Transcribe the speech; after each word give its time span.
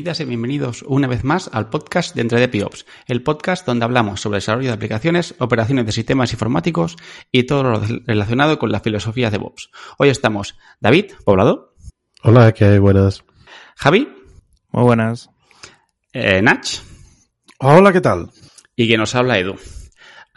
Bienvenidas 0.00 0.20
y 0.20 0.24
bienvenidos 0.24 0.84
una 0.88 1.08
vez 1.08 1.24
más 1.24 1.50
al 1.52 1.68
podcast 1.68 2.14
de 2.14 2.22
Entre 2.22 2.64
Ops, 2.64 2.86
el 3.06 3.22
podcast 3.22 3.66
donde 3.66 3.84
hablamos 3.84 4.22
sobre 4.22 4.38
desarrollo 4.38 4.68
de 4.68 4.72
aplicaciones, 4.72 5.34
operaciones 5.40 5.84
de 5.84 5.92
sistemas 5.92 6.32
informáticos 6.32 6.96
y 7.30 7.42
todo 7.42 7.64
lo 7.64 7.82
relacionado 8.06 8.58
con 8.58 8.72
la 8.72 8.80
filosofía 8.80 9.26
de 9.26 9.36
DevOps. 9.36 9.70
Hoy 9.98 10.08
estamos 10.08 10.56
David, 10.80 11.12
poblado. 11.22 11.74
Hola, 12.22 12.50
¿qué 12.52 12.64
hay? 12.64 12.78
Buenas. 12.78 13.24
Javi. 13.76 14.08
Muy 14.70 14.84
buenas. 14.84 15.28
Eh, 16.14 16.40
Nach. 16.40 16.66
Hola, 17.58 17.92
¿qué 17.92 18.00
tal? 18.00 18.30
Y 18.74 18.88
que 18.88 18.96
nos 18.96 19.14
habla 19.14 19.38
Edu. 19.38 19.56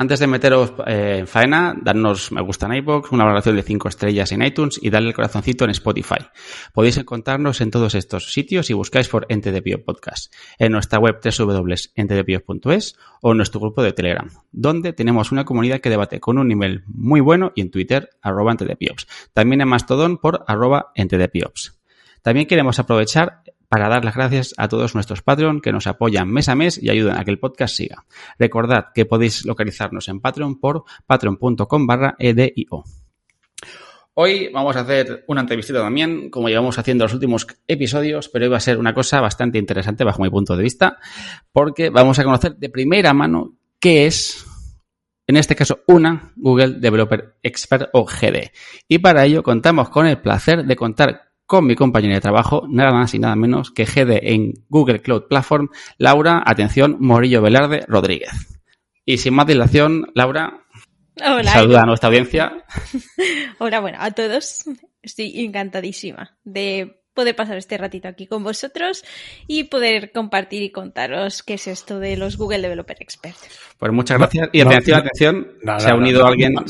Antes 0.03 0.19
de 0.19 0.27
meteros 0.27 0.73
eh, 0.85 1.19
en 1.19 1.27
faena, 1.27 1.73
darnos 1.81 2.33
me 2.33 2.41
gusta 2.41 2.65
en 2.65 2.73
iBox, 2.73 3.13
una 3.13 3.23
valoración 3.23 3.55
de 3.55 3.63
5 3.63 3.87
estrellas 3.87 4.33
en 4.33 4.43
iTunes 4.43 4.77
y 4.83 4.89
darle 4.89 5.07
el 5.07 5.15
corazoncito 5.15 5.63
en 5.63 5.69
Spotify. 5.69 6.17
Podéis 6.73 6.97
encontrarnos 6.97 7.61
en 7.61 7.71
todos 7.71 7.95
estos 7.95 8.33
sitios 8.33 8.65
si 8.65 8.73
buscáis 8.73 9.07
por 9.07 9.25
Ente 9.29 9.53
de 9.53 9.61
Podcast, 9.77 10.33
en 10.59 10.73
nuestra 10.73 10.99
web 10.99 11.21
www.entedepio.es 11.23 12.97
o 13.21 13.31
en 13.31 13.37
nuestro 13.37 13.61
grupo 13.61 13.81
de 13.81 13.93
Telegram, 13.93 14.29
donde 14.51 14.91
tenemos 14.91 15.31
una 15.31 15.45
comunidad 15.45 15.79
que 15.79 15.89
debate 15.89 16.19
con 16.19 16.37
un 16.37 16.49
nivel 16.49 16.83
muy 16.85 17.21
bueno 17.21 17.53
y 17.55 17.61
en 17.61 17.71
Twitter, 17.71 18.09
arroba 18.21 18.51
Entedepiops. 18.51 19.07
También 19.31 19.61
en 19.61 19.69
Mastodon 19.69 20.17
por 20.17 20.43
arroba 20.47 20.91
Entedepiops. 20.95 21.79
También 22.23 22.47
queremos 22.47 22.77
aprovechar 22.77 23.41
para 23.73 23.89
dar 23.89 24.05
las 24.05 24.13
gracias 24.13 24.53
a 24.57 24.67
todos 24.67 24.93
nuestros 24.93 25.23
Patreon 25.23 25.59
que 25.59 25.71
nos 25.71 25.87
apoyan 25.87 26.29
mes 26.29 26.47
a 26.47 26.53
mes 26.53 26.79
y 26.79 26.91
ayudan 26.91 27.17
a 27.17 27.25
que 27.25 27.31
el 27.31 27.39
podcast 27.39 27.75
siga. 27.75 28.05
Recordad 28.37 28.89
que 28.93 29.07
podéis 29.07 29.45
localizarnos 29.45 30.09
en 30.09 30.19
Patreon 30.19 30.59
por 30.59 30.83
patreon.com 31.07 31.87
barra 31.87 32.15
edio. 32.19 32.83
Hoy 34.13 34.51
vamos 34.53 34.75
a 34.75 34.81
hacer 34.81 35.25
una 35.27 35.41
entrevista 35.41 35.73
también, 35.73 36.29
como 36.29 36.49
llevamos 36.49 36.77
haciendo 36.77 37.05
los 37.05 37.15
últimos 37.15 37.47
episodios, 37.67 38.29
pero 38.29 38.45
hoy 38.45 38.51
va 38.51 38.57
a 38.57 38.59
ser 38.59 38.77
una 38.77 38.93
cosa 38.93 39.19
bastante 39.21 39.57
interesante 39.57 40.03
bajo 40.03 40.21
mi 40.21 40.29
punto 40.29 40.55
de 40.55 40.61
vista, 40.61 40.99
porque 41.51 41.89
vamos 41.89 42.19
a 42.19 42.23
conocer 42.23 42.55
de 42.57 42.69
primera 42.69 43.11
mano 43.15 43.55
qué 43.79 44.05
es, 44.05 44.45
en 45.25 45.35
este 45.35 45.55
caso, 45.55 45.79
una 45.87 46.31
Google 46.35 46.73
Developer 46.73 47.37
Expert 47.41 47.89
o 47.93 48.05
GD. 48.05 48.51
Y 48.87 48.99
para 48.99 49.25
ello 49.25 49.41
contamos 49.41 49.89
con 49.89 50.05
el 50.05 50.21
placer 50.21 50.63
de 50.63 50.75
contar 50.75 51.22
con 51.45 51.65
mi 51.65 51.75
compañera 51.75 52.15
de 52.15 52.21
trabajo, 52.21 52.65
nada 52.69 52.91
más 52.91 53.13
y 53.13 53.19
nada 53.19 53.35
menos 53.35 53.71
que 53.71 53.85
GD 53.85 54.19
en 54.23 54.53
Google 54.69 55.01
Cloud 55.01 55.23
Platform, 55.27 55.69
Laura, 55.97 56.41
atención, 56.45 56.97
Morillo 56.99 57.41
Velarde 57.41 57.85
Rodríguez. 57.87 58.31
Y 59.05 59.17
sin 59.17 59.33
más 59.33 59.47
dilación, 59.47 60.11
Laura, 60.15 60.65
Hola. 61.21 61.51
saluda 61.51 61.81
a 61.81 61.85
nuestra 61.85 62.07
audiencia. 62.07 62.65
Hola, 63.59 63.79
bueno, 63.81 63.97
a 63.99 64.11
todos. 64.11 64.63
Estoy 65.01 65.43
encantadísima 65.43 66.37
de 66.43 67.02
poder 67.13 67.35
pasar 67.35 67.57
este 67.57 67.77
ratito 67.77 68.07
aquí 68.07 68.27
con 68.27 68.43
vosotros 68.43 69.03
y 69.47 69.65
poder 69.65 70.11
compartir 70.11 70.61
y 70.63 70.71
contaros 70.71 71.43
qué 71.43 71.55
es 71.55 71.67
esto 71.67 71.99
de 71.99 72.17
los 72.17 72.37
Google 72.37 72.61
Developer 72.61 72.97
Expert. 72.99 73.35
Pues 73.77 73.91
muchas 73.91 74.17
gracias. 74.17 74.49
Y 74.51 74.63
No, 74.63 74.69
atención, 74.69 74.95
no, 74.97 74.99
atención, 75.01 75.47
no, 75.63 75.79
se 75.79 75.89
ha 75.89 75.95
unido 75.95 76.21
no, 76.21 76.27
alguien. 76.27 76.53
no, 76.53 76.63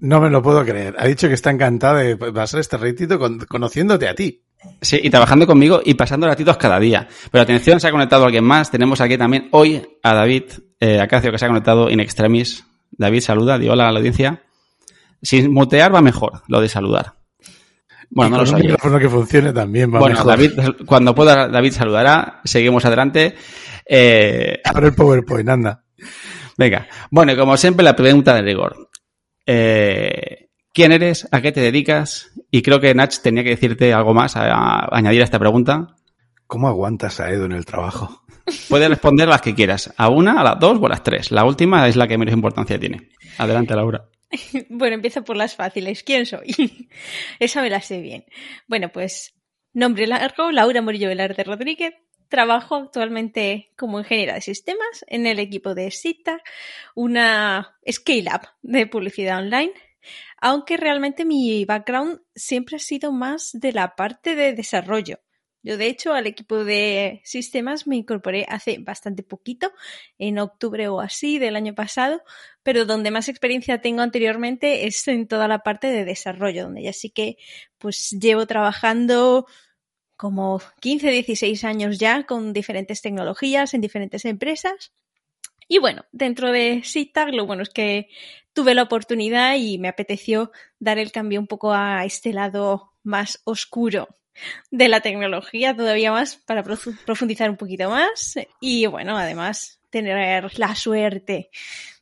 No 0.00 0.20
me 0.20 0.30
lo 0.30 0.42
puedo 0.42 0.64
creer. 0.64 0.94
Ha 0.98 1.06
dicho 1.06 1.28
que 1.28 1.34
está 1.34 1.50
encantada 1.50 2.00
de 2.00 2.16
pasar 2.16 2.60
este 2.60 2.76
ratito 2.76 3.18
con- 3.18 3.38
conociéndote 3.40 4.08
a 4.08 4.14
ti. 4.14 4.42
Sí, 4.80 4.98
y 5.02 5.10
trabajando 5.10 5.46
conmigo 5.46 5.82
y 5.84 5.92
pasando 5.94 6.26
ratitos 6.26 6.56
cada 6.56 6.80
día. 6.80 7.06
Pero 7.30 7.42
atención, 7.42 7.80
se 7.80 7.88
ha 7.88 7.90
conectado 7.90 8.24
alguien 8.24 8.44
más. 8.44 8.70
Tenemos 8.70 9.00
aquí 9.00 9.18
también 9.18 9.48
hoy 9.52 9.82
a 10.02 10.14
David 10.14 10.44
eh, 10.80 11.00
Acacio, 11.00 11.30
que 11.30 11.38
se 11.38 11.44
ha 11.44 11.48
conectado 11.48 11.90
in 11.90 12.00
extremis. 12.00 12.64
David, 12.90 13.20
saluda, 13.20 13.58
di 13.58 13.68
hola 13.68 13.88
a 13.88 13.92
la 13.92 13.98
audiencia. 13.98 14.42
Sin 15.20 15.52
mutear 15.52 15.94
va 15.94 16.00
mejor 16.00 16.42
lo 16.48 16.60
de 16.60 16.68
saludar. 16.68 17.14
Bueno, 18.16 18.28
Y 18.28 18.30
no 18.30 18.36
lo 18.36 18.42
un 18.42 18.46
sabía. 18.48 18.64
micrófono 18.70 18.98
que 19.00 19.08
funcione 19.08 19.52
también 19.52 19.92
va 19.92 19.98
Bueno, 19.98 20.14
mejor. 20.16 20.28
David, 20.30 20.52
cuando 20.86 21.14
pueda, 21.14 21.48
David 21.48 21.72
saludará. 21.72 22.40
Seguimos 22.44 22.84
adelante. 22.84 23.34
Eh, 23.86 24.60
Abre 24.64 24.86
el 24.88 24.94
PowerPoint, 24.94 25.48
anda. 25.48 25.84
venga. 26.56 26.86
Bueno, 27.10 27.32
y 27.32 27.36
como 27.36 27.56
siempre, 27.56 27.84
la 27.84 27.96
pregunta 27.96 28.34
de 28.34 28.42
rigor. 28.42 28.88
Eh, 29.46 30.48
¿Quién 30.72 30.92
eres? 30.92 31.28
¿A 31.30 31.40
qué 31.40 31.52
te 31.52 31.60
dedicas? 31.60 32.30
Y 32.50 32.62
creo 32.62 32.80
que 32.80 32.94
Nach 32.94 33.16
tenía 33.20 33.44
que 33.44 33.50
decirte 33.50 33.92
algo 33.92 34.14
más 34.14 34.36
a, 34.36 34.44
a 34.52 34.88
añadir 34.96 35.20
a 35.20 35.24
esta 35.24 35.38
pregunta. 35.38 35.96
¿Cómo 36.46 36.68
aguantas 36.68 37.20
a 37.20 37.30
Edu 37.30 37.44
en 37.46 37.52
el 37.52 37.64
trabajo? 37.64 38.22
Puedes 38.68 38.88
responder 38.88 39.28
las 39.28 39.40
que 39.40 39.54
quieras. 39.54 39.92
A 39.96 40.08
una, 40.08 40.40
a 40.40 40.44
las 40.44 40.58
dos 40.58 40.78
o 40.80 40.86
a 40.86 40.88
las 40.90 41.02
tres. 41.02 41.30
La 41.30 41.44
última 41.44 41.86
es 41.88 41.96
la 41.96 42.06
que 42.06 42.18
menos 42.18 42.34
importancia 42.34 42.78
tiene. 42.78 43.10
Adelante, 43.38 43.74
Laura. 43.74 44.04
Bueno, 44.68 44.94
empiezo 44.94 45.24
por 45.24 45.36
las 45.36 45.54
fáciles. 45.54 46.02
¿Quién 46.02 46.26
soy? 46.26 46.54
Esa 47.38 47.62
me 47.62 47.70
la 47.70 47.80
sé 47.80 48.00
bien. 48.00 48.24
Bueno, 48.66 48.90
pues 48.92 49.34
nombre 49.72 50.06
largo, 50.06 50.50
Laura 50.52 50.82
Morillo 50.82 51.08
Velarde 51.08 51.44
Rodríguez. 51.44 51.94
Trabajo 52.28 52.76
actualmente 52.76 53.72
como 53.76 53.98
ingeniera 54.00 54.34
de 54.34 54.40
sistemas 54.40 55.04
en 55.06 55.26
el 55.26 55.38
equipo 55.38 55.74
de 55.74 55.90
SITA, 55.90 56.40
una 56.94 57.76
scale-up 57.88 58.48
de 58.62 58.86
publicidad 58.86 59.38
online, 59.38 59.72
aunque 60.40 60.76
realmente 60.76 61.24
mi 61.24 61.64
background 61.64 62.22
siempre 62.34 62.76
ha 62.76 62.80
sido 62.80 63.12
más 63.12 63.50
de 63.52 63.72
la 63.72 63.94
parte 63.94 64.34
de 64.34 64.52
desarrollo. 64.52 65.20
Yo, 65.64 65.78
de 65.78 65.86
hecho, 65.86 66.12
al 66.12 66.26
equipo 66.26 66.62
de 66.62 67.22
sistemas 67.24 67.86
me 67.86 67.96
incorporé 67.96 68.44
hace 68.50 68.76
bastante 68.78 69.22
poquito, 69.22 69.72
en 70.18 70.38
octubre 70.38 70.88
o 70.88 71.00
así 71.00 71.38
del 71.38 71.56
año 71.56 71.74
pasado, 71.74 72.22
pero 72.62 72.84
donde 72.84 73.10
más 73.10 73.30
experiencia 73.30 73.80
tengo 73.80 74.02
anteriormente 74.02 74.86
es 74.86 75.08
en 75.08 75.26
toda 75.26 75.48
la 75.48 75.60
parte 75.60 75.86
de 75.86 76.04
desarrollo, 76.04 76.64
donde 76.64 76.82
ya 76.82 76.92
sí 76.92 77.08
que 77.08 77.38
pues 77.78 78.10
llevo 78.10 78.46
trabajando 78.46 79.46
como 80.16 80.60
15, 80.80 81.10
16 81.10 81.64
años 81.64 81.98
ya 81.98 82.24
con 82.26 82.52
diferentes 82.52 83.00
tecnologías 83.00 83.72
en 83.72 83.80
diferentes 83.80 84.26
empresas. 84.26 84.92
Y 85.66 85.78
bueno, 85.78 86.04
dentro 86.12 86.52
de 86.52 86.82
SITAG 86.84 87.32
lo 87.32 87.46
bueno 87.46 87.62
es 87.62 87.70
que 87.70 88.08
tuve 88.52 88.74
la 88.74 88.82
oportunidad 88.82 89.56
y 89.56 89.78
me 89.78 89.88
apeteció 89.88 90.52
dar 90.78 90.98
el 90.98 91.10
cambio 91.10 91.40
un 91.40 91.46
poco 91.46 91.72
a 91.72 92.04
este 92.04 92.34
lado 92.34 92.92
más 93.02 93.40
oscuro 93.44 94.08
de 94.70 94.88
la 94.88 95.00
tecnología 95.00 95.74
todavía 95.76 96.12
más 96.12 96.36
para 96.36 96.64
profu- 96.64 96.96
profundizar 97.04 97.50
un 97.50 97.56
poquito 97.56 97.88
más 97.90 98.34
y 98.60 98.86
bueno, 98.86 99.16
además 99.16 99.78
tener 99.90 100.58
la 100.58 100.74
suerte 100.74 101.50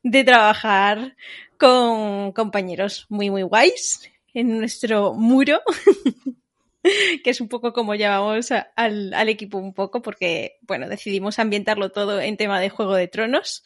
de 0.03 0.25
trabajar 0.25 1.16
con 1.59 2.32
compañeros 2.32 3.06
muy 3.09 3.31
muy 3.31 3.42
guays 3.42 4.10
en 4.34 4.59
nuestro 4.59 5.12
muro 5.15 5.60
que 7.22 7.31
es 7.31 7.41
un 7.41 7.48
poco 7.48 7.72
como 7.72 7.94
llamamos 7.94 8.50
al, 8.50 9.15
al 9.15 9.28
equipo 9.28 9.59
un 9.59 9.72
poco 9.75 10.03
porque 10.03 10.56
bueno 10.62 10.88
decidimos 10.88 11.38
ambientarlo 11.38 11.92
todo 11.92 12.21
en 12.21 12.37
tema 12.37 12.60
de 12.60 12.71
Juego 12.71 12.94
de 12.94 13.09
Tronos 13.09 13.62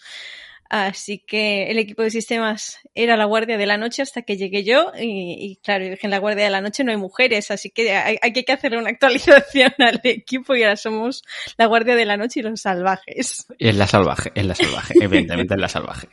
Así 0.68 1.18
que 1.18 1.70
el 1.70 1.78
equipo 1.78 2.02
de 2.02 2.10
sistemas 2.10 2.78
era 2.94 3.16
la 3.16 3.24
guardia 3.24 3.56
de 3.56 3.66
la 3.66 3.76
noche 3.76 4.02
hasta 4.02 4.22
que 4.22 4.36
llegué 4.36 4.64
yo 4.64 4.92
y, 4.98 5.36
y 5.38 5.56
claro, 5.56 5.84
en 5.84 6.10
la 6.10 6.18
guardia 6.18 6.44
de 6.44 6.50
la 6.50 6.60
noche 6.60 6.82
no 6.84 6.90
hay 6.90 6.96
mujeres, 6.96 7.50
así 7.50 7.70
que 7.70 7.92
hay, 7.94 8.18
hay 8.20 8.32
que 8.32 8.52
hacer 8.52 8.76
una 8.76 8.90
actualización 8.90 9.72
al 9.78 10.00
equipo 10.04 10.54
y 10.54 10.62
ahora 10.62 10.76
somos 10.76 11.22
la 11.56 11.66
guardia 11.66 11.94
de 11.94 12.04
la 12.04 12.16
noche 12.16 12.40
y 12.40 12.42
los 12.42 12.60
salvajes. 12.60 13.46
Es 13.58 13.76
la 13.76 13.86
salvaje, 13.86 14.32
es 14.34 14.44
la 14.44 14.54
salvaje. 14.54 14.94
Evidentemente 15.00 15.54
es 15.54 15.60
la 15.60 15.68
salvaje. 15.68 16.08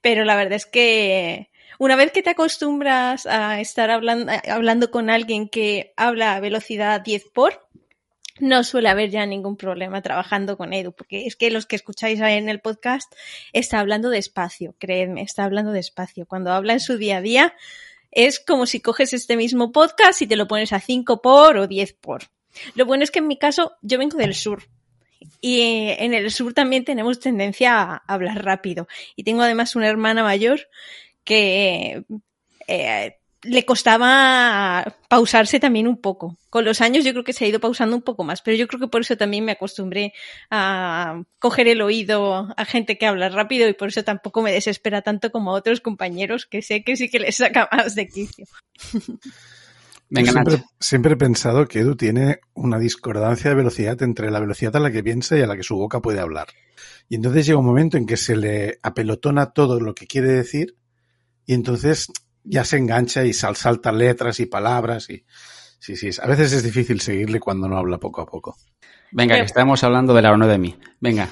Pero 0.00 0.24
la 0.24 0.36
verdad 0.36 0.54
es 0.54 0.66
que 0.66 1.50
una 1.78 1.96
vez 1.96 2.12
que 2.12 2.22
te 2.22 2.30
acostumbras 2.30 3.26
a 3.26 3.60
estar 3.60 3.90
hablando, 3.90 4.32
hablando 4.48 4.90
con 4.90 5.08
alguien 5.08 5.48
que 5.48 5.94
habla 5.96 6.34
a 6.34 6.40
velocidad 6.40 7.00
10 7.00 7.24
por, 7.32 7.66
no 8.40 8.64
suele 8.64 8.88
haber 8.88 9.10
ya 9.10 9.24
ningún 9.26 9.56
problema 9.56 10.02
trabajando 10.02 10.56
con 10.56 10.72
Edu, 10.72 10.92
porque 10.92 11.26
es 11.26 11.36
que 11.36 11.50
los 11.50 11.66
que 11.66 11.76
escucháis 11.76 12.20
en 12.20 12.48
el 12.48 12.60
podcast 12.60 13.12
está 13.52 13.80
hablando 13.80 14.10
despacio, 14.10 14.74
creedme, 14.78 15.22
está 15.22 15.44
hablando 15.44 15.72
despacio. 15.72 16.26
Cuando 16.26 16.52
habla 16.52 16.72
en 16.72 16.80
su 16.80 16.96
día 16.96 17.18
a 17.18 17.20
día 17.20 17.54
es 18.10 18.40
como 18.40 18.66
si 18.66 18.80
coges 18.80 19.12
este 19.12 19.36
mismo 19.36 19.72
podcast 19.72 20.20
y 20.22 20.26
te 20.26 20.36
lo 20.36 20.48
pones 20.48 20.72
a 20.72 20.80
5 20.80 21.22
por 21.22 21.56
o 21.56 21.66
10 21.66 21.92
por. 21.94 22.24
Lo 22.74 22.84
bueno 22.84 23.04
es 23.04 23.10
que 23.10 23.20
en 23.20 23.28
mi 23.28 23.38
caso 23.38 23.76
yo 23.82 23.98
vengo 23.98 24.16
del 24.16 24.34
sur 24.34 24.64
y 25.40 25.60
en 25.98 26.14
el 26.14 26.30
sur 26.30 26.52
también 26.52 26.84
tenemos 26.84 27.20
tendencia 27.20 27.80
a 27.80 27.96
hablar 28.06 28.44
rápido. 28.44 28.88
Y 29.16 29.24
tengo 29.24 29.42
además 29.42 29.76
una 29.76 29.88
hermana 29.88 30.22
mayor 30.22 30.68
que 31.24 32.04
eh, 32.66 33.19
le 33.42 33.64
costaba 33.64 34.96
pausarse 35.08 35.60
también 35.60 35.88
un 35.88 36.00
poco. 36.00 36.36
Con 36.50 36.64
los 36.64 36.80
años 36.80 37.04
yo 37.04 37.12
creo 37.12 37.24
que 37.24 37.32
se 37.32 37.44
ha 37.44 37.48
ido 37.48 37.60
pausando 37.60 37.96
un 37.96 38.02
poco 38.02 38.24
más, 38.24 38.42
pero 38.42 38.56
yo 38.56 38.66
creo 38.68 38.80
que 38.80 38.88
por 38.88 39.00
eso 39.00 39.16
también 39.16 39.44
me 39.44 39.52
acostumbré 39.52 40.12
a 40.50 41.22
coger 41.38 41.68
el 41.68 41.80
oído 41.80 42.52
a 42.56 42.64
gente 42.64 42.98
que 42.98 43.06
habla 43.06 43.28
rápido 43.28 43.68
y 43.68 43.72
por 43.72 43.88
eso 43.88 44.04
tampoco 44.04 44.42
me 44.42 44.52
desespera 44.52 45.02
tanto 45.02 45.30
como 45.30 45.52
a 45.52 45.58
otros 45.58 45.80
compañeros 45.80 46.46
que 46.46 46.62
sé 46.62 46.82
que 46.84 46.96
sí 46.96 47.08
que 47.08 47.20
les 47.20 47.36
saca 47.36 47.68
más 47.72 47.94
de 47.94 48.08
quicio. 48.08 48.46
Venga, 50.12 50.32
siempre, 50.32 50.64
siempre 50.80 51.12
he 51.12 51.16
pensado 51.16 51.68
que 51.68 51.78
Edu 51.78 51.94
tiene 51.94 52.40
una 52.54 52.80
discordancia 52.80 53.50
de 53.50 53.56
velocidad 53.56 54.02
entre 54.02 54.32
la 54.32 54.40
velocidad 54.40 54.74
a 54.74 54.80
la 54.80 54.90
que 54.90 55.04
piensa 55.04 55.38
y 55.38 55.42
a 55.42 55.46
la 55.46 55.56
que 55.56 55.62
su 55.62 55.76
boca 55.76 56.00
puede 56.00 56.18
hablar. 56.18 56.48
Y 57.08 57.14
entonces 57.14 57.46
llega 57.46 57.60
un 57.60 57.66
momento 57.66 57.96
en 57.96 58.06
que 58.06 58.16
se 58.16 58.36
le 58.36 58.80
apelotona 58.82 59.52
todo 59.52 59.78
lo 59.78 59.94
que 59.94 60.08
quiere 60.08 60.28
decir 60.28 60.74
y 61.46 61.54
entonces 61.54 62.08
ya 62.44 62.64
se 62.64 62.76
engancha 62.78 63.24
y 63.24 63.32
sal, 63.32 63.56
salta 63.56 63.92
letras 63.92 64.40
y 64.40 64.46
palabras 64.46 65.08
y 65.10 65.24
Sí, 65.78 65.96
sí, 65.96 66.10
a 66.22 66.26
veces 66.26 66.52
es 66.52 66.62
difícil 66.62 67.00
seguirle 67.00 67.40
cuando 67.40 67.66
no 67.66 67.78
habla 67.78 67.96
poco 67.98 68.20
a 68.20 68.26
poco. 68.26 68.54
Venga, 69.12 69.36
que 69.36 69.42
estamos 69.46 69.82
hablando 69.82 70.12
de 70.12 70.20
la 70.20 70.36
no 70.36 70.46
de 70.46 70.58
mí. 70.58 70.76
Venga. 71.00 71.26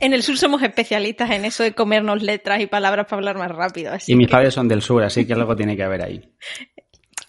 En 0.00 0.14
el 0.14 0.22
sur 0.22 0.38
somos 0.38 0.62
especialistas 0.62 1.30
en 1.30 1.44
eso 1.44 1.62
de 1.62 1.74
comernos 1.74 2.22
letras 2.22 2.60
y 2.62 2.66
palabras 2.66 3.04
para 3.04 3.18
hablar 3.18 3.36
más 3.36 3.50
rápido. 3.50 3.92
Así 3.92 4.12
y 4.12 4.16
mis 4.16 4.26
que 4.26 4.32
padres 4.32 4.54
son 4.54 4.68
del 4.68 4.80
sur, 4.80 5.02
así 5.02 5.26
que 5.26 5.34
algo 5.34 5.54
tiene 5.54 5.76
que 5.76 5.82
haber 5.82 6.00
ahí. 6.02 6.34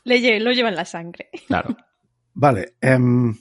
le 0.06 0.20
lle- 0.22 0.40
lo 0.40 0.52
llevan 0.54 0.76
la 0.76 0.86
sangre. 0.86 1.30
Claro. 1.48 1.76
Vale, 2.34 2.76
em, 2.80 3.36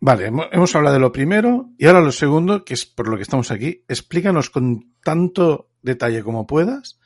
vale, 0.00 0.26
hemos, 0.26 0.46
hemos 0.50 0.74
hablado 0.74 0.94
de 0.94 1.00
lo 1.00 1.12
primero 1.12 1.70
y 1.78 1.86
ahora 1.86 2.00
lo 2.00 2.12
segundo, 2.12 2.64
que 2.64 2.74
es 2.74 2.86
por 2.86 3.08
lo 3.08 3.16
que 3.16 3.22
estamos 3.22 3.52
aquí. 3.52 3.84
Explícanos 3.88 4.50
con 4.50 4.94
tanto 5.04 5.70
detalle 5.80 6.24
como 6.24 6.44
puedas 6.46 6.98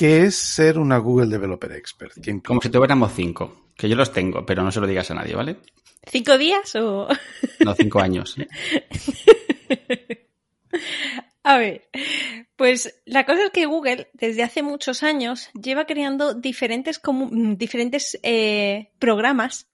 qué 0.00 0.22
es 0.22 0.34
ser 0.34 0.78
una 0.78 0.96
Google 0.96 1.26
Developer 1.26 1.70
Expert. 1.72 2.14
Como 2.42 2.62
si 2.62 2.70
tuviéramos 2.70 3.12
cinco. 3.14 3.66
Que 3.76 3.86
yo 3.86 3.96
los 3.96 4.10
tengo, 4.14 4.46
pero 4.46 4.62
no 4.62 4.72
se 4.72 4.80
lo 4.80 4.86
digas 4.86 5.10
a 5.10 5.14
nadie, 5.14 5.34
¿vale? 5.34 5.56
¿Cinco 6.10 6.38
días 6.38 6.74
o...? 6.76 7.06
No 7.64 7.74
cinco 7.74 8.00
años. 8.00 8.34
A 11.42 11.58
ver, 11.58 11.88
pues 12.56 13.00
la 13.04 13.26
cosa 13.26 13.44
es 13.44 13.50
que 13.50 13.66
Google 13.66 14.08
desde 14.14 14.42
hace 14.42 14.62
muchos 14.62 15.02
años 15.02 15.50
lleva 15.52 15.84
creando 15.84 16.32
diferentes, 16.34 17.02
comu- 17.02 17.56
diferentes 17.58 18.18
eh, 18.22 18.92
programas 18.98 19.66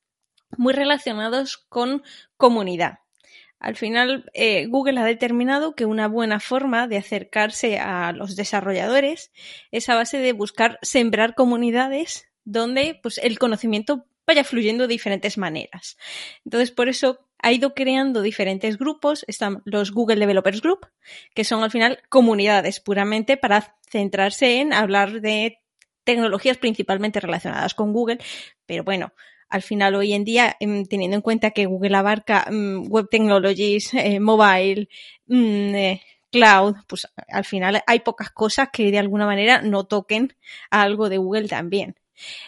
muy 0.57 0.73
relacionados 0.73 1.57
con 1.69 2.03
comunidad. 2.37 2.99
Al 3.59 3.77
final, 3.77 4.31
eh, 4.35 4.67
Google 4.67 5.01
ha 5.01 5.05
determinado 5.05 5.75
que 5.75 5.87
una 5.87 6.09
buena 6.09 6.41
forma 6.41 6.89
de 6.89 6.99
acercarse 6.99 7.79
a 7.79 8.13
los 8.13 8.37
desarrolladores 8.37 9.33
es 9.71 9.89
a 9.89 9.95
base 9.95 10.19
de 10.19 10.33
buscar 10.33 10.79
sembrar 10.83 11.35
comunidades 11.35 12.29
donde 12.45 12.99
pues, 13.03 13.19
el 13.19 13.39
conocimiento 13.39 14.07
vaya 14.27 14.45
fluyendo 14.45 14.85
de 14.85 14.93
diferentes 14.93 15.39
maneras. 15.39 15.97
Entonces, 16.45 16.71
por 16.71 16.89
eso 16.89 17.27
ha 17.39 17.53
ido 17.53 17.75
creando 17.75 18.23
diferentes 18.23 18.77
grupos. 18.77 19.25
Están 19.29 19.63
los 19.65 19.93
Google 19.93 20.17
Developers 20.17 20.61
Group, 20.61 20.87
que 21.35 21.45
son 21.45 21.63
al 21.63 21.71
final 21.71 22.01
comunidades 22.09 22.81
puramente 22.81 23.37
para 23.37 23.77
centrarse 23.89 24.61
en 24.61 24.73
hablar 24.73 25.21
de 25.21 25.61
tecnologías 26.05 26.57
principalmente 26.59 27.21
relacionadas 27.21 27.75
con 27.75 27.93
Google. 27.93 28.19
Pero 28.67 28.85
bueno, 28.85 29.13
al 29.49 29.63
final 29.63 29.95
hoy 29.95 30.13
en 30.13 30.25
día, 30.25 30.57
em, 30.61 30.85
teniendo 30.85 31.17
en 31.17 31.23
cuenta 31.23 31.51
que 31.51 31.67
Google 31.67 31.97
abarca 31.97 32.47
mm, 32.51 32.89
Web 32.89 33.09
Technologies, 33.11 33.95
eh, 33.95 34.21
Mobile, 34.21 34.89
mm, 35.27 35.75
eh, 35.75 36.03
Cloud, 36.31 36.77
pues 36.87 37.07
al 37.29 37.45
final 37.45 37.83
hay 37.87 38.01
pocas 38.01 38.31
cosas 38.31 38.69
que 38.73 38.91
de 38.91 38.99
alguna 38.99 39.27
manera 39.27 39.63
no 39.63 39.85
toquen 39.85 40.37
a 40.71 40.83
algo 40.83 41.09
de 41.09 41.19
Google 41.19 41.49
también. 41.49 41.97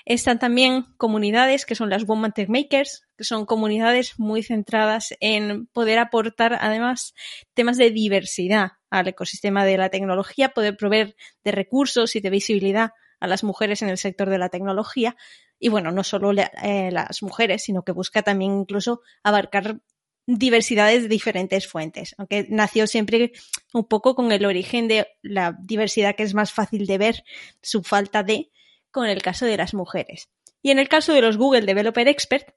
Están 0.05 0.39
también 0.39 0.85
comunidades 0.97 1.67
que 1.67 1.75
son 1.75 1.91
las 1.91 2.07
Woman 2.07 2.33
Tech 2.33 2.49
Makers, 2.49 3.07
que 3.17 3.25
son 3.25 3.47
comunidades 3.47 4.19
muy 4.19 4.43
centradas 4.43 5.15
en 5.21 5.67
poder 5.67 5.99
aportar 5.99 6.59
además 6.61 7.15
temas 7.55 7.77
de 7.77 7.91
diversidad 7.91 8.73
al 8.91 9.09
ecosistema 9.09 9.65
de 9.65 9.77
la 9.77 9.91
tecnología, 9.91 10.51
poder 10.51 10.77
proveer 10.77 11.17
de 11.45 11.53
recursos 11.53 12.17
y 12.17 12.21
de 12.21 12.31
visibilidad 12.31 12.93
a 13.21 13.27
las 13.27 13.45
mujeres 13.45 13.83
en 13.83 13.89
el 13.89 13.99
sector 13.99 14.31
de 14.31 14.39
la 14.39 14.49
tecnología. 14.49 15.17
Y 15.59 15.69
bueno, 15.69 15.91
no 15.91 16.05
solo 16.05 16.33
eh, 16.33 16.91
las 16.93 17.23
mujeres, 17.23 17.65
sino 17.65 17.83
que 17.83 17.93
busca 17.93 18.23
también 18.23 18.61
incluso 18.61 19.01
abarcar 19.23 19.81
diversidades 20.27 21.03
de 21.03 21.09
diferentes 21.09 21.67
fuentes, 21.67 22.15
aunque 22.19 22.47
nació 22.51 22.87
siempre 22.87 23.33
un 23.73 23.89
poco 23.89 24.15
con 24.15 24.31
el 24.31 24.45
origen 24.45 24.87
de 24.87 25.09
la 25.23 25.57
diversidad 25.59 26.15
que 26.17 26.23
es 26.23 26.35
más 26.35 26.53
fácil 26.53 26.87
de 26.87 26.99
ver, 26.99 27.25
su 27.63 27.83
falta 27.83 28.23
de, 28.23 28.51
con 28.91 29.07
el 29.07 29.23
caso 29.23 29.47
de 29.47 29.57
las 29.57 29.73
mujeres. 29.73 30.29
Y 30.61 30.71
en 30.71 30.79
el 30.79 30.89
caso 30.89 31.15
de 31.15 31.23
los 31.23 31.39
Google 31.39 31.63
Developer 31.63 32.07
Expert, 32.09 32.55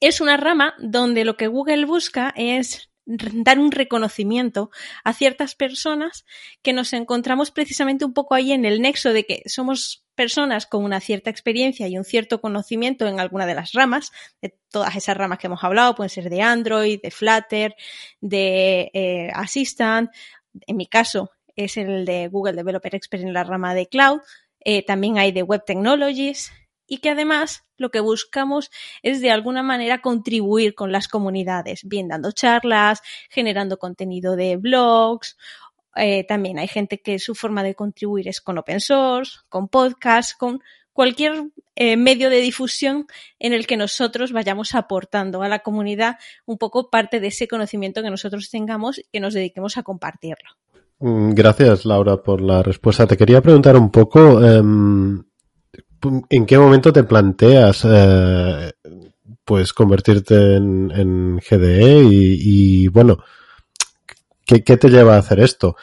es 0.00 0.20
una 0.20 0.36
rama 0.36 0.74
donde 0.78 1.24
lo 1.24 1.36
que 1.36 1.46
Google 1.46 1.84
busca 1.84 2.34
es 2.36 2.90
dar 3.06 3.58
un 3.58 3.70
reconocimiento 3.70 4.70
a 5.04 5.14
ciertas 5.14 5.54
personas 5.54 6.26
que 6.62 6.72
nos 6.72 6.92
encontramos 6.92 7.50
precisamente 7.50 8.04
un 8.04 8.12
poco 8.12 8.34
ahí 8.34 8.52
en 8.52 8.64
el 8.64 8.82
nexo 8.82 9.12
de 9.12 9.24
que 9.24 9.42
somos 9.46 10.04
personas 10.18 10.66
con 10.66 10.82
una 10.82 10.98
cierta 10.98 11.30
experiencia 11.30 11.86
y 11.86 11.96
un 11.96 12.02
cierto 12.02 12.40
conocimiento 12.40 13.06
en 13.06 13.20
alguna 13.20 13.46
de 13.46 13.54
las 13.54 13.70
ramas, 13.70 14.10
de 14.42 14.52
todas 14.68 14.96
esas 14.96 15.16
ramas 15.16 15.38
que 15.38 15.46
hemos 15.46 15.62
hablado, 15.62 15.94
pueden 15.94 16.10
ser 16.10 16.28
de 16.28 16.42
Android, 16.42 17.00
de 17.00 17.12
Flutter, 17.12 17.76
de 18.20 18.90
eh, 18.94 19.30
Assistant, 19.32 20.10
en 20.66 20.76
mi 20.76 20.88
caso 20.88 21.30
es 21.54 21.76
el 21.76 22.04
de 22.04 22.26
Google 22.26 22.54
Developer 22.54 22.96
Expert 22.96 23.22
en 23.22 23.32
la 23.32 23.44
rama 23.44 23.74
de 23.74 23.86
Cloud, 23.86 24.18
eh, 24.58 24.84
también 24.84 25.18
hay 25.18 25.30
de 25.30 25.44
Web 25.44 25.62
Technologies 25.64 26.50
y 26.88 26.98
que 26.98 27.10
además 27.10 27.62
lo 27.76 27.92
que 27.92 28.00
buscamos 28.00 28.72
es 29.04 29.20
de 29.20 29.30
alguna 29.30 29.62
manera 29.62 30.00
contribuir 30.00 30.74
con 30.74 30.90
las 30.90 31.06
comunidades, 31.06 31.82
bien 31.84 32.08
dando 32.08 32.32
charlas, 32.32 33.02
generando 33.30 33.78
contenido 33.78 34.34
de 34.34 34.56
blogs. 34.56 35.36
Eh, 35.96 36.24
también 36.24 36.58
hay 36.58 36.68
gente 36.68 37.00
que 37.00 37.18
su 37.18 37.34
forma 37.34 37.62
de 37.62 37.74
contribuir 37.74 38.28
es 38.28 38.40
con 38.40 38.58
open 38.58 38.80
source, 38.80 39.38
con 39.48 39.68
podcast, 39.68 40.36
con 40.38 40.60
cualquier 40.92 41.44
eh, 41.76 41.96
medio 41.96 42.28
de 42.28 42.40
difusión 42.40 43.06
en 43.38 43.52
el 43.52 43.66
que 43.68 43.76
nosotros 43.76 44.32
vayamos 44.32 44.74
aportando 44.74 45.42
a 45.42 45.48
la 45.48 45.60
comunidad 45.60 46.16
un 46.44 46.58
poco 46.58 46.90
parte 46.90 47.20
de 47.20 47.28
ese 47.28 47.46
conocimiento 47.46 48.02
que 48.02 48.10
nosotros 48.10 48.50
tengamos 48.50 48.98
y 48.98 49.04
que 49.12 49.20
nos 49.20 49.34
dediquemos 49.34 49.76
a 49.76 49.84
compartirlo. 49.84 50.50
Mm, 50.98 51.34
Gracias, 51.34 51.84
Laura, 51.84 52.16
por 52.16 52.40
la 52.40 52.62
respuesta. 52.62 53.06
Te 53.06 53.16
quería 53.16 53.40
preguntar 53.40 53.76
un 53.76 53.90
poco, 53.90 54.44
em, 54.44 55.22
¿en 56.30 56.46
qué 56.46 56.58
momento 56.58 56.92
te 56.92 57.04
planteas 57.04 57.86
eh, 57.88 58.72
pues 59.44 59.72
convertirte 59.72 60.56
en, 60.56 61.38
GDE 61.38 62.02
y, 62.10 62.88
bueno, 62.88 63.18
¿qué, 64.48 64.64
¿qué 64.64 64.76
te 64.76 64.88
lleva 64.88 65.14
a 65.14 65.18
hacer 65.18 65.38
esto? 65.38 65.76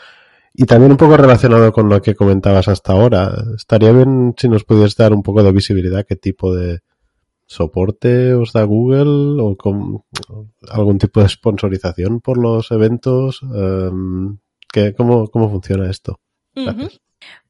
Y 0.53 0.65
también 0.65 0.91
un 0.91 0.97
poco 0.97 1.15
relacionado 1.15 1.71
con 1.71 1.88
lo 1.88 2.01
que 2.01 2.15
comentabas 2.15 2.67
hasta 2.67 2.91
ahora, 2.94 3.33
estaría 3.56 3.91
bien 3.94 4.33
si 4.38 4.50
nos 4.50 4.63
pudieras 4.65 4.95
dar 4.97 5.13
un 5.13 5.21
poco 5.23 5.41
de 5.44 5.51
visibilidad, 5.53 6.06
qué 6.06 6.15
tipo 6.17 6.53
de 6.53 6.79
soporte 7.45 8.33
os 8.33 8.53
da 8.53 8.63
Google 8.63 9.39
o 9.41 9.55
con 9.55 10.03
algún 10.69 10.98
tipo 10.98 11.22
de 11.22 11.29
sponsorización 11.29 12.19
por 12.22 12.38
los 12.38 12.72
eventos. 12.72 13.41
em, 13.43 14.38
¿qué- 14.72 14.93
cómo, 14.93 15.27
¿Cómo 15.27 15.50
funciona 15.50 15.89
esto? 15.89 16.19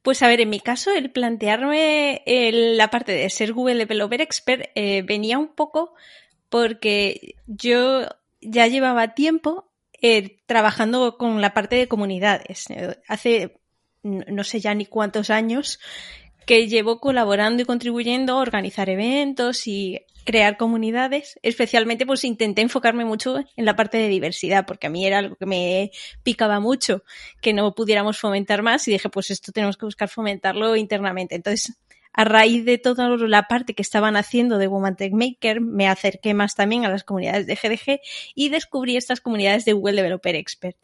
Pues 0.02 0.22
a 0.22 0.28
ver, 0.28 0.42
en 0.42 0.50
mi 0.50 0.60
caso, 0.60 0.92
el 0.92 1.12
plantearme 1.12 2.22
el- 2.26 2.78
la 2.78 2.90
parte 2.90 3.12
de 3.12 3.30
ser 3.30 3.54
Google 3.54 3.76
Developer 3.78 4.22
Expert 4.22 4.70
eh, 4.76 5.02
venía 5.04 5.38
un 5.40 5.50
poco 5.50 5.94
porque 6.50 7.36
yo 7.48 8.02
ya 8.42 8.68
llevaba 8.68 9.14
tiempo 9.16 9.72
eh, 10.08 10.38
trabajando 10.46 11.18
con 11.18 11.42
la 11.42 11.56
parte 11.56 11.76
de 11.78 11.88
comunidades. 11.88 12.66
Hace 13.08 13.60
no 14.04 14.44
sé 14.44 14.60
ya 14.60 14.76
ni 14.76 14.86
cuántos 14.86 15.32
años 15.32 15.80
que 16.46 16.68
llevo 16.68 17.00
colaborando 17.00 17.64
y 17.64 17.66
contribuyendo 17.66 18.34
a 18.34 18.42
organizar 18.42 18.88
eventos 18.88 19.66
y 19.66 20.02
crear 20.24 20.58
comunidades. 20.58 21.40
Especialmente 21.42 22.06
pues 22.06 22.24
intenté 22.24 22.62
enfocarme 22.62 23.04
mucho 23.04 23.40
en 23.56 23.66
la 23.66 23.76
parte 23.76 23.98
de 23.98 24.08
diversidad 24.08 24.68
porque 24.68 24.86
a 24.86 24.90
mí 24.92 25.08
era 25.08 25.18
algo 25.18 25.38
que 25.38 25.48
me 25.48 25.90
picaba 26.22 26.60
mucho 26.60 27.04
que 27.42 27.54
no 27.54 27.74
pudiéramos 27.74 28.20
fomentar 28.20 28.62
más 28.62 28.88
y 28.88 28.92
dije, 28.92 29.10
pues 29.10 29.32
esto 29.32 29.52
tenemos 29.52 29.76
que 29.76 29.88
buscar 29.88 30.08
fomentarlo 30.08 30.76
internamente. 30.76 31.34
Entonces, 31.34 31.80
a 32.18 32.24
raíz 32.24 32.64
de 32.64 32.78
toda 32.78 33.10
la 33.10 33.44
parte 33.44 33.74
que 33.74 33.82
estaban 33.82 34.16
haciendo 34.16 34.58
de 34.58 34.68
Woman 34.68 34.96
Tech 34.96 35.12
Maker, 35.12 35.60
me 35.60 35.90
acerqué 35.90 36.34
más 36.34 36.56
también 36.56 36.86
a 36.86 36.90
las 36.90 37.04
comunidades 37.04 37.46
de 37.46 37.56
GDG 37.56 38.00
y 38.36 38.50
descubrí 38.50 38.96
estas 38.96 39.20
comunidades 39.20 39.66
de 39.66 39.74
Google 39.74 39.98
Developer 39.98 40.34
Expert. 40.34 40.78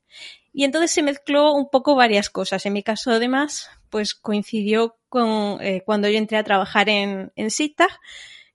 Y 0.52 0.66
entonces 0.66 0.92
se 0.92 1.04
mezcló 1.04 1.54
un 1.54 1.70
poco 1.70 1.96
varias 1.96 2.30
cosas. 2.30 2.66
En 2.66 2.74
mi 2.74 2.84
caso, 2.84 3.12
además, 3.12 3.70
pues 3.90 4.14
coincidió 4.14 4.98
con 5.08 5.60
eh, 5.62 5.84
cuando 5.86 6.10
yo 6.10 6.18
entré 6.18 6.38
a 6.38 6.44
trabajar 6.44 6.90
en, 6.90 7.32
en 7.38 7.50
SIGTAG, 7.50 7.92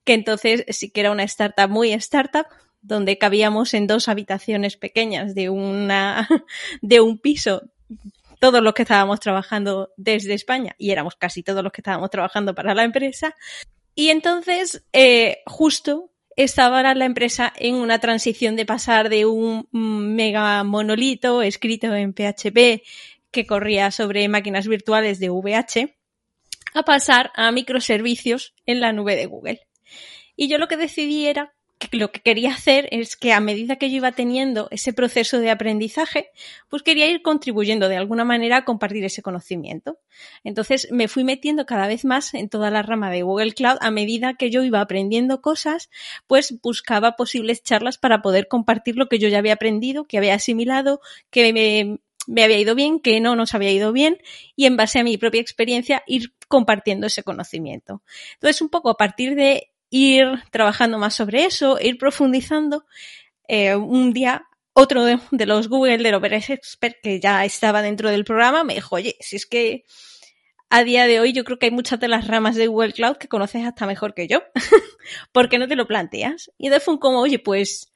que 0.03 0.13
entonces 0.13 0.63
sí 0.69 0.91
que 0.91 0.99
era 0.99 1.11
una 1.11 1.23
startup 1.23 1.69
muy 1.69 1.93
startup, 1.93 2.45
donde 2.81 3.17
cabíamos 3.17 3.73
en 3.73 3.87
dos 3.87 4.07
habitaciones 4.07 4.77
pequeñas 4.77 5.33
de 5.33 5.49
una 5.49 6.29
de 6.83 7.01
un 7.01 7.17
piso 7.17 7.63
todos 8.39 8.61
los 8.61 8.73
que 8.73 8.83
estábamos 8.83 9.19
trabajando 9.19 9.91
desde 9.97 10.33
España 10.33 10.75
y 10.77 10.91
éramos 10.91 11.15
casi 11.15 11.43
todos 11.43 11.63
los 11.63 11.71
que 11.71 11.81
estábamos 11.81 12.09
trabajando 12.09 12.53
para 12.53 12.75
la 12.75 12.83
empresa 12.83 13.35
y 13.95 14.09
entonces 14.09 14.85
eh, 14.93 15.39
justo 15.45 16.11
estaba 16.35 16.93
la 16.93 17.05
empresa 17.05 17.51
en 17.55 17.75
una 17.75 17.99
transición 17.99 18.55
de 18.55 18.65
pasar 18.65 19.09
de 19.09 19.25
un 19.25 19.67
mega 19.71 20.63
monolito 20.63 21.41
escrito 21.41 21.93
en 21.95 22.13
PHP 22.13 22.83
que 23.31 23.47
corría 23.47 23.89
sobre 23.89 24.29
máquinas 24.29 24.67
virtuales 24.67 25.19
de 25.19 25.31
VH 25.31 25.95
a 26.75 26.83
pasar 26.83 27.31
a 27.33 27.51
microservicios 27.51 28.53
en 28.67 28.81
la 28.81 28.93
nube 28.93 29.15
de 29.15 29.25
Google. 29.25 29.67
Y 30.35 30.47
yo 30.47 30.59
lo 30.59 30.67
que 30.67 30.77
decidí 30.77 31.25
era 31.25 31.55
lo 31.91 32.11
que 32.11 32.21
quería 32.21 32.51
hacer 32.51 32.87
es 32.91 33.15
que 33.15 33.33
a 33.33 33.39
medida 33.39 33.75
que 33.75 33.89
yo 33.89 33.97
iba 33.97 34.11
teniendo 34.11 34.67
ese 34.71 34.93
proceso 34.93 35.39
de 35.39 35.51
aprendizaje, 35.51 36.31
pues 36.69 36.83
quería 36.83 37.07
ir 37.07 37.21
contribuyendo 37.21 37.87
de 37.87 37.97
alguna 37.97 38.25
manera 38.25 38.57
a 38.57 38.65
compartir 38.65 39.03
ese 39.05 39.21
conocimiento. 39.21 39.99
Entonces 40.43 40.87
me 40.91 41.07
fui 41.07 41.23
metiendo 41.23 41.65
cada 41.65 41.87
vez 41.87 42.03
más 42.03 42.33
en 42.33 42.49
toda 42.49 42.71
la 42.71 42.81
rama 42.81 43.11
de 43.11 43.21
Google 43.21 43.53
Cloud 43.53 43.77
a 43.81 43.91
medida 43.91 44.33
que 44.33 44.49
yo 44.49 44.63
iba 44.63 44.81
aprendiendo 44.81 45.41
cosas, 45.41 45.89
pues 46.25 46.59
buscaba 46.61 47.15
posibles 47.15 47.63
charlas 47.63 47.97
para 47.97 48.21
poder 48.21 48.47
compartir 48.47 48.95
lo 48.95 49.07
que 49.07 49.19
yo 49.19 49.29
ya 49.29 49.37
había 49.37 49.53
aprendido, 49.53 50.05
que 50.05 50.17
había 50.17 50.33
asimilado, 50.33 50.99
que 51.29 51.53
me, 52.27 52.43
había 52.43 52.57
ido 52.57 52.73
bien, 52.75 52.99
que 52.99 53.19
no 53.19 53.35
nos 53.35 53.53
había 53.53 53.71
ido 53.71 53.91
bien 53.91 54.17
y 54.55 54.65
en 54.65 54.77
base 54.77 54.99
a 54.99 55.03
mi 55.03 55.17
propia 55.17 55.41
experiencia 55.41 56.03
ir 56.07 56.33
compartiendo 56.47 57.07
ese 57.07 57.23
conocimiento. 57.23 58.01
Entonces, 58.33 58.61
un 58.61 58.69
poco 58.69 58.89
a 58.89 58.97
partir 58.97 59.35
de 59.35 59.71
ir 59.89 60.43
trabajando 60.51 60.97
más 60.97 61.15
sobre 61.15 61.45
eso, 61.45 61.79
ir 61.79 61.97
profundizando. 61.97 62.85
Eh, 63.47 63.75
un 63.75 64.13
día, 64.13 64.47
otro 64.73 65.05
de, 65.05 65.45
los 65.45 65.69
Google 65.69 65.97
Developers 65.97 66.49
Expert 66.49 66.97
que 67.01 67.19
ya 67.19 67.45
estaba 67.45 67.81
dentro 67.81 68.09
del 68.09 68.25
programa 68.25 68.63
me 68.63 68.75
dijo, 68.75 68.95
oye, 68.95 69.15
si 69.19 69.37
es 69.37 69.45
que 69.45 69.85
a 70.69 70.83
día 70.83 71.07
de 71.07 71.19
hoy 71.19 71.31
yo 71.31 71.43
creo 71.43 71.57
que 71.57 71.67
hay 71.67 71.71
muchas 71.71 71.99
de 71.99 72.09
las 72.09 72.27
ramas 72.27 72.55
de 72.55 72.67
Google 72.67 72.93
Cloud 72.93 73.17
que 73.17 73.29
conoces 73.29 73.65
hasta 73.65 73.87
mejor 73.87 74.13
que 74.13 74.27
yo. 74.27 74.43
¿Por 75.31 75.47
qué 75.49 75.57
no 75.57 75.67
te 75.67 75.77
lo 75.77 75.87
planteas? 75.87 76.51
Y 76.57 76.67
entonces 76.67 76.83
fue 76.85 76.99
como, 76.99 77.21
oye, 77.21 77.39
pues 77.39 77.93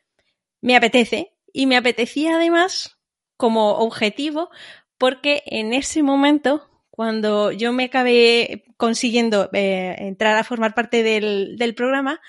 me 0.61 0.75
apetece. 0.75 1.33
Y 1.53 1.65
me 1.65 1.75
apetecía 1.75 2.35
además 2.37 2.97
como 3.35 3.71
objetivo 3.71 4.49
porque 4.97 5.43
en 5.47 5.73
ese 5.73 6.01
momento 6.01 6.70
cuando 6.91 7.51
yo 7.51 7.71
me 7.71 7.85
acabé 7.85 8.65
consiguiendo 8.77 9.49
eh, 9.53 9.95
entrar 9.97 10.37
a 10.37 10.43
formar 10.43 10.75
parte 10.75 11.01
del, 11.01 11.57
del 11.57 11.73
programa, 11.73 12.21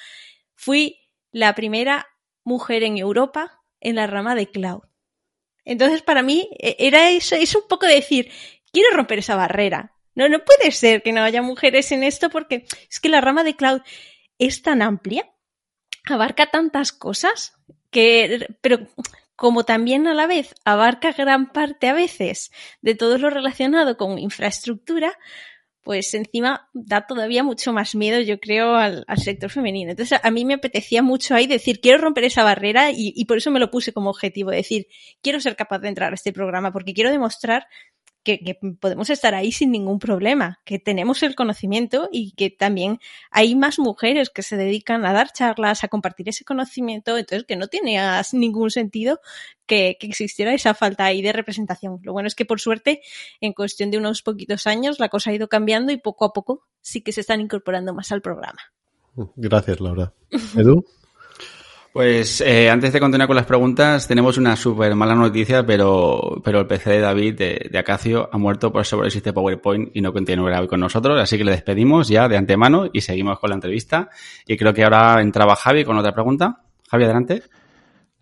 fui 0.55 1.01
la 1.33 1.55
primera 1.55 2.07
mujer 2.45 2.85
en 2.85 2.97
Europa 2.97 3.61
en 3.81 3.97
la 3.97 4.07
rama 4.07 4.35
de 4.35 4.51
cloud. 4.51 4.83
Entonces, 5.65 6.03
para 6.03 6.23
mí, 6.23 6.49
e, 6.59 6.77
era 6.79 7.11
eso, 7.11 7.35
es 7.35 7.55
un 7.55 7.67
poco 7.69 7.87
decir, 7.87 8.31
quiero 8.73 8.97
romper 8.97 9.19
esa 9.19 9.37
barrera. 9.37 9.95
No, 10.15 10.29
no 10.29 10.45
puede 10.45 10.71
ser 10.73 11.03
que 11.03 11.13
no 11.13 11.23
haya 11.23 11.43
mujeres 11.43 11.91
en 11.93 12.05
esto 12.05 12.31
porque 12.31 12.67
es 12.91 13.01
que 13.01 13.09
la 13.09 13.21
rama 13.21 13.45
de 13.45 13.57
cloud 13.57 13.81
es 14.39 14.63
tan 14.63 14.83
amplia, 14.83 15.31
abarca 16.05 16.51
tantas 16.51 16.93
cosas 16.93 17.55
que, 17.91 18.47
pero 18.61 18.87
como 19.37 19.65
también 19.65 20.07
a 20.07 20.15
la 20.15 20.27
vez 20.27 20.55
abarca 20.65 21.13
gran 21.13 21.53
parte 21.53 21.89
a 21.89 21.95
veces 21.95 22.51
de 22.81 22.95
todo 22.95 23.19
lo 23.19 23.31
relacionado 23.31 23.97
con 23.97 24.19
infraestructura, 24.19 25.19
pues 25.83 26.15
encima 26.15 26.69
da 26.73 27.07
todavía 27.07 27.43
mucho 27.43 27.73
más 27.73 27.95
miedo, 27.95 28.21
yo 28.21 28.39
creo, 28.39 28.77
al, 28.77 29.05
sector 29.17 29.51
femenino. 29.51 29.91
Entonces, 29.91 30.21
a 30.23 30.31
mí 30.31 30.45
me 30.45 30.55
apetecía 30.55 31.03
mucho 31.03 31.35
ahí 31.35 31.47
decir, 31.47 31.81
quiero 31.81 31.99
romper 31.99 32.25
esa 32.25 32.45
barrera 32.45 32.91
y, 32.95 33.25
por 33.25 33.39
eso 33.39 33.51
me 33.51 33.59
lo 33.59 33.71
puse 33.71 33.93
como 33.93 34.11
objetivo, 34.11 34.51
decir, 34.51 34.87
quiero 35.23 35.41
ser 35.41 35.57
capaz 35.57 35.81
de 35.81 35.89
entrar 35.89 36.13
a 36.13 36.15
este 36.15 36.33
programa 36.33 36.73
porque 36.73 36.95
quiero 36.95 37.11
demostrar 37.11 37.67
que, 38.23 38.59
podemos 38.81 39.11
estar 39.11 39.35
ahí 39.35 39.53
sin 39.53 39.71
ningún 39.71 39.99
problema, 39.99 40.61
que 40.65 40.79
tenemos 40.79 41.23
el 41.23 41.35
conocimiento 41.35 42.09
y 42.13 42.33
que 42.33 42.51
también 42.51 42.99
hay 43.31 43.55
más 43.55 43.79
mujeres 43.79 44.31
que 44.31 44.43
se 44.43 44.57
dedican 44.57 45.05
a 45.05 45.13
dar 45.13 45.33
charlas, 45.33 45.85
a 45.85 45.89
compartir 45.89 46.29
ese 46.29 46.45
conocimiento, 46.45 47.17
entonces 47.17 47.45
que 47.47 47.57
no 47.57 47.69
tiene 47.69 48.01
ningún 48.33 48.71
sentido 48.71 49.21
que, 49.67 49.97
que 49.99 50.07
existiera 50.07 50.55
esa 50.55 50.75
falta 50.75 51.05
ahí 51.05 51.23
de 51.23 51.33
representación. 51.33 52.01
Lo 52.03 52.13
bueno 52.13 52.27
es 52.27 52.35
que 52.35 52.45
por 52.45 52.61
suerte, 52.61 53.03
en 53.41 53.53
cuestión 53.53 53.91
de 53.91 53.99
unos 53.99 54.23
poquitos 54.23 54.67
años, 54.67 55.01
la 55.01 55.09
cosa 55.09 55.31
ha 55.31 55.35
ido 55.35 55.49
cambiando 55.49 55.93
y 55.93 55.97
poco 55.97 56.25
a 56.25 56.33
poco 56.33 56.67
sí 56.81 57.03
que 57.03 57.13
se 57.13 57.21
están 57.21 57.41
incorporando 57.41 57.95
más 57.95 58.13
al 58.13 58.23
programa. 58.23 58.59
Gracias, 59.37 59.81
Laura. 59.81 60.13
Edu. 60.57 60.85
Pues 61.93 62.41
eh, 62.41 62.71
antes 62.71 62.91
de 62.91 63.01
continuar 63.01 63.27
con 63.27 63.37
las 63.37 63.45
preguntas, 63.45 64.09
tenemos 64.09 64.39
una 64.39 64.57
súper 64.57 64.95
mala 64.95 65.15
noticia, 65.15 65.67
pero, 65.67 66.41
pero 66.43 66.61
el 66.61 66.67
PC 66.67 66.89
de 66.91 67.01
David 67.01 67.35
de, 67.37 67.79
Acacio 67.79 68.31
ha 68.33 68.39
muerto 68.39 68.73
por 68.73 68.87
sobreexiste 68.87 69.35
PowerPoint 69.35 69.95
y 69.95 70.01
no 70.01 70.11
continúa 70.11 70.59
hoy 70.59 70.69
con 70.69 70.81
nosotros, 70.81 71.21
así 71.21 71.37
que 71.37 71.45
le 71.45 71.53
despedimos 71.53 72.09
ya 72.09 72.29
de 72.29 72.39
antemano 72.39 72.89
y 72.91 73.03
seguimos 73.03 73.39
con 73.39 73.51
la 73.51 73.57
entrevista. 73.57 74.09
Y 74.47 74.57
creo 74.57 74.73
que 74.73 74.85
ahora 74.85 75.21
entraba 75.21 75.55
Javi 75.55 75.85
con 75.85 75.99
otra 75.99 76.15
pregunta. 76.15 76.63
Javi, 76.89 77.05
adelante. 77.05 77.43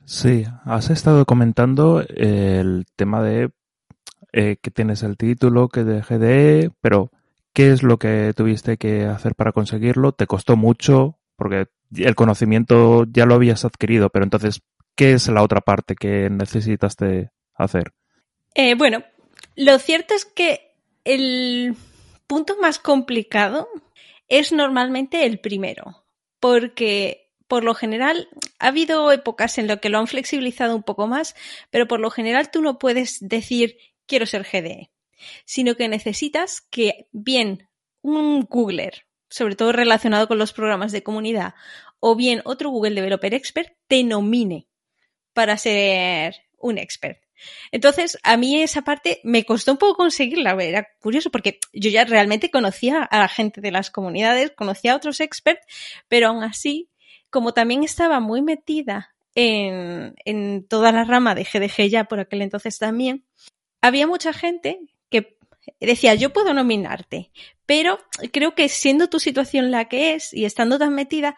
Sí, 0.04 0.44
has 0.64 0.90
estado 0.90 1.24
comentando 1.24 2.02
el 2.08 2.86
tema 2.96 3.22
de 3.22 3.50
eh, 4.32 4.56
que 4.60 4.72
tienes 4.72 5.04
el 5.04 5.16
título, 5.16 5.68
que 5.68 5.84
de 5.84 6.02
GDE, 6.02 6.70
pero 6.80 7.12
¿qué 7.52 7.70
es 7.70 7.84
lo 7.84 7.98
que 7.98 8.32
tuviste 8.34 8.78
que 8.78 9.04
hacer 9.04 9.36
para 9.36 9.52
conseguirlo? 9.52 10.10
¿Te 10.10 10.26
costó 10.26 10.56
mucho? 10.56 11.18
Porque 11.36 11.68
el 11.96 12.14
conocimiento 12.14 13.04
ya 13.10 13.26
lo 13.26 13.34
habías 13.34 13.64
adquirido, 13.64 14.10
pero 14.10 14.24
entonces, 14.24 14.62
¿qué 14.94 15.12
es 15.12 15.28
la 15.28 15.42
otra 15.42 15.60
parte 15.60 15.94
que 15.94 16.30
necesitaste 16.30 17.30
hacer? 17.54 17.92
Eh, 18.54 18.74
bueno, 18.74 19.04
lo 19.56 19.78
cierto 19.78 20.14
es 20.14 20.24
que 20.24 20.72
el 21.04 21.76
punto 22.26 22.56
más 22.60 22.78
complicado 22.78 23.68
es 24.28 24.52
normalmente 24.52 25.26
el 25.26 25.40
primero, 25.40 26.04
porque 26.38 27.30
por 27.48 27.64
lo 27.64 27.74
general 27.74 28.28
ha 28.60 28.68
habido 28.68 29.10
épocas 29.10 29.58
en 29.58 29.66
las 29.66 29.80
que 29.80 29.88
lo 29.88 29.98
han 29.98 30.06
flexibilizado 30.06 30.76
un 30.76 30.84
poco 30.84 31.08
más, 31.08 31.34
pero 31.70 31.88
por 31.88 31.98
lo 31.98 32.10
general 32.10 32.50
tú 32.50 32.62
no 32.62 32.78
puedes 32.78 33.18
decir 33.20 33.76
quiero 34.06 34.26
ser 34.26 34.44
GDE, 34.44 34.90
sino 35.44 35.74
que 35.74 35.88
necesitas 35.88 36.60
que 36.60 37.08
bien 37.10 37.68
un 38.02 38.42
Googler 38.42 39.06
sobre 39.30 39.56
todo 39.56 39.72
relacionado 39.72 40.28
con 40.28 40.38
los 40.38 40.52
programas 40.52 40.92
de 40.92 41.02
comunidad, 41.02 41.54
o 42.00 42.16
bien 42.16 42.42
otro 42.44 42.70
Google 42.70 42.94
Developer 42.94 43.32
Expert 43.32 43.72
te 43.86 44.02
nomine 44.04 44.66
para 45.32 45.56
ser 45.56 46.34
un 46.58 46.78
expert. 46.78 47.18
Entonces, 47.72 48.18
a 48.22 48.36
mí 48.36 48.62
esa 48.62 48.82
parte 48.82 49.20
me 49.24 49.44
costó 49.44 49.72
un 49.72 49.78
poco 49.78 49.94
conseguirla. 49.94 50.52
Era 50.62 50.88
curioso 51.00 51.30
porque 51.30 51.58
yo 51.72 51.90
ya 51.90 52.04
realmente 52.04 52.50
conocía 52.50 53.02
a 53.02 53.18
la 53.18 53.28
gente 53.28 53.60
de 53.60 53.70
las 53.70 53.90
comunidades, 53.90 54.52
conocía 54.52 54.92
a 54.92 54.96
otros 54.96 55.20
experts, 55.20 55.64
pero 56.08 56.28
aún 56.28 56.42
así, 56.42 56.90
como 57.30 57.54
también 57.54 57.82
estaba 57.82 58.20
muy 58.20 58.42
metida 58.42 59.14
en, 59.34 60.14
en 60.24 60.66
toda 60.66 60.92
la 60.92 61.04
rama 61.04 61.34
de 61.34 61.44
GDG 61.44 61.88
ya 61.88 62.04
por 62.04 62.20
aquel 62.20 62.42
entonces 62.42 62.78
también, 62.78 63.24
había 63.80 64.06
mucha 64.06 64.32
gente 64.32 64.80
decía, 65.80 66.14
yo 66.14 66.32
puedo 66.32 66.54
nominarte, 66.54 67.30
pero 67.66 67.98
creo 68.32 68.54
que 68.54 68.68
siendo 68.68 69.08
tu 69.08 69.20
situación 69.20 69.70
la 69.70 69.86
que 69.86 70.14
es 70.14 70.32
y 70.32 70.44
estando 70.44 70.78
tan 70.78 70.94
metida, 70.94 71.36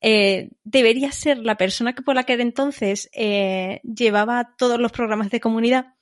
eh, 0.00 0.50
debería 0.64 1.10
ser 1.12 1.38
la 1.38 1.56
persona 1.56 1.92
que 1.92 2.02
por 2.02 2.14
la 2.14 2.24
que 2.24 2.34
entonces 2.34 3.10
eh, 3.12 3.80
llevaba 3.82 4.54
todos 4.56 4.78
los 4.80 4.92
programas 4.92 5.30
de 5.30 5.40
comunidad, 5.40 5.94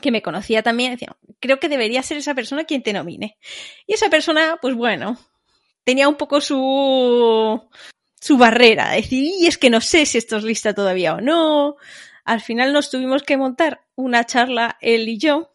que 0.00 0.10
me 0.10 0.22
conocía 0.22 0.62
también, 0.62 0.92
decía, 0.92 1.16
creo 1.40 1.58
que 1.60 1.68
debería 1.68 2.02
ser 2.02 2.18
esa 2.18 2.34
persona 2.34 2.64
quien 2.64 2.82
te 2.82 2.92
nomine. 2.92 3.36
Y 3.86 3.94
esa 3.94 4.08
persona, 4.08 4.58
pues 4.60 4.74
bueno, 4.74 5.18
tenía 5.84 6.08
un 6.08 6.16
poco 6.16 6.40
su, 6.40 7.60
su 8.20 8.38
barrera, 8.38 8.92
decir, 8.92 9.32
y 9.38 9.46
es 9.46 9.58
que 9.58 9.70
no 9.70 9.80
sé 9.80 10.06
si 10.06 10.18
esto 10.18 10.36
es 10.36 10.44
lista 10.44 10.74
todavía 10.74 11.14
o 11.14 11.20
no. 11.20 11.76
Al 12.24 12.40
final 12.40 12.72
nos 12.72 12.90
tuvimos 12.90 13.22
que 13.22 13.36
montar 13.36 13.80
una 13.94 14.24
charla, 14.24 14.76
él 14.80 15.08
y 15.08 15.18
yo, 15.18 15.52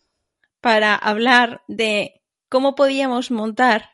para 0.64 0.96
hablar 0.96 1.62
de 1.68 2.22
cómo 2.48 2.74
podíamos 2.74 3.32
montar 3.32 3.90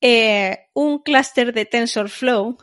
eh, 0.00 0.66
un 0.74 0.98
clúster 0.98 1.54
de 1.54 1.64
TensorFlow 1.64 2.58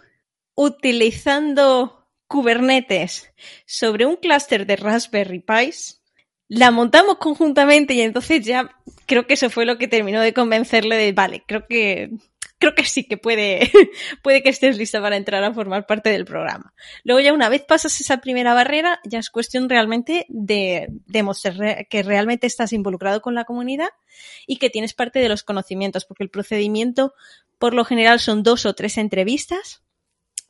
utilizando 0.55 2.05
Kubernetes 2.27 3.31
sobre 3.65 4.05
un 4.05 4.17
clúster 4.17 4.65
de 4.65 4.75
Raspberry 4.75 5.39
Pis. 5.39 6.01
La 6.49 6.69
montamos 6.69 7.15
conjuntamente 7.17 7.93
y 7.93 8.01
entonces 8.01 8.45
ya 8.45 8.75
creo 9.05 9.25
que 9.25 9.35
eso 9.35 9.49
fue 9.49 9.65
lo 9.65 9.77
que 9.77 9.87
terminó 9.87 10.19
de 10.19 10.33
convencerle 10.33 10.97
de, 10.97 11.13
vale, 11.13 11.41
creo 11.47 11.65
que 11.65 12.11
creo 12.57 12.73
que 12.75 12.85
sí 12.85 13.03
que 13.07 13.17
puede, 13.17 13.71
puede 14.23 14.41
que 14.41 14.49
estés 14.49 14.77
lista 14.77 15.01
para 15.01 15.17
entrar 15.17 15.43
a 15.43 15.53
formar 15.53 15.85
parte 15.85 16.09
del 16.09 16.25
programa. 16.25 16.73
Luego 17.03 17.19
ya 17.19 17.33
una 17.33 17.49
vez 17.49 17.63
pasas 17.63 17.99
esa 18.01 18.17
primera 18.17 18.53
barrera, 18.53 18.99
ya 19.03 19.19
es 19.19 19.29
cuestión 19.29 19.69
realmente 19.69 20.25
de 20.29 20.87
demostrar 21.05 21.87
que 21.87 22.03
realmente 22.03 22.47
estás 22.47 22.73
involucrado 22.73 23.21
con 23.21 23.35
la 23.35 23.45
comunidad 23.45 23.89
y 24.47 24.57
que 24.57 24.69
tienes 24.69 24.93
parte 24.93 25.19
de 25.19 25.29
los 25.29 25.43
conocimientos, 25.43 26.05
porque 26.05 26.23
el 26.23 26.29
procedimiento 26.29 27.13
por 27.59 27.73
lo 27.73 27.85
general 27.85 28.19
son 28.19 28.43
dos 28.43 28.65
o 28.65 28.73
tres 28.73 28.97
entrevistas. 28.97 29.83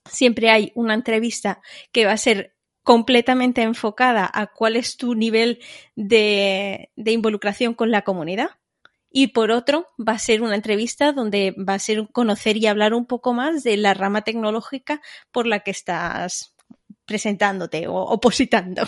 Siempre 0.10 0.50
hay 0.50 0.72
una 0.76 0.94
entrevista 0.94 1.62
que 1.92 2.06
va 2.06 2.12
a 2.12 2.18
ser 2.18 2.56
completamente 2.84 3.64
enfocada 3.64 4.30
a 4.32 4.48
cuál 4.48 4.76
es 4.76 4.96
tu 4.98 5.16
nivel 5.16 5.60
de, 5.96 6.92
de 6.96 7.12
involucración 7.12 7.74
con 7.74 7.90
la 7.90 8.04
comunidad 8.04 8.52
y 9.18 9.28
por 9.28 9.50
otro, 9.52 9.88
va 9.98 10.12
a 10.12 10.20
ser 10.20 10.42
una 10.42 10.56
entrevista 10.56 11.14
donde 11.14 11.56
va 11.58 11.76
a 11.76 11.80
ser 11.80 12.06
conocer 12.12 12.58
y 12.58 12.68
hablar 12.68 12.94
un 12.94 13.06
poco 13.06 13.34
más 13.34 13.64
de 13.64 13.78
la 13.78 13.94
rama 13.94 14.24
tecnológica 14.24 15.02
por 15.32 15.48
la 15.48 15.62
que 15.62 15.72
estás 15.72 16.54
presentándote 17.06 17.88
o 17.88 17.96
opositando. 17.96 18.84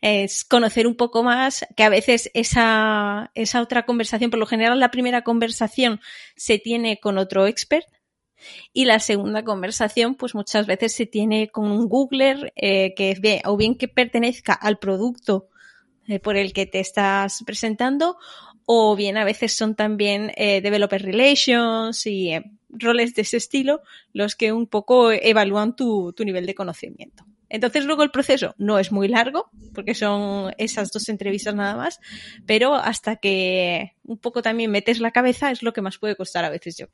Es 0.00 0.44
conocer 0.44 0.86
un 0.86 0.94
poco 0.94 1.24
más, 1.24 1.66
que 1.76 1.82
a 1.82 1.88
veces 1.88 2.30
esa, 2.34 3.32
esa 3.34 3.60
otra 3.60 3.84
conversación, 3.84 4.30
por 4.30 4.38
lo 4.38 4.46
general 4.46 4.78
la 4.78 4.92
primera 4.92 5.22
conversación 5.22 6.00
se 6.36 6.60
tiene 6.60 7.00
con 7.00 7.18
otro 7.18 7.48
expert 7.48 7.88
Y 8.72 8.84
la 8.84 9.00
segunda 9.00 9.42
conversación, 9.42 10.14
pues 10.14 10.36
muchas 10.36 10.68
veces 10.68 10.94
se 10.94 11.06
tiene 11.06 11.48
con 11.48 11.68
un 11.68 11.88
Googler 11.88 12.52
eh, 12.54 12.94
que 12.94 13.16
ve 13.20 13.42
o 13.44 13.56
bien 13.56 13.74
que 13.74 13.88
pertenezca 13.88 14.52
al 14.52 14.78
producto 14.78 15.48
eh, 16.08 16.20
por 16.20 16.36
el 16.38 16.54
que 16.54 16.64
te 16.64 16.80
estás 16.80 17.42
presentando, 17.44 18.16
o 18.70 18.94
bien 18.96 19.16
a 19.16 19.24
veces 19.24 19.56
son 19.56 19.74
también 19.74 20.30
eh, 20.36 20.60
developer 20.60 21.02
relations 21.02 22.04
y 22.06 22.32
eh, 22.34 22.44
roles 22.68 23.14
de 23.14 23.22
ese 23.22 23.38
estilo 23.38 23.80
los 24.12 24.36
que 24.36 24.52
un 24.52 24.66
poco 24.66 25.10
evalúan 25.10 25.74
tu, 25.74 26.12
tu 26.12 26.22
nivel 26.22 26.44
de 26.44 26.54
conocimiento. 26.54 27.24
Entonces 27.48 27.86
luego 27.86 28.02
el 28.02 28.10
proceso 28.10 28.54
no 28.58 28.78
es 28.78 28.92
muy 28.92 29.08
largo, 29.08 29.48
porque 29.74 29.94
son 29.94 30.52
esas 30.58 30.92
dos 30.92 31.08
entrevistas 31.08 31.54
nada 31.54 31.76
más, 31.76 31.98
pero 32.44 32.74
hasta 32.74 33.16
que 33.16 33.92
un 34.04 34.18
poco 34.18 34.42
también 34.42 34.70
metes 34.70 35.00
la 35.00 35.12
cabeza 35.12 35.50
es 35.50 35.62
lo 35.62 35.72
que 35.72 35.80
más 35.80 35.96
puede 35.96 36.14
costar 36.14 36.44
a 36.44 36.50
veces 36.50 36.76
yo. 36.76 36.86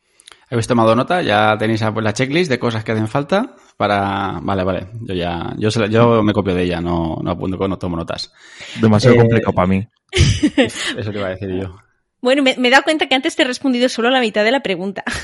Habéis 0.48 0.68
tomado 0.68 0.94
nota, 0.94 1.22
ya 1.22 1.56
tenéis 1.58 1.80
la 1.80 2.12
checklist 2.12 2.48
de 2.50 2.60
cosas 2.60 2.84
que 2.84 2.92
hacen 2.92 3.08
falta 3.08 3.56
para... 3.76 4.38
Vale, 4.42 4.62
vale, 4.62 4.86
yo 5.02 5.12
ya, 5.14 5.52
yo, 5.58 5.72
se 5.72 5.80
la- 5.80 5.88
yo 5.88 6.22
me 6.22 6.32
copio 6.32 6.54
de 6.54 6.62
ella, 6.62 6.80
no, 6.80 7.18
no 7.20 7.30
apunto, 7.32 7.66
no 7.66 7.76
tomo 7.76 7.96
notas. 7.96 8.32
Demasiado 8.80 9.16
Eh, 9.16 9.18
complicado 9.18 9.52
para 9.54 9.66
mí. 9.66 9.84
Eso 10.98 11.10
te 11.12 11.18
iba 11.18 11.26
a 11.26 11.30
decir 11.30 11.50
yo. 11.60 11.76
Bueno, 12.20 12.42
me, 12.42 12.54
me 12.56 12.68
he 12.68 12.70
dado 12.70 12.84
cuenta 12.84 13.06
que 13.06 13.14
antes 13.14 13.36
te 13.36 13.42
he 13.42 13.46
respondido 13.46 13.88
solo 13.88 14.08
la 14.10 14.20
mitad 14.20 14.44
de 14.44 14.50
la 14.50 14.62
pregunta. 14.62 15.04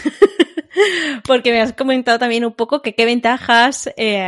Porque 1.27 1.51
me 1.51 1.61
has 1.61 1.73
comentado 1.73 2.19
también 2.19 2.45
un 2.45 2.53
poco 2.55 2.81
que 2.81 2.95
qué 2.95 3.05
ventajas 3.05 3.89
eh, 3.97 4.23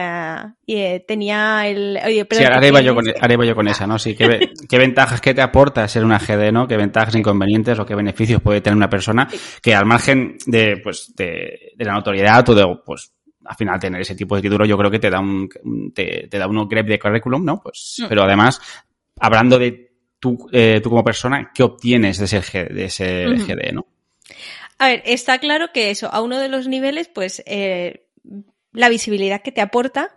eh, 0.66 1.04
tenía 1.06 1.66
el... 1.68 1.98
Oye, 2.04 2.26
Sí, 2.30 2.44
ahora 2.44 2.66
iba, 2.66 2.80
yo 2.80 2.94
con, 2.94 3.04
ahora 3.20 3.32
iba 3.34 3.44
yo 3.44 3.54
con 3.54 3.68
esa, 3.68 3.86
¿no? 3.86 3.98
Sí, 3.98 4.14
¿qué, 4.14 4.26
ve- 4.26 4.50
qué 4.68 4.78
ventajas, 4.78 5.20
qué 5.20 5.34
te 5.34 5.40
aporta 5.42 5.86
ser 5.86 6.04
una 6.04 6.18
GD, 6.18 6.52
¿no? 6.52 6.66
¿Qué 6.66 6.76
ventajas, 6.76 7.14
inconvenientes 7.14 7.78
o 7.78 7.86
qué 7.86 7.94
beneficios 7.94 8.42
puede 8.42 8.60
tener 8.60 8.76
una 8.76 8.90
persona 8.90 9.28
que 9.62 9.74
al 9.74 9.86
margen 9.86 10.36
de, 10.46 10.78
pues, 10.82 11.14
de, 11.14 11.72
de 11.76 11.84
la 11.84 11.92
notoriedad 11.92 12.46
o 12.48 12.54
de, 12.54 12.78
pues, 12.84 13.12
al 13.44 13.56
final 13.56 13.78
tener 13.78 14.00
ese 14.00 14.14
tipo 14.14 14.36
de 14.36 14.42
título 14.42 14.64
yo 14.64 14.76
creo 14.78 14.90
que 14.90 14.98
te 14.98 15.10
da 15.10 15.20
un, 15.20 15.48
te, 15.94 16.26
te 16.28 16.38
da 16.38 16.46
un 16.48 16.58
upgrade 16.58 16.88
de 16.90 16.98
currículum, 16.98 17.44
¿no? 17.44 17.60
Pues, 17.62 17.96
Mm. 18.00 18.06
pero 18.08 18.22
además, 18.24 18.60
hablando 19.20 19.58
de 19.58 19.91
tú, 20.22 20.48
eh, 20.52 20.78
tú 20.80 20.88
como 20.88 21.02
persona, 21.02 21.50
¿qué 21.52 21.64
obtienes 21.64 22.18
de 22.18 22.26
G- 22.26 22.68
de 22.68 23.26
Ujú. 23.34 23.44
GD, 23.44 23.72
¿no? 23.72 23.86
A 24.78 24.86
ver, 24.88 25.02
está 25.04 25.38
claro 25.38 25.72
que 25.74 25.90
eso, 25.90 26.08
a 26.12 26.22
uno 26.22 26.38
de 26.38 26.48
los 26.48 26.68
niveles, 26.68 27.08
pues 27.08 27.42
eh, 27.44 28.06
la 28.72 28.88
visibilidad 28.88 29.42
que 29.42 29.50
te 29.50 29.60
aporta, 29.60 30.16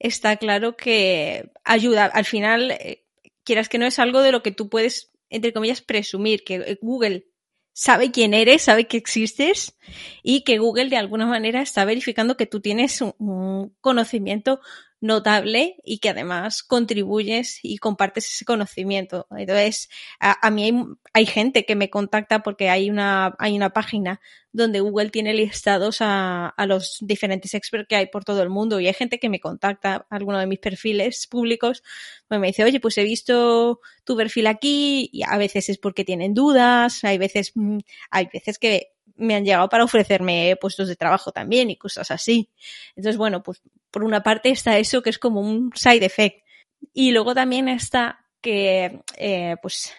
está 0.00 0.36
claro 0.36 0.76
que 0.76 1.50
ayuda. 1.62 2.06
Al 2.06 2.24
final, 2.24 2.72
eh, 2.72 3.04
quieras 3.44 3.68
que 3.68 3.78
no 3.78 3.86
es 3.86 4.00
algo 4.00 4.20
de 4.20 4.32
lo 4.32 4.42
que 4.42 4.50
tú 4.50 4.68
puedes, 4.68 5.12
entre 5.30 5.52
comillas, 5.52 5.80
presumir, 5.80 6.42
que 6.42 6.56
eh, 6.56 6.78
Google 6.82 7.28
sabe 7.72 8.10
quién 8.10 8.34
eres, 8.34 8.62
sabe 8.62 8.86
que 8.88 8.96
existes 8.96 9.76
y 10.24 10.42
que 10.42 10.58
Google 10.58 10.88
de 10.88 10.96
alguna 10.96 11.26
manera 11.26 11.62
está 11.62 11.84
verificando 11.84 12.36
que 12.36 12.46
tú 12.46 12.60
tienes 12.60 13.00
un, 13.00 13.14
un 13.18 13.76
conocimiento 13.80 14.60
notable 15.06 15.76
y 15.84 15.98
que 15.98 16.10
además 16.10 16.62
contribuyes 16.62 17.60
y 17.62 17.78
compartes 17.78 18.26
ese 18.26 18.44
conocimiento. 18.44 19.26
Entonces, 19.30 19.88
a, 20.20 20.50
mí 20.50 20.72
hay, 21.12 21.26
gente 21.26 21.64
que 21.64 21.76
me 21.76 21.90
contacta 21.90 22.42
porque 22.42 22.68
hay 22.68 22.90
una, 22.90 23.34
hay 23.38 23.56
una 23.56 23.70
página 23.70 24.20
donde 24.52 24.80
Google 24.80 25.10
tiene 25.10 25.34
listados 25.34 25.98
a, 26.00 26.48
a 26.48 26.66
los 26.66 26.98
diferentes 27.00 27.54
experts 27.54 27.88
que 27.88 27.96
hay 27.96 28.06
por 28.06 28.24
todo 28.24 28.42
el 28.42 28.50
mundo 28.50 28.80
y 28.80 28.86
hay 28.86 28.94
gente 28.94 29.18
que 29.18 29.28
me 29.28 29.40
contacta, 29.40 30.06
alguno 30.10 30.38
de 30.38 30.46
mis 30.46 30.58
perfiles 30.58 31.26
públicos, 31.26 31.82
pues 32.28 32.40
me 32.40 32.48
dice, 32.48 32.64
oye, 32.64 32.80
pues 32.80 32.98
he 32.98 33.04
visto 33.04 33.80
tu 34.04 34.16
perfil 34.16 34.46
aquí 34.46 35.08
y 35.12 35.22
a 35.22 35.36
veces 35.38 35.68
es 35.68 35.78
porque 35.78 36.04
tienen 36.04 36.34
dudas, 36.34 37.04
hay 37.04 37.18
veces, 37.18 37.52
mm, 37.54 37.78
hay 38.10 38.28
veces 38.32 38.58
que 38.58 38.95
me 39.16 39.34
han 39.34 39.44
llegado 39.44 39.68
para 39.68 39.84
ofrecerme 39.84 40.56
puestos 40.60 40.88
de 40.88 40.96
trabajo 40.96 41.32
también 41.32 41.70
y 41.70 41.76
cosas 41.76 42.10
así. 42.10 42.50
Entonces, 42.94 43.16
bueno, 43.16 43.42
pues 43.42 43.62
por 43.90 44.04
una 44.04 44.22
parte 44.22 44.50
está 44.50 44.78
eso 44.78 45.02
que 45.02 45.10
es 45.10 45.18
como 45.18 45.40
un 45.40 45.72
side 45.74 46.04
effect. 46.04 46.44
Y 46.92 47.12
luego 47.12 47.34
también 47.34 47.68
está 47.68 48.26
que, 48.40 49.00
eh, 49.16 49.56
pues, 49.62 49.92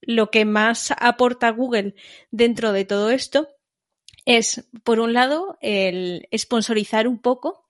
lo 0.00 0.30
que 0.30 0.44
más 0.44 0.92
aporta 0.98 1.50
Google 1.50 1.94
dentro 2.30 2.72
de 2.72 2.84
todo 2.84 3.10
esto 3.10 3.48
es, 4.24 4.66
por 4.82 5.00
un 5.00 5.12
lado, 5.12 5.58
el 5.60 6.28
sponsorizar 6.36 7.06
un 7.06 7.18
poco 7.18 7.68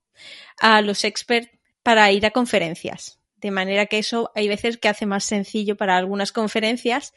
a 0.58 0.80
los 0.80 1.04
experts 1.04 1.50
para 1.82 2.10
ir 2.12 2.24
a 2.26 2.30
conferencias. 2.30 3.20
De 3.36 3.50
manera 3.50 3.86
que 3.86 3.98
eso 3.98 4.30
hay 4.34 4.48
veces 4.48 4.78
que 4.78 4.88
hace 4.88 5.06
más 5.06 5.24
sencillo 5.24 5.76
para 5.76 5.96
algunas 5.96 6.32
conferencias. 6.32 7.12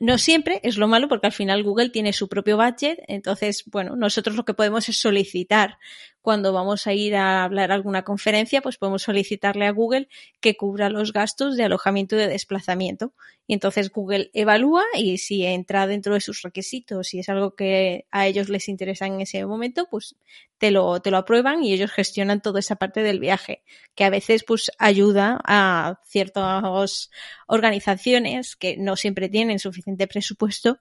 No 0.00 0.16
siempre 0.16 0.60
es 0.62 0.78
lo 0.78 0.88
malo 0.88 1.08
porque 1.08 1.26
al 1.26 1.32
final 1.32 1.62
Google 1.62 1.90
tiene 1.90 2.12
su 2.12 2.28
propio 2.28 2.56
budget. 2.56 2.98
Entonces, 3.06 3.64
bueno, 3.66 3.96
nosotros 3.96 4.34
lo 4.34 4.44
que 4.44 4.54
podemos 4.54 4.88
es 4.88 4.98
solicitar 4.98 5.78
cuando 6.22 6.52
vamos 6.52 6.86
a 6.86 6.92
ir 6.92 7.16
a 7.16 7.44
hablar 7.44 7.70
a 7.70 7.74
alguna 7.74 8.02
conferencia, 8.02 8.60
pues 8.60 8.76
podemos 8.76 9.02
solicitarle 9.02 9.66
a 9.66 9.70
Google 9.72 10.08
que 10.40 10.56
cubra 10.56 10.90
los 10.90 11.12
gastos 11.12 11.56
de 11.56 11.64
alojamiento 11.64 12.16
y 12.16 12.18
de 12.18 12.28
desplazamiento. 12.28 13.14
Y 13.46 13.54
entonces 13.54 13.90
Google 13.90 14.30
evalúa 14.32 14.84
y 14.94 15.18
si 15.18 15.44
entra 15.44 15.86
dentro 15.86 16.14
de 16.14 16.20
sus 16.20 16.42
requisitos 16.42 17.14
y 17.14 17.20
es 17.20 17.28
algo 17.28 17.54
que 17.54 18.06
a 18.10 18.26
ellos 18.26 18.48
les 18.48 18.68
interesa 18.68 19.06
en 19.06 19.20
ese 19.20 19.44
momento, 19.46 19.88
pues 19.90 20.14
te 20.58 20.70
lo, 20.70 21.00
te 21.00 21.10
lo 21.10 21.16
aprueban 21.16 21.64
y 21.64 21.72
ellos 21.72 21.90
gestionan 21.90 22.42
toda 22.42 22.60
esa 22.60 22.76
parte 22.76 23.02
del 23.02 23.18
viaje, 23.18 23.62
que 23.94 24.04
a 24.04 24.10
veces 24.10 24.44
pues 24.44 24.70
ayuda 24.78 25.40
a 25.44 26.00
ciertas 26.04 27.10
organizaciones 27.46 28.56
que 28.56 28.76
no 28.76 28.96
siempre 28.96 29.28
tienen 29.28 29.58
suficiente 29.58 30.06
presupuesto 30.06 30.78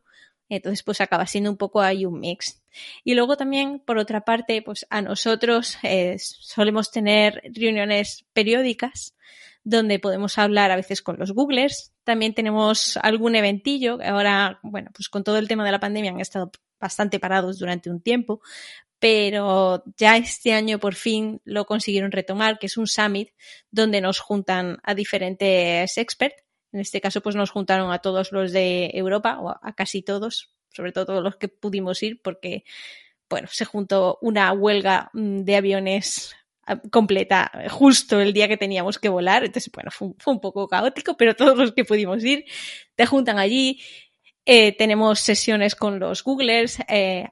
entonces, 0.55 0.83
pues 0.83 0.99
acaba 0.99 1.25
siendo 1.27 1.51
un 1.51 1.57
poco 1.57 1.81
ahí 1.81 2.05
un 2.05 2.19
mix. 2.19 2.61
Y 3.03 3.13
luego 3.13 3.37
también, 3.37 3.79
por 3.79 3.97
otra 3.97 4.21
parte, 4.21 4.61
pues 4.61 4.85
a 4.89 5.01
nosotros 5.01 5.77
eh, 5.83 6.17
solemos 6.19 6.91
tener 6.91 7.41
reuniones 7.53 8.25
periódicas 8.33 9.15
donde 9.63 9.99
podemos 9.99 10.37
hablar 10.37 10.71
a 10.71 10.75
veces 10.75 11.01
con 11.01 11.17
los 11.19 11.31
Googlers. 11.31 11.93
También 12.03 12.33
tenemos 12.33 12.97
algún 12.97 13.35
eventillo. 13.35 13.99
Ahora, 14.03 14.59
bueno, 14.63 14.89
pues 14.93 15.09
con 15.09 15.23
todo 15.23 15.37
el 15.37 15.47
tema 15.47 15.65
de 15.65 15.71
la 15.71 15.79
pandemia 15.79 16.11
han 16.11 16.19
estado 16.19 16.51
bastante 16.79 17.19
parados 17.19 17.59
durante 17.59 17.89
un 17.89 18.01
tiempo, 18.01 18.41
pero 18.99 19.83
ya 19.97 20.17
este 20.17 20.53
año 20.53 20.79
por 20.79 20.95
fin 20.95 21.41
lo 21.43 21.65
consiguieron 21.65 22.11
retomar, 22.11 22.57
que 22.57 22.67
es 22.67 22.77
un 22.77 22.87
summit 22.87 23.29
donde 23.69 24.01
nos 24.01 24.19
juntan 24.19 24.77
a 24.83 24.95
diferentes 24.95 25.97
experts 25.97 26.43
en 26.71 26.79
este 26.79 27.01
caso, 27.01 27.21
pues 27.21 27.35
nos 27.35 27.51
juntaron 27.51 27.91
a 27.91 27.99
todos 27.99 28.31
los 28.31 28.51
de 28.51 28.91
Europa, 28.93 29.39
o 29.39 29.49
a 29.49 29.73
casi 29.75 30.01
todos, 30.01 30.51
sobre 30.71 30.91
todo 30.91 31.05
todos 31.05 31.23
los 31.23 31.35
que 31.37 31.47
pudimos 31.47 32.01
ir, 32.03 32.21
porque, 32.21 32.63
bueno, 33.29 33.47
se 33.51 33.65
juntó 33.65 34.17
una 34.21 34.51
huelga 34.53 35.09
de 35.13 35.55
aviones 35.55 36.35
completa 36.91 37.51
justo 37.69 38.19
el 38.19 38.33
día 38.33 38.47
que 38.47 38.57
teníamos 38.57 38.99
que 38.99 39.09
volar. 39.09 39.43
Entonces, 39.43 39.71
bueno, 39.73 39.91
fue, 39.91 40.09
fue 40.17 40.33
un 40.33 40.39
poco 40.39 40.67
caótico, 40.67 41.17
pero 41.17 41.35
todos 41.35 41.57
los 41.57 41.73
que 41.73 41.85
pudimos 41.85 42.23
ir 42.23 42.45
te 42.95 43.05
juntan 43.05 43.39
allí. 43.39 43.81
Eh, 44.45 44.75
tenemos 44.77 45.19
sesiones 45.19 45.75
con 45.75 45.99
los 45.99 46.23
Googlers. 46.23 46.79
Eh, 46.87 47.27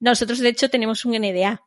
nosotros, 0.00 0.38
de 0.38 0.50
hecho, 0.50 0.70
tenemos 0.70 1.04
un 1.04 1.12
NDA 1.12 1.62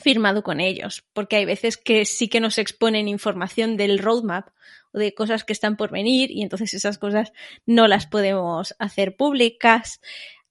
firmado 0.00 0.42
con 0.42 0.60
ellos, 0.60 1.04
porque 1.12 1.36
hay 1.36 1.44
veces 1.44 1.76
que 1.76 2.04
sí 2.04 2.28
que 2.28 2.40
nos 2.40 2.58
exponen 2.58 3.08
información 3.08 3.76
del 3.76 3.98
roadmap 3.98 4.48
o 4.92 4.98
de 4.98 5.14
cosas 5.14 5.44
que 5.44 5.52
están 5.52 5.76
por 5.76 5.90
venir 5.90 6.30
y 6.30 6.42
entonces 6.42 6.74
esas 6.74 6.98
cosas 6.98 7.32
no 7.66 7.88
las 7.88 8.06
podemos 8.06 8.74
hacer 8.78 9.16
públicas. 9.16 10.00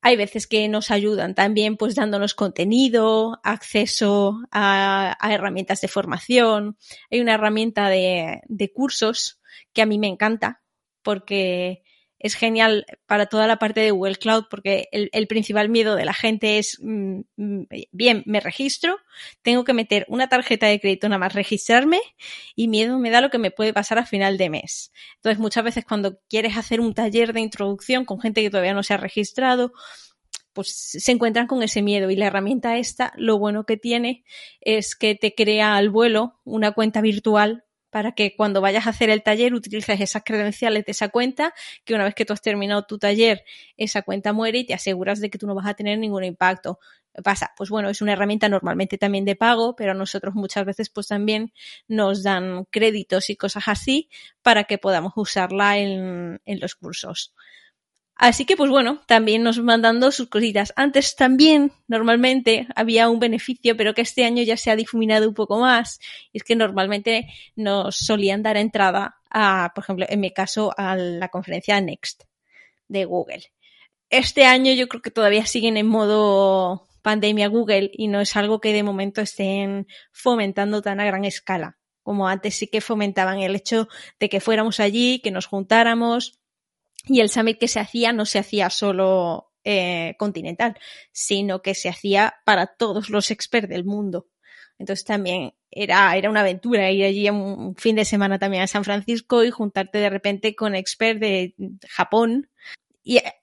Hay 0.01 0.15
veces 0.15 0.47
que 0.47 0.67
nos 0.69 0.91
ayudan 0.91 1.35
también 1.35 1.75
pues 1.75 1.95
dándonos 1.95 2.35
contenido, 2.35 3.39
acceso 3.43 4.39
a, 4.51 5.17
a 5.19 5.33
herramientas 5.33 5.81
de 5.81 5.87
formación. 5.87 6.77
Hay 7.11 7.19
una 7.19 7.33
herramienta 7.33 7.89
de, 7.89 8.41
de 8.45 8.71
cursos 8.71 9.39
que 9.73 9.81
a 9.81 9.85
mí 9.85 9.97
me 9.97 10.07
encanta 10.07 10.61
porque 11.01 11.83
es 12.19 12.35
genial 12.35 12.85
para 13.05 13.27
toda 13.27 13.47
la 13.47 13.57
parte 13.57 13.81
de 13.81 13.91
Google 13.91 14.15
Cloud 14.15 14.45
porque 14.49 14.87
el, 14.91 15.27
principal 15.27 15.69
miedo 15.69 15.95
de 15.95 16.05
la 16.05 16.13
gente 16.13 16.57
es, 16.57 16.79
mmm, 16.81 17.21
bien, 17.91 18.23
me 18.25 18.39
registro, 18.39 18.97
tengo 19.41 19.63
que 19.63 19.73
meter 19.73 20.05
una 20.09 20.27
tarjeta 20.27 20.67
de 20.67 20.79
crédito 20.79 21.09
nada 21.09 21.19
más 21.19 21.33
registrarme 21.33 21.99
y 22.55 22.67
miedo 22.67 22.97
me 22.97 23.09
da 23.09 23.21
lo 23.21 23.29
que 23.29 23.37
me 23.37 23.51
puede 23.51 23.73
pasar 23.73 23.99
a 23.99 24.05
final 24.05 24.37
de 24.37 24.49
mes. 24.49 24.91
Entonces 25.17 25.39
muchas 25.39 25.63
veces 25.63 25.85
cuando 25.85 26.19
quieres 26.27 26.57
hacer 26.57 26.81
un 26.81 26.93
taller 26.93 27.33
de 27.33 27.41
introducción 27.41 28.05
con 28.05 28.19
gente 28.19 28.41
que 28.41 28.49
todavía 28.49 28.73
no 28.73 28.83
se 28.83 28.93
ha 28.93 28.97
registrado, 28.97 29.73
pues 30.53 30.73
se 30.73 31.11
encuentran 31.11 31.45
con 31.45 31.61
ese 31.61 31.83
miedo 31.83 32.09
y 32.09 32.15
la 32.15 32.25
herramienta 32.25 32.77
esta 32.77 33.13
lo 33.15 33.37
bueno 33.37 33.65
que 33.65 33.77
tiene 33.77 34.23
es 34.59 34.95
que 34.95 35.13
te 35.13 35.35
crea 35.35 35.75
al 35.75 35.91
vuelo 35.91 36.39
una 36.45 36.71
cuenta 36.71 36.99
virtual 36.99 37.66
para 37.97 38.11
que 38.11 38.35
cuando 38.35 38.61
vayas 38.61 38.85
a 38.85 38.91
hacer 38.91 39.09
el 39.09 39.23
taller 39.23 39.55
utilices 39.55 39.99
esas 39.99 40.21
credenciales 40.23 40.85
de 40.85 40.91
esa 40.91 41.09
cuenta, 41.09 41.55
que 41.83 41.95
una 41.95 42.03
vez 42.03 42.13
que 42.13 42.25
tú 42.25 42.33
has 42.33 42.43
terminado 42.43 42.83
tu 42.85 42.99
taller, 42.99 43.43
esa 43.75 44.03
cuenta 44.03 44.33
muere 44.33 44.59
y 44.59 44.65
te 44.67 44.75
aseguras 44.75 45.19
de 45.19 45.31
que 45.31 45.39
tú 45.39 45.47
no 45.47 45.55
vas 45.55 45.65
a 45.65 45.73
tener 45.73 45.97
ningún 45.97 46.23
impacto. 46.23 46.77
¿Qué 47.11 47.23
pasa? 47.23 47.53
Pues 47.57 47.71
bueno, 47.71 47.89
es 47.89 48.03
una 48.03 48.13
herramienta 48.13 48.49
normalmente 48.49 48.99
también 48.99 49.25
de 49.25 49.35
pago, 49.35 49.75
pero 49.75 49.93
a 49.93 49.95
nosotros 49.95 50.35
muchas 50.35 50.63
veces 50.63 50.91
pues 50.91 51.07
también 51.07 51.53
nos 51.87 52.21
dan 52.21 52.65
créditos 52.65 53.31
y 53.31 53.35
cosas 53.35 53.63
así 53.65 54.11
para 54.43 54.65
que 54.65 54.77
podamos 54.77 55.13
usarla 55.15 55.79
en, 55.79 56.39
en 56.45 56.59
los 56.59 56.75
cursos. 56.75 57.33
Así 58.17 58.45
que, 58.45 58.57
pues 58.57 58.69
bueno, 58.69 59.01
también 59.05 59.43
nos 59.43 59.63
van 59.63 59.81
dando 59.81 60.11
sus 60.11 60.27
cositas. 60.27 60.73
Antes 60.75 61.15
también, 61.15 61.71
normalmente, 61.87 62.67
había 62.75 63.09
un 63.09 63.19
beneficio, 63.19 63.77
pero 63.77 63.93
que 63.93 64.01
este 64.01 64.25
año 64.25 64.41
ya 64.43 64.57
se 64.57 64.71
ha 64.71 64.75
difuminado 64.75 65.27
un 65.27 65.35
poco 65.35 65.59
más. 65.59 65.99
Y 66.33 66.39
es 66.39 66.43
que 66.43 66.55
normalmente 66.55 67.27
nos 67.55 67.95
solían 67.95 68.41
dar 68.41 68.57
entrada 68.57 69.17
a, 69.29 69.71
por 69.75 69.83
ejemplo, 69.83 70.05
en 70.09 70.19
mi 70.19 70.31
caso, 70.31 70.73
a 70.77 70.95
la 70.95 71.29
conferencia 71.29 71.79
Next 71.79 72.23
de 72.87 73.05
Google. 73.05 73.43
Este 74.09 74.45
año 74.45 74.73
yo 74.73 74.87
creo 74.87 75.01
que 75.01 75.11
todavía 75.11 75.45
siguen 75.45 75.77
en 75.77 75.87
modo 75.87 76.87
pandemia 77.01 77.47
Google 77.47 77.91
y 77.93 78.07
no 78.07 78.19
es 78.19 78.35
algo 78.35 78.59
que 78.59 78.73
de 78.73 78.83
momento 78.83 79.21
estén 79.21 79.87
fomentando 80.11 80.81
tan 80.81 80.99
a 80.99 81.05
gran 81.05 81.25
escala 81.25 81.77
como 82.07 82.29
antes 82.29 82.55
sí 82.55 82.67
que 82.67 82.79
fomentaban 82.79 83.39
el 83.39 83.53
hecho 83.53 83.89
de 84.17 84.29
que 84.29 84.39
fuéramos 84.39 84.79
allí, 84.79 85.19
que 85.19 85.29
nos 85.29 85.45
juntáramos, 85.45 86.39
y 87.07 87.21
el 87.21 87.29
summit 87.29 87.57
que 87.57 87.67
se 87.67 87.79
hacía 87.79 88.13
no 88.13 88.25
se 88.25 88.39
hacía 88.39 88.69
solo 88.69 89.51
eh, 89.63 90.15
continental, 90.17 90.77
sino 91.11 91.61
que 91.61 91.75
se 91.75 91.89
hacía 91.89 92.35
para 92.45 92.67
todos 92.67 93.09
los 93.09 93.31
experts 93.31 93.69
del 93.69 93.85
mundo. 93.85 94.27
Entonces 94.79 95.05
también 95.05 95.53
era, 95.71 96.15
era 96.15 96.29
una 96.29 96.41
aventura 96.41 96.91
ir 96.91 97.03
allí 97.03 97.29
un 97.29 97.75
fin 97.75 97.95
de 97.95 98.05
semana 98.05 98.39
también 98.39 98.63
a 98.63 98.67
San 98.67 98.83
Francisco 98.83 99.43
y 99.43 99.49
juntarte 99.49 99.97
de 99.97 100.09
repente 100.09 100.55
con 100.55 100.75
experts 100.75 101.19
de 101.19 101.55
Japón 101.89 102.49
y 103.03 103.17
eh, 103.17 103.33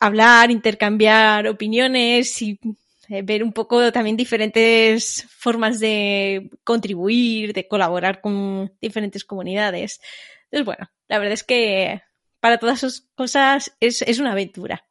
hablar, 0.00 0.50
intercambiar 0.50 1.46
opiniones 1.46 2.42
y 2.42 2.60
eh, 3.08 3.22
ver 3.22 3.42
un 3.42 3.52
poco 3.52 3.90
también 3.92 4.16
diferentes 4.16 5.26
formas 5.28 5.80
de 5.80 6.50
contribuir, 6.64 7.52
de 7.52 7.66
colaborar 7.68 8.20
con 8.20 8.72
diferentes 8.80 9.24
comunidades. 9.24 10.00
Entonces, 10.44 10.64
bueno, 10.64 10.90
la 11.08 11.18
verdad 11.18 11.34
es 11.34 11.44
que 11.44 12.02
para 12.42 12.58
todas 12.58 12.82
esas 12.82 13.08
cosas 13.14 13.76
es, 13.78 14.02
es 14.02 14.18
una 14.18 14.32
aventura. 14.32 14.84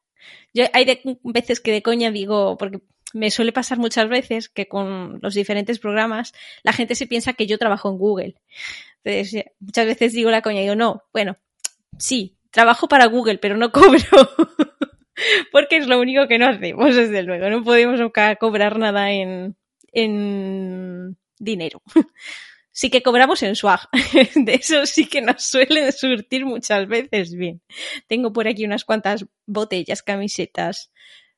Yo 0.54 0.64
hay 0.72 0.86
veces 1.22 1.60
que 1.60 1.74
de 1.74 1.82
coña 1.82 2.10
digo, 2.10 2.58
porque 2.58 2.80
me 3.14 3.30
suele 3.30 3.52
pasar 3.52 3.78
muchas 3.78 4.08
veces 4.08 4.48
que 4.48 4.70
con 4.70 5.20
los 5.22 5.34
diferentes 5.34 5.78
programas 5.78 6.34
la 6.64 6.72
gente 6.72 6.96
se 6.96 7.08
piensa 7.08 7.34
que 7.34 7.48
yo 7.48 7.58
trabajo 7.58 7.90
en 7.90 7.98
Google. 7.98 8.36
Entonces, 9.04 9.44
muchas 9.60 9.86
veces 9.86 10.14
digo 10.14 10.32
la 10.32 10.42
coña 10.42 10.62
digo, 10.62 10.76
no, 10.76 11.04
bueno, 11.12 11.36
sí, 12.00 12.38
trabajo 12.52 12.88
para 12.88 13.08
Google, 13.08 13.38
pero 13.38 13.58
no 13.58 13.70
cobro. 13.74 14.00
porque 15.52 15.76
es 15.76 15.88
lo 15.88 16.00
único 16.00 16.30
que 16.30 16.38
no 16.38 16.48
hacemos, 16.48 16.96
desde 16.96 17.22
luego. 17.22 17.50
No 17.50 17.66
podemos 17.66 18.00
cobrar 18.40 18.80
nada 18.80 19.12
en, 19.12 19.58
en 19.92 21.18
dinero 21.38 21.82
sí 22.72 22.90
que 22.90 23.04
cobramos 23.04 23.44
en 23.44 23.56
swag. 23.56 23.82
De 24.36 24.54
eso 24.54 24.86
sí 24.86 25.08
que 25.08 25.22
nos 25.22 25.44
suelen 25.44 25.92
surtir 25.92 26.46
muchas 26.46 26.88
veces 26.88 27.34
bien. 27.34 27.62
Tengo 28.08 28.34
por 28.34 28.48
aquí 28.48 28.66
unas 28.66 28.86
cuantas 28.86 29.26
botellas, 29.46 30.02
camisetas, 30.04 30.92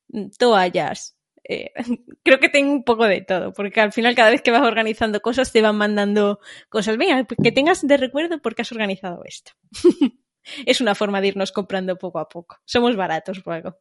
mm, 0.10 0.30
toallas. 0.38 1.16
Eh, 1.44 1.72
creo 2.24 2.40
que 2.40 2.50
tengo 2.50 2.72
un 2.72 2.84
poco 2.84 3.06
de 3.06 3.22
todo, 3.22 3.54
porque 3.54 3.82
al 3.82 3.92
final 3.92 4.16
cada 4.16 4.30
vez 4.30 4.42
que 4.42 4.52
vas 4.52 4.62
organizando 4.62 5.22
cosas 5.22 5.52
te 5.52 5.62
van 5.62 5.78
mandando 5.78 6.40
cosas. 6.70 6.98
Venga, 6.98 7.26
que 7.26 7.52
tengas 7.52 7.86
de 7.86 7.98
recuerdo 7.98 8.42
porque 8.42 8.62
has 8.62 8.72
organizado 8.72 9.24
esto. 9.26 9.52
es 10.66 10.82
una 10.82 10.96
forma 10.96 11.22
de 11.22 11.30
irnos 11.30 11.52
comprando 11.52 11.98
poco 11.98 12.20
a 12.20 12.30
poco. 12.30 12.58
Somos 12.66 12.96
baratos 12.96 13.42
luego. 13.46 13.78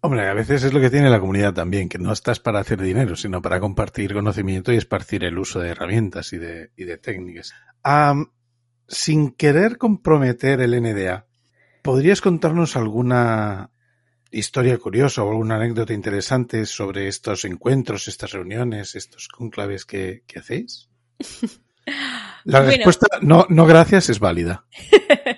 Hombre, 0.00 0.28
a 0.28 0.34
veces 0.34 0.62
es 0.62 0.72
lo 0.72 0.80
que 0.80 0.90
tiene 0.90 1.10
la 1.10 1.18
comunidad 1.18 1.54
también, 1.54 1.88
que 1.88 1.98
no 1.98 2.12
estás 2.12 2.38
para 2.38 2.60
hacer 2.60 2.80
dinero, 2.80 3.16
sino 3.16 3.42
para 3.42 3.58
compartir 3.58 4.14
conocimiento 4.14 4.72
y 4.72 4.76
esparcir 4.76 5.24
el 5.24 5.38
uso 5.38 5.58
de 5.58 5.70
herramientas 5.70 6.32
y 6.32 6.38
de, 6.38 6.70
y 6.76 6.84
de 6.84 6.98
técnicas. 6.98 7.52
sin 8.86 9.32
querer 9.32 9.76
comprometer 9.76 10.60
el 10.60 10.80
NDA, 10.80 11.26
¿podrías 11.82 12.20
contarnos 12.20 12.76
alguna 12.76 13.70
historia 14.30 14.78
curiosa 14.78 15.24
o 15.24 15.30
alguna 15.30 15.56
anécdota 15.56 15.92
interesante 15.92 16.64
sobre 16.64 17.08
estos 17.08 17.44
encuentros, 17.44 18.06
estas 18.06 18.30
reuniones, 18.30 18.94
estos 18.94 19.26
conclaves 19.26 19.84
que, 19.84 20.22
que 20.26 20.38
hacéis? 20.38 20.88
La 22.44 22.62
respuesta 22.62 23.06
no, 23.20 23.46
no 23.48 23.66
gracias 23.66 24.10
es 24.10 24.20
válida. 24.20 24.64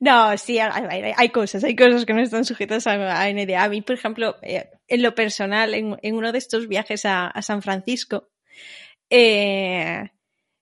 no, 0.00 0.36
sí, 0.36 0.58
hay, 0.58 1.28
cosas, 1.30 1.64
hay 1.64 1.76
cosas 1.76 2.04
que 2.04 2.14
no 2.14 2.22
están 2.22 2.44
sujetas 2.44 2.86
a, 2.86 3.30
NDA. 3.32 3.64
A 3.64 3.68
mí, 3.68 3.82
por 3.82 3.96
ejemplo, 3.96 4.36
eh, 4.42 4.68
en 4.86 5.02
lo 5.02 5.14
personal, 5.14 5.74
en, 5.74 5.96
en, 6.02 6.14
uno 6.14 6.32
de 6.32 6.38
estos 6.38 6.68
viajes 6.68 7.04
a, 7.04 7.26
a 7.28 7.42
San 7.42 7.62
Francisco, 7.62 8.28
eh, 9.10 10.10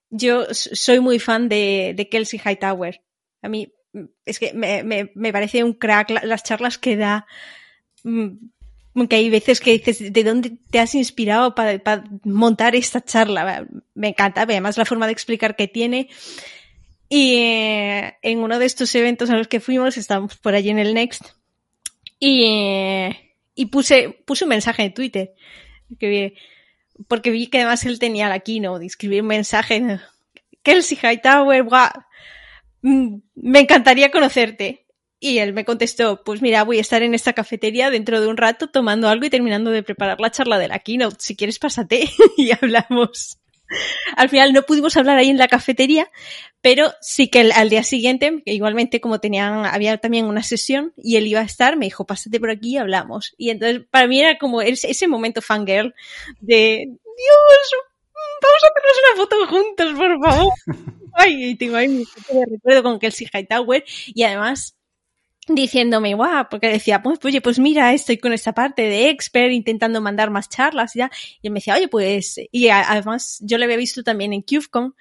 yo 0.09 0.45
soy 0.51 0.99
muy 0.99 1.19
fan 1.19 1.49
de, 1.49 1.93
de 1.95 2.09
Kelsey 2.09 2.39
Hightower. 2.43 3.01
A 3.41 3.49
mí 3.49 3.73
mm, 3.93 4.05
es 4.25 4.39
que 4.39 4.53
me, 4.53 4.83
me, 4.83 5.11
me 5.15 5.33
parece 5.33 5.63
un 5.63 5.73
crack 5.73 6.23
las 6.23 6.43
charlas 6.43 6.77
que 6.77 6.95
da 6.95 7.25
mm, 8.03 8.29
que 9.05 9.17
hay 9.17 9.29
veces 9.29 9.59
que 9.59 9.77
dices, 9.77 10.11
¿de 10.11 10.23
dónde 10.23 10.57
te 10.71 10.79
has 10.79 10.95
inspirado 10.95 11.53
para, 11.53 11.77
para 11.77 12.03
montar 12.23 12.75
esta 12.75 13.03
charla? 13.03 13.67
Me 13.93 14.07
encanta, 14.07 14.41
además 14.41 14.77
la 14.77 14.85
forma 14.85 15.05
de 15.05 15.11
explicar 15.11 15.55
que 15.55 15.67
tiene. 15.67 16.09
Y 17.09 17.35
eh, 17.37 18.17
en 18.21 18.39
uno 18.39 18.59
de 18.59 18.65
estos 18.65 18.93
eventos 18.95 19.29
a 19.29 19.37
los 19.37 19.47
que 19.47 19.59
fuimos, 19.59 19.97
estábamos 19.97 20.35
por 20.37 20.55
allí 20.55 20.69
en 20.69 20.79
el 20.79 20.93
Next, 20.93 21.23
y, 22.19 23.09
y 23.55 23.65
puse, 23.67 24.21
puse 24.25 24.45
un 24.45 24.49
mensaje 24.49 24.83
en 24.83 24.93
Twitter, 24.93 25.33
que, 25.99 26.35
porque 27.07 27.31
vi 27.31 27.47
que 27.47 27.59
además 27.59 27.85
él 27.85 27.99
tenía 27.99 28.29
la 28.29 28.39
keynote, 28.39 28.85
escribí 28.85 29.19
un 29.19 29.27
mensaje, 29.27 29.99
Kelsey 30.63 30.97
Hightower, 31.01 31.65
mm, 32.81 33.15
me 33.35 33.59
encantaría 33.59 34.11
conocerte. 34.11 34.83
Y 35.19 35.39
él 35.39 35.53
me 35.53 35.65
contestó, 35.65 36.23
pues 36.23 36.43
mira, 36.43 36.63
voy 36.63 36.77
a 36.77 36.81
estar 36.81 37.01
en 37.01 37.15
esta 37.15 37.33
cafetería 37.33 37.89
dentro 37.89 38.21
de 38.21 38.27
un 38.27 38.37
rato 38.37 38.67
tomando 38.67 39.09
algo 39.09 39.25
y 39.25 39.31
terminando 39.31 39.71
de 39.71 39.81
preparar 39.81 40.19
la 40.19 40.29
charla 40.29 40.59
de 40.59 40.67
la 40.67 40.77
keynote. 40.77 41.15
Si 41.19 41.35
quieres, 41.35 41.57
pásate 41.57 42.07
y 42.37 42.51
hablamos. 42.51 43.39
Al 44.15 44.29
final 44.29 44.53
no 44.53 44.63
pudimos 44.63 44.95
hablar 44.97 45.17
ahí 45.17 45.29
en 45.29 45.37
la 45.37 45.47
cafetería, 45.47 46.09
pero 46.61 46.91
sí 47.01 47.29
que 47.29 47.51
al 47.51 47.69
día 47.69 47.83
siguiente, 47.83 48.41
igualmente 48.45 49.01
como 49.01 49.19
tenían, 49.19 49.65
había 49.65 49.97
también 49.97 50.25
una 50.25 50.43
sesión 50.43 50.93
y 50.97 51.17
él 51.17 51.27
iba 51.27 51.41
a 51.41 51.43
estar, 51.43 51.77
me 51.77 51.85
dijo, 51.85 52.05
pásate 52.05 52.39
por 52.39 52.49
aquí 52.49 52.73
y 52.73 52.77
hablamos. 52.77 53.33
Y 53.37 53.49
entonces 53.49 53.83
para 53.89 54.07
mí 54.07 54.19
era 54.19 54.37
como 54.37 54.61
ese, 54.61 54.89
ese 54.89 55.07
momento 55.07 55.41
fangirl 55.41 55.93
de, 56.39 56.87
Dios, 57.17 57.71
vamos 58.41 58.63
a 58.63 58.67
hacernos 58.67 58.97
una 59.03 59.23
foto 59.23 59.47
juntos, 59.47 59.93
por 59.93 60.23
favor. 60.23 60.53
Ay, 61.13 61.55
tengo 61.55 61.77
ahí 61.77 61.87
mi 61.87 62.05
foto 62.05 62.39
de 62.39 62.45
recuerdo 62.45 62.83
con 62.83 62.99
Kelsey 62.99 63.27
Hightower 63.33 63.83
y 64.05 64.23
además 64.23 64.76
diciéndome, 65.47 66.13
guau, 66.13 66.47
porque 66.49 66.67
decía, 66.67 67.01
pues, 67.01 67.19
oye, 67.23 67.41
pues 67.41 67.59
mira, 67.59 67.93
estoy 67.93 68.17
con 68.17 68.33
esta 68.33 68.53
parte 68.53 68.83
de 68.83 69.09
expert 69.09 69.51
intentando 69.51 70.01
mandar 70.01 70.29
más 70.29 70.49
charlas 70.49 70.93
ya. 70.93 71.09
Y 71.41 71.47
él 71.47 71.53
me 71.53 71.59
decía, 71.59 71.75
oye, 71.75 71.87
pues, 71.87 72.39
y 72.51 72.69
además 72.69 73.39
yo 73.41 73.57
le 73.57 73.65
había 73.65 73.77
visto 73.77 74.03
también 74.03 74.33
en 74.33 74.41
CubeCon, 74.41 74.95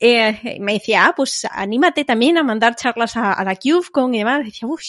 eh, 0.00 0.58
me 0.60 0.74
decía, 0.74 1.06
ah, 1.06 1.14
pues 1.16 1.44
anímate 1.50 2.04
también 2.04 2.38
a 2.38 2.44
mandar 2.44 2.76
charlas 2.76 3.16
a, 3.16 3.42
la 3.44 3.56
CubeCon 3.56 4.14
y 4.14 4.18
demás. 4.18 4.44
decía, 4.44 4.68
uff, 4.68 4.82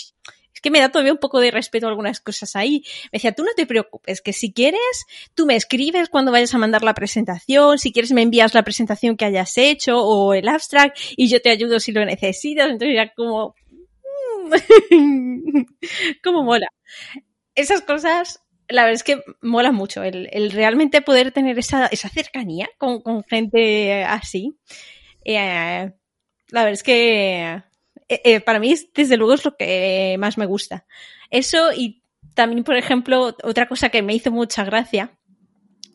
es 0.53 0.61
que 0.61 0.71
me 0.71 0.79
da 0.79 0.89
todavía 0.89 1.13
un 1.13 1.19
poco 1.19 1.39
de 1.39 1.51
respeto 1.51 1.85
a 1.85 1.89
algunas 1.89 2.19
cosas 2.19 2.55
ahí. 2.55 2.83
Me 3.05 3.17
decía, 3.17 3.31
tú 3.31 3.43
no 3.43 3.51
te 3.55 3.65
preocupes, 3.65 4.21
que 4.21 4.33
si 4.33 4.51
quieres, 4.51 5.05
tú 5.33 5.45
me 5.45 5.55
escribes 5.55 6.09
cuando 6.09 6.31
vayas 6.31 6.53
a 6.53 6.57
mandar 6.57 6.83
la 6.83 6.93
presentación, 6.93 7.79
si 7.79 7.93
quieres 7.93 8.11
me 8.11 8.21
envías 8.21 8.53
la 8.53 8.63
presentación 8.63 9.15
que 9.15 9.25
hayas 9.25 9.57
hecho 9.57 10.03
o 10.03 10.33
el 10.33 10.47
abstract 10.49 10.97
y 11.15 11.29
yo 11.29 11.41
te 11.41 11.49
ayudo 11.49 11.79
si 11.79 11.91
lo 11.91 12.03
necesitas. 12.03 12.69
Entonces 12.69 12.93
era 12.93 13.13
como, 13.13 13.55
¿Cómo 16.23 16.43
mola? 16.43 16.67
Esas 17.55 17.81
cosas, 17.81 18.41
la 18.67 18.83
verdad 18.83 18.95
es 18.95 19.03
que 19.03 19.21
mola 19.41 19.71
mucho. 19.71 20.03
El, 20.03 20.51
realmente 20.51 21.01
poder 21.01 21.31
tener 21.31 21.57
esa, 21.59 21.87
esa 21.87 22.09
cercanía 22.09 22.69
con, 22.77 23.23
gente 23.23 24.03
así. 24.03 24.57
Eh, 25.25 25.91
la 26.49 26.61
verdad 26.63 26.73
es 26.73 26.83
que 26.83 27.63
eh, 28.09 28.21
eh, 28.23 28.41
para 28.41 28.59
mí, 28.59 28.73
desde 28.93 29.17
luego, 29.17 29.33
es 29.33 29.45
lo 29.45 29.55
que 29.55 30.15
más 30.19 30.37
me 30.37 30.47
gusta. 30.47 30.85
Eso 31.29 31.71
y 31.73 32.03
también, 32.33 32.63
por 32.63 32.75
ejemplo, 32.75 33.35
otra 33.43 33.67
cosa 33.67 33.89
que 33.89 34.01
me 34.01 34.15
hizo 34.15 34.31
mucha 34.31 34.63
gracia 34.63 35.17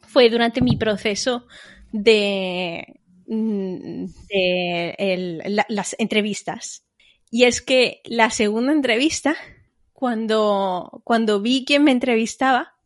fue 0.06 0.30
durante 0.30 0.60
mi 0.60 0.76
proceso 0.76 1.46
de, 1.90 3.00
mm, 3.26 4.06
de 4.28 5.64
las 5.68 5.96
entrevistas. 5.98 6.83
Y 7.34 7.46
es 7.46 7.62
que 7.62 8.00
la 8.04 8.30
segunda 8.30 8.70
entrevista, 8.70 9.34
cuando, 9.92 11.02
cuando 11.02 11.40
vi 11.40 11.64
quién 11.66 11.82
me 11.82 11.90
entrevistaba, 11.90 12.76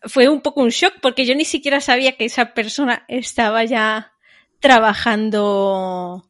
fue 0.00 0.30
un 0.30 0.40
poco 0.40 0.62
un 0.62 0.70
shock 0.70 0.94
porque 1.02 1.26
yo 1.26 1.34
ni 1.34 1.44
siquiera 1.44 1.82
sabía 1.82 2.16
que 2.16 2.24
esa 2.24 2.54
persona 2.54 3.04
estaba 3.08 3.64
ya 3.64 4.14
trabajando, 4.60 6.26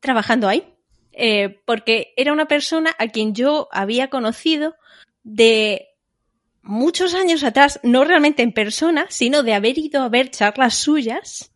trabajando 0.00 0.48
ahí. 0.48 0.64
Eh, 1.12 1.60
porque 1.66 2.14
era 2.16 2.32
una 2.32 2.46
persona 2.46 2.96
a 2.98 3.08
quien 3.08 3.34
yo 3.34 3.68
había 3.72 4.08
conocido 4.08 4.74
de 5.22 5.88
muchos 6.62 7.12
años 7.12 7.44
atrás, 7.44 7.78
no 7.82 8.04
realmente 8.04 8.42
en 8.42 8.54
persona, 8.54 9.04
sino 9.10 9.42
de 9.42 9.52
haber 9.52 9.76
ido 9.76 10.02
a 10.02 10.08
ver 10.08 10.30
charlas 10.30 10.76
suyas 10.76 11.52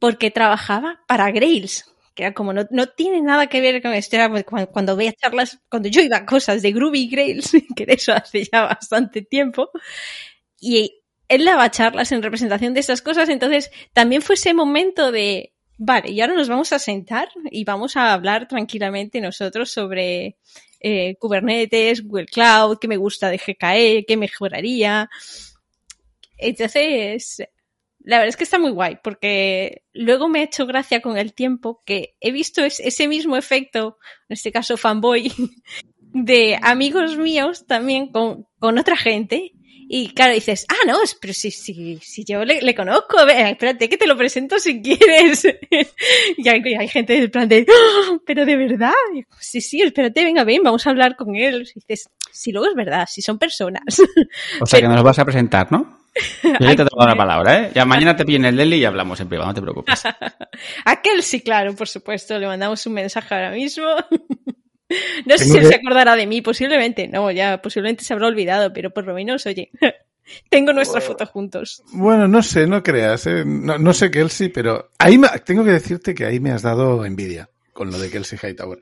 porque 0.00 0.30
trabajaba 0.30 1.00
para 1.06 1.30
Grails, 1.30 1.86
que 2.18 2.24
era 2.24 2.34
como, 2.34 2.52
no, 2.52 2.66
no 2.72 2.88
tiene 2.88 3.22
nada 3.22 3.46
que 3.46 3.60
ver 3.60 3.80
con 3.80 3.92
esto, 3.92 4.16
era 4.16 4.28
cuando, 4.72 4.96
veía 4.96 5.12
charlas, 5.12 5.60
cuando 5.70 5.88
yo 5.88 6.00
iba 6.00 6.16
a 6.16 6.26
cosas 6.26 6.62
de 6.62 6.72
Groovy 6.72 7.06
Grails, 7.08 7.52
que 7.76 7.86
de 7.86 7.92
eso 7.92 8.12
hace 8.12 8.42
ya 8.42 8.62
bastante 8.62 9.22
tiempo, 9.22 9.70
y 10.58 11.00
él 11.28 11.44
daba 11.44 11.70
charlas 11.70 12.10
en 12.10 12.20
representación 12.20 12.74
de 12.74 12.80
esas 12.80 13.02
cosas, 13.02 13.28
entonces 13.28 13.70
también 13.92 14.20
fue 14.20 14.34
ese 14.34 14.52
momento 14.52 15.12
de, 15.12 15.54
vale, 15.76 16.10
y 16.10 16.20
ahora 16.20 16.34
nos 16.34 16.48
vamos 16.48 16.72
a 16.72 16.80
sentar 16.80 17.28
y 17.52 17.62
vamos 17.62 17.96
a 17.96 18.12
hablar 18.12 18.48
tranquilamente 18.48 19.20
nosotros 19.20 19.70
sobre 19.70 20.38
eh, 20.80 21.14
Kubernetes, 21.20 22.02
Google 22.02 22.26
Cloud, 22.26 22.78
qué 22.80 22.88
me 22.88 22.96
gusta 22.96 23.30
de 23.30 23.38
GKE, 23.38 24.04
qué 24.08 24.16
mejoraría. 24.16 25.08
Entonces, 26.36 27.44
la 28.00 28.18
verdad 28.18 28.28
es 28.28 28.36
que 28.36 28.44
está 28.44 28.58
muy 28.58 28.70
guay, 28.70 28.98
porque 29.02 29.82
luego 29.92 30.28
me 30.28 30.40
ha 30.40 30.44
hecho 30.44 30.66
gracia 30.66 31.00
con 31.00 31.18
el 31.18 31.34
tiempo 31.34 31.82
que 31.84 32.16
he 32.20 32.32
visto 32.32 32.64
ese 32.64 33.08
mismo 33.08 33.36
efecto, 33.36 33.98
en 34.28 34.34
este 34.34 34.52
caso 34.52 34.76
fanboy, 34.76 35.32
de 36.00 36.58
amigos 36.62 37.16
míos 37.16 37.66
también 37.66 38.10
con, 38.10 38.46
con 38.58 38.78
otra 38.78 38.96
gente. 38.96 39.52
Y 39.90 40.10
claro, 40.10 40.34
dices, 40.34 40.66
ah, 40.68 40.86
no, 40.86 40.98
pero 41.18 41.32
si, 41.32 41.50
si, 41.50 41.98
si 42.02 42.22
yo 42.22 42.44
le, 42.44 42.60
le 42.60 42.74
conozco, 42.74 43.26
espérate 43.26 43.88
que 43.88 43.96
te 43.96 44.06
lo 44.06 44.18
presento 44.18 44.58
si 44.58 44.82
quieres. 44.82 45.46
y 46.36 46.46
hay, 46.46 46.62
hay, 46.74 46.88
gente 46.88 47.14
del 47.14 47.30
plan 47.30 47.48
de, 47.48 47.66
¡Oh, 47.68 48.20
pero 48.26 48.44
de 48.44 48.56
verdad, 48.56 48.92
sí, 49.40 49.62
sí, 49.62 49.80
espérate, 49.80 50.24
venga, 50.24 50.44
ven, 50.44 50.62
vamos 50.62 50.86
a 50.86 50.90
hablar 50.90 51.16
con 51.16 51.36
él. 51.36 51.66
Y 51.74 51.80
dices, 51.80 52.10
si 52.30 52.52
luego 52.52 52.68
es 52.68 52.74
verdad, 52.74 53.06
si 53.10 53.22
son 53.22 53.38
personas. 53.38 54.00
O 54.60 54.66
sea, 54.66 54.80
que 54.80 54.88
nos 54.88 55.02
vas 55.02 55.18
a 55.18 55.24
presentar, 55.24 55.72
¿no? 55.72 55.97
Yo 56.42 56.50
ya 56.60 56.76
te 56.76 56.84
tengo 56.84 57.06
la 57.06 57.16
palabra, 57.16 57.60
¿eh? 57.60 57.70
Ya 57.74 57.84
mañana 57.84 58.16
te 58.16 58.24
viene 58.24 58.48
el 58.48 58.56
Deli 58.56 58.76
y 58.76 58.84
hablamos 58.84 59.20
en 59.20 59.28
privado, 59.28 59.48
no 59.48 59.54
te 59.54 59.62
preocupes. 59.62 60.02
Aquel 60.84 61.22
sí, 61.22 61.40
claro, 61.40 61.74
por 61.74 61.88
supuesto. 61.88 62.38
Le 62.38 62.46
mandamos 62.46 62.84
un 62.86 62.94
mensaje 62.94 63.34
ahora 63.34 63.50
mismo. 63.50 63.86
No 65.26 65.36
sé 65.36 65.44
si 65.44 65.58
él 65.58 65.66
se 65.66 65.74
acordará 65.74 66.16
de 66.16 66.26
mí, 66.26 66.40
posiblemente. 66.40 67.08
No, 67.08 67.30
ya 67.30 67.60
posiblemente 67.60 68.04
se 68.04 68.14
habrá 68.14 68.26
olvidado, 68.26 68.72
pero 68.72 68.90
por 68.90 69.06
lo 69.06 69.12
menos, 69.12 69.44
oye, 69.44 69.70
tengo 70.48 70.72
nuestra 70.72 71.00
foto 71.00 71.26
juntos. 71.26 71.82
Bueno, 71.92 72.26
no 72.26 72.42
sé, 72.42 72.66
no 72.66 72.82
creas. 72.82 73.26
¿eh? 73.26 73.44
No, 73.44 73.78
no, 73.78 73.92
sé 73.92 74.10
Kelsey, 74.10 74.48
pero 74.48 74.90
ahí 74.98 75.18
me, 75.18 75.28
tengo 75.44 75.64
que 75.64 75.72
decirte 75.72 76.14
que 76.14 76.24
ahí 76.24 76.40
me 76.40 76.52
has 76.52 76.62
dado 76.62 77.04
envidia 77.04 77.50
con 77.72 77.90
lo 77.90 77.98
de 77.98 78.10
Kelsey 78.10 78.38
Hightower. 78.42 78.78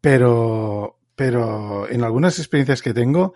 Pero, 0.00 0.98
pero 1.14 1.88
en 1.90 2.04
algunas 2.04 2.38
experiencias 2.38 2.80
que 2.80 2.94
tengo, 2.94 3.34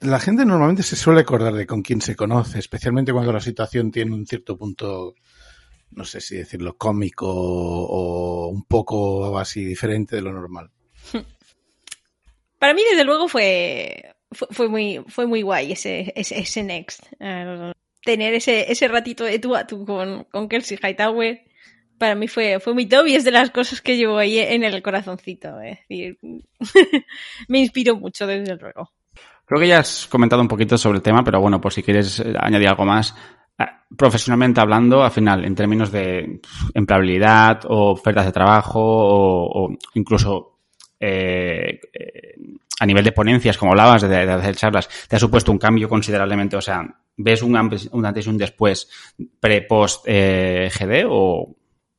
la 0.00 0.18
gente 0.20 0.44
normalmente 0.44 0.82
se 0.82 0.96
suele 0.96 1.20
acordar 1.20 1.54
de 1.54 1.66
con 1.66 1.82
quién 1.82 2.00
se 2.00 2.16
conoce, 2.16 2.58
especialmente 2.58 3.12
cuando 3.12 3.32
la 3.32 3.40
situación 3.40 3.90
tiene 3.90 4.14
un 4.14 4.26
cierto 4.26 4.56
punto, 4.56 5.14
no 5.90 6.04
sé 6.04 6.20
si 6.20 6.36
decirlo, 6.36 6.76
cómico 6.76 7.28
o 7.28 8.48
un 8.48 8.64
poco 8.64 9.38
así 9.38 9.64
diferente 9.64 10.16
de 10.16 10.22
lo 10.22 10.32
normal. 10.32 10.70
Para 12.58 12.74
mí, 12.74 12.82
desde 12.90 13.04
luego, 13.04 13.28
fue, 13.28 14.14
fue, 14.30 14.68
muy, 14.68 15.02
fue 15.08 15.26
muy 15.26 15.42
guay 15.42 15.72
ese, 15.72 16.12
ese, 16.14 16.62
Next. 16.62 17.02
Uh, 17.18 17.72
tener 18.04 18.34
ese, 18.34 18.70
ese 18.70 18.88
ratito 18.88 19.24
de 19.24 19.38
tú 19.38 19.56
a 19.56 19.66
tú 19.66 19.84
con, 19.84 20.24
con 20.24 20.48
Kelsey 20.48 20.78
Hightower 20.80 21.42
para 22.02 22.16
mí 22.16 22.26
fue, 22.26 22.58
fue 22.58 22.74
muy 22.74 22.86
top 22.86 23.06
y 23.06 23.14
es 23.14 23.22
de 23.22 23.30
las 23.30 23.50
cosas 23.50 23.80
que 23.80 23.96
llevo 23.96 24.18
ahí 24.18 24.36
en 24.36 24.64
el 24.64 24.82
corazoncito. 24.82 25.56
Decir, 25.58 26.18
me 27.48 27.60
inspiró 27.60 27.94
mucho, 27.94 28.26
desde 28.26 28.56
luego. 28.56 28.90
Creo 29.44 29.60
que 29.60 29.68
ya 29.68 29.80
has 29.80 30.06
comentado 30.06 30.42
un 30.42 30.48
poquito 30.48 30.78
sobre 30.78 30.96
el 30.96 31.02
tema, 31.02 31.22
pero 31.24 31.40
bueno, 31.40 31.60
por 31.60 31.72
si 31.72 31.82
quieres 31.82 32.22
añadir 32.38 32.68
algo 32.68 32.84
más. 32.84 33.14
Profesionalmente 33.96 34.60
hablando, 34.60 35.02
al 35.02 35.10
final, 35.10 35.44
en 35.44 35.54
términos 35.54 35.92
de 35.92 36.40
empleabilidad 36.74 37.60
o 37.66 37.92
ofertas 37.92 38.26
de 38.26 38.32
trabajo 38.32 38.80
o, 38.82 39.76
incluso 39.94 40.58
eh, 40.98 41.80
a 42.80 42.86
nivel 42.86 43.04
de 43.04 43.12
ponencias, 43.12 43.58
como 43.58 43.72
hablabas, 43.72 44.02
de, 44.02 44.08
de, 44.08 44.32
hacer 44.32 44.56
charlas, 44.56 44.88
te 45.08 45.16
ha 45.16 45.18
supuesto 45.18 45.52
un 45.52 45.58
cambio 45.58 45.88
considerablemente, 45.88 46.56
o 46.56 46.60
sea, 46.60 46.82
¿ves 47.16 47.42
un, 47.42 47.56
antes 47.56 47.86
y 48.26 48.28
un 48.28 48.38
después 48.38 48.88
pre-post 49.40 50.04
eh, 50.06 50.70
GD 50.70 51.06
o...? 51.08 51.54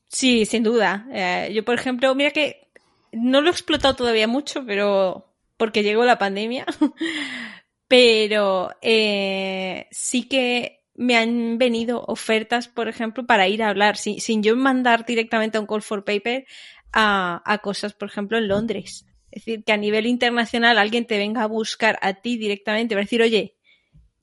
Sí, 0.08 0.46
sin 0.46 0.64
duda. 0.64 1.08
Eh, 1.12 1.52
yo, 1.54 1.64
por 1.64 1.76
ejemplo, 1.76 2.14
mira 2.16 2.32
que 2.32 2.68
no 3.12 3.42
lo 3.42 3.48
he 3.48 3.52
explotado 3.52 3.96
todavía 3.96 4.28
mucho, 4.28 4.64
pero 4.66 5.33
porque 5.58 5.84
llegó 5.84 6.06
la 6.06 6.18
pandemia, 6.18 6.66
pero 7.88 8.72
eh, 8.82 9.88
sí 9.92 10.28
que 10.28 10.84
me 10.96 11.18
han 11.18 11.58
venido 11.58 12.04
ofertas, 12.08 12.68
por 12.68 12.88
ejemplo, 12.88 13.26
para 13.26 13.48
ir 13.48 13.64
a 13.64 13.70
hablar, 13.70 13.98
sin, 13.98 14.22
sin 14.22 14.44
yo 14.44 14.56
mandar 14.56 15.06
directamente 15.06 15.58
a 15.58 15.62
un 15.62 15.68
call 15.68 15.82
for 15.82 16.04
paper 16.04 16.46
a, 16.92 17.42
a 17.46 17.58
cosas, 17.60 17.94
por 17.94 18.10
ejemplo, 18.10 18.38
en 18.38 18.48
Londres. 18.48 19.06
Es 19.32 19.46
decir, 19.46 19.64
que 19.64 19.74
a 19.74 19.78
nivel 19.78 20.06
internacional 20.06 20.78
alguien 20.78 21.08
te 21.08 21.18
venga 21.18 21.42
a 21.42 21.48
buscar 21.48 21.98
a 22.02 22.14
ti 22.14 22.38
directamente, 22.38 22.94
para 22.94 23.04
decir, 23.04 23.22
oye, 23.22 23.56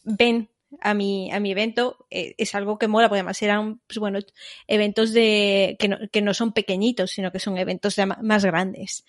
ven 0.04 0.50
a 0.80 0.94
mi, 0.94 1.32
a 1.32 1.40
mi 1.40 1.50
evento, 1.50 2.06
eh, 2.10 2.34
es 2.38 2.54
algo 2.54 2.78
que 2.78 2.86
mola, 2.86 3.08
porque 3.08 3.18
además 3.18 3.42
eran, 3.42 3.80
pues 3.86 3.98
bueno, 3.98 4.20
eventos 4.68 5.12
de, 5.12 5.76
que 5.80 5.88
no, 5.88 5.98
que 6.12 6.22
no 6.22 6.32
son 6.32 6.52
pequeñitos, 6.52 7.10
sino 7.10 7.32
que 7.32 7.40
son 7.40 7.58
eventos 7.58 7.96
más 8.22 8.44
grandes. 8.44 9.04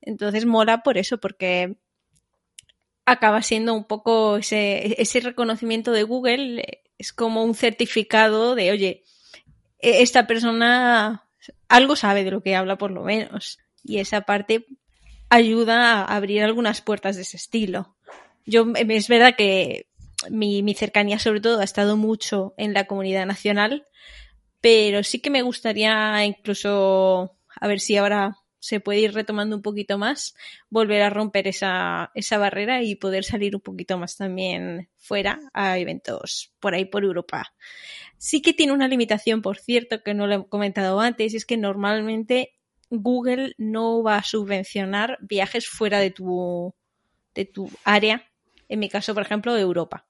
Entonces 0.00 0.46
mola 0.46 0.82
por 0.82 0.98
eso, 0.98 1.18
porque 1.18 1.76
acaba 3.04 3.42
siendo 3.42 3.74
un 3.74 3.84
poco 3.84 4.36
ese, 4.36 5.00
ese 5.00 5.20
reconocimiento 5.20 5.92
de 5.92 6.02
Google, 6.02 6.82
es 6.98 7.12
como 7.12 7.44
un 7.44 7.54
certificado 7.54 8.54
de, 8.54 8.70
oye, 8.70 9.04
e, 9.78 10.02
esta 10.02 10.26
persona 10.26 11.24
algo 11.68 11.96
sabe 11.96 12.24
de 12.24 12.30
lo 12.30 12.42
que 12.42 12.56
habla 12.56 12.76
por 12.76 12.90
lo 12.90 13.02
menos. 13.02 13.58
Y 13.82 13.98
esa 13.98 14.22
parte 14.22 14.66
ayuda 15.30 16.02
a 16.02 16.16
abrir 16.16 16.42
algunas 16.42 16.80
puertas 16.80 17.16
de 17.16 17.22
ese 17.22 17.36
estilo. 17.36 17.96
Yo, 18.44 18.66
es 18.74 19.08
verdad 19.08 19.34
que 19.36 19.88
mi, 20.30 20.62
mi 20.62 20.74
cercanía 20.74 21.18
sobre 21.18 21.40
todo 21.40 21.60
ha 21.60 21.64
estado 21.64 21.96
mucho 21.96 22.54
en 22.56 22.74
la 22.74 22.86
comunidad 22.86 23.26
nacional, 23.26 23.86
pero 24.60 25.02
sí 25.04 25.20
que 25.20 25.30
me 25.30 25.42
gustaría 25.42 26.24
incluso, 26.24 27.36
a 27.60 27.68
ver 27.68 27.80
si 27.80 27.96
ahora 27.96 28.36
se 28.60 28.80
puede 28.80 29.00
ir 29.00 29.14
retomando 29.14 29.56
un 29.56 29.62
poquito 29.62 29.98
más, 29.98 30.34
volver 30.68 31.02
a 31.02 31.10
romper 31.10 31.46
esa, 31.48 32.10
esa 32.14 32.38
barrera 32.38 32.82
y 32.82 32.96
poder 32.96 33.24
salir 33.24 33.54
un 33.54 33.62
poquito 33.62 33.98
más 33.98 34.16
también 34.16 34.88
fuera 34.96 35.40
a 35.52 35.78
eventos 35.78 36.52
por 36.60 36.74
ahí 36.74 36.84
por 36.84 37.04
Europa. 37.04 37.54
Sí 38.16 38.42
que 38.42 38.52
tiene 38.52 38.72
una 38.72 38.88
limitación, 38.88 39.42
por 39.42 39.58
cierto, 39.58 40.02
que 40.02 40.14
no 40.14 40.26
lo 40.26 40.34
he 40.34 40.48
comentado 40.48 41.00
antes, 41.00 41.34
es 41.34 41.46
que 41.46 41.56
normalmente 41.56 42.54
Google 42.90 43.54
no 43.58 44.02
va 44.02 44.16
a 44.16 44.24
subvencionar 44.24 45.18
viajes 45.20 45.68
fuera 45.68 46.00
de 46.00 46.10
tu, 46.10 46.74
de 47.34 47.44
tu 47.44 47.70
área, 47.84 48.30
en 48.68 48.80
mi 48.80 48.88
caso, 48.88 49.14
por 49.14 49.22
ejemplo, 49.22 49.54
de 49.54 49.60
Europa. 49.60 50.06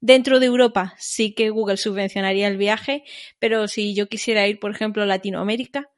Dentro 0.00 0.40
de 0.40 0.46
Europa 0.46 0.94
sí 0.98 1.32
que 1.32 1.50
Google 1.50 1.76
subvencionaría 1.76 2.48
el 2.48 2.56
viaje, 2.56 3.04
pero 3.38 3.68
si 3.68 3.94
yo 3.94 4.08
quisiera 4.08 4.46
ir, 4.48 4.58
por 4.58 4.72
ejemplo, 4.72 5.02
a 5.02 5.06
Latinoamérica, 5.06 5.90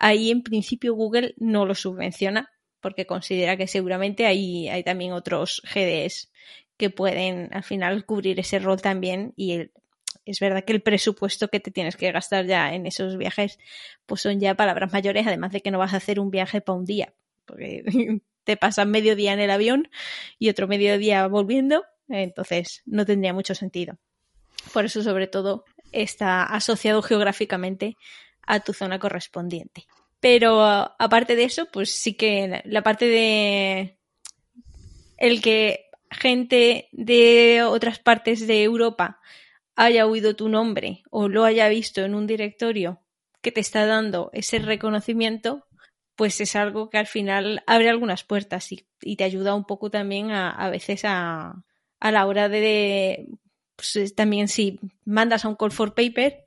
ahí 0.00 0.30
en 0.30 0.42
principio 0.42 0.94
Google 0.94 1.34
no 1.36 1.66
lo 1.66 1.76
subvenciona 1.76 2.50
porque 2.80 3.06
considera 3.06 3.56
que 3.56 3.68
seguramente 3.68 4.26
hay, 4.26 4.68
hay 4.68 4.82
también 4.82 5.12
otros 5.12 5.62
GDS 5.72 6.32
que 6.76 6.90
pueden 6.90 7.50
al 7.52 7.62
final 7.62 8.04
cubrir 8.06 8.40
ese 8.40 8.58
rol 8.58 8.80
también 8.80 9.34
y 9.36 9.70
es 10.24 10.40
verdad 10.40 10.64
que 10.64 10.72
el 10.72 10.82
presupuesto 10.82 11.48
que 11.48 11.60
te 11.60 11.70
tienes 11.70 11.96
que 11.96 12.10
gastar 12.10 12.46
ya 12.46 12.74
en 12.74 12.86
esos 12.86 13.16
viajes 13.18 13.58
pues 14.06 14.22
son 14.22 14.40
ya 14.40 14.54
palabras 14.54 14.92
mayores, 14.92 15.26
además 15.26 15.52
de 15.52 15.60
que 15.60 15.70
no 15.70 15.78
vas 15.78 15.92
a 15.92 15.98
hacer 15.98 16.18
un 16.18 16.30
viaje 16.30 16.60
para 16.60 16.78
un 16.78 16.86
día, 16.86 17.12
porque 17.44 17.84
te 18.44 18.56
pasas 18.56 18.86
medio 18.86 19.14
día 19.14 19.34
en 19.34 19.40
el 19.40 19.50
avión 19.50 19.90
y 20.38 20.48
otro 20.48 20.66
medio 20.66 20.96
día 20.98 21.26
volviendo, 21.26 21.84
entonces 22.08 22.82
no 22.86 23.04
tendría 23.04 23.34
mucho 23.34 23.54
sentido. 23.54 23.98
Por 24.72 24.84
eso, 24.84 25.02
sobre 25.02 25.26
todo, 25.26 25.64
está 25.92 26.44
asociado 26.44 27.02
geográficamente 27.02 27.96
a 28.50 28.60
tu 28.60 28.72
zona 28.72 28.98
correspondiente. 28.98 29.86
Pero 30.18 30.62
aparte 30.62 31.36
de 31.36 31.44
eso, 31.44 31.66
pues 31.72 31.92
sí 31.92 32.14
que 32.14 32.62
la 32.64 32.82
parte 32.82 33.06
de 33.06 33.96
el 35.16 35.40
que 35.40 35.86
gente 36.10 36.88
de 36.92 37.62
otras 37.62 38.00
partes 38.00 38.46
de 38.46 38.64
Europa 38.64 39.20
haya 39.76 40.06
oído 40.06 40.34
tu 40.34 40.48
nombre 40.48 41.02
o 41.10 41.28
lo 41.28 41.44
haya 41.44 41.68
visto 41.68 42.02
en 42.02 42.14
un 42.14 42.26
directorio 42.26 43.00
que 43.40 43.52
te 43.52 43.60
está 43.60 43.86
dando 43.86 44.30
ese 44.34 44.58
reconocimiento, 44.58 45.66
pues 46.16 46.40
es 46.40 46.56
algo 46.56 46.90
que 46.90 46.98
al 46.98 47.06
final 47.06 47.62
abre 47.66 47.88
algunas 47.88 48.24
puertas 48.24 48.72
y, 48.72 48.84
te 49.16 49.24
ayuda 49.24 49.54
un 49.54 49.64
poco 49.64 49.90
también 49.90 50.32
a, 50.32 50.50
a 50.50 50.68
veces 50.68 51.04
a, 51.04 51.64
a, 52.00 52.10
la 52.10 52.26
hora 52.26 52.48
de, 52.50 52.60
de 52.60 53.28
pues 53.76 54.14
también 54.14 54.48
si 54.48 54.78
mandas 55.06 55.44
a 55.44 55.48
un 55.48 55.54
call 55.54 55.72
for 55.72 55.94
paper 55.94 56.44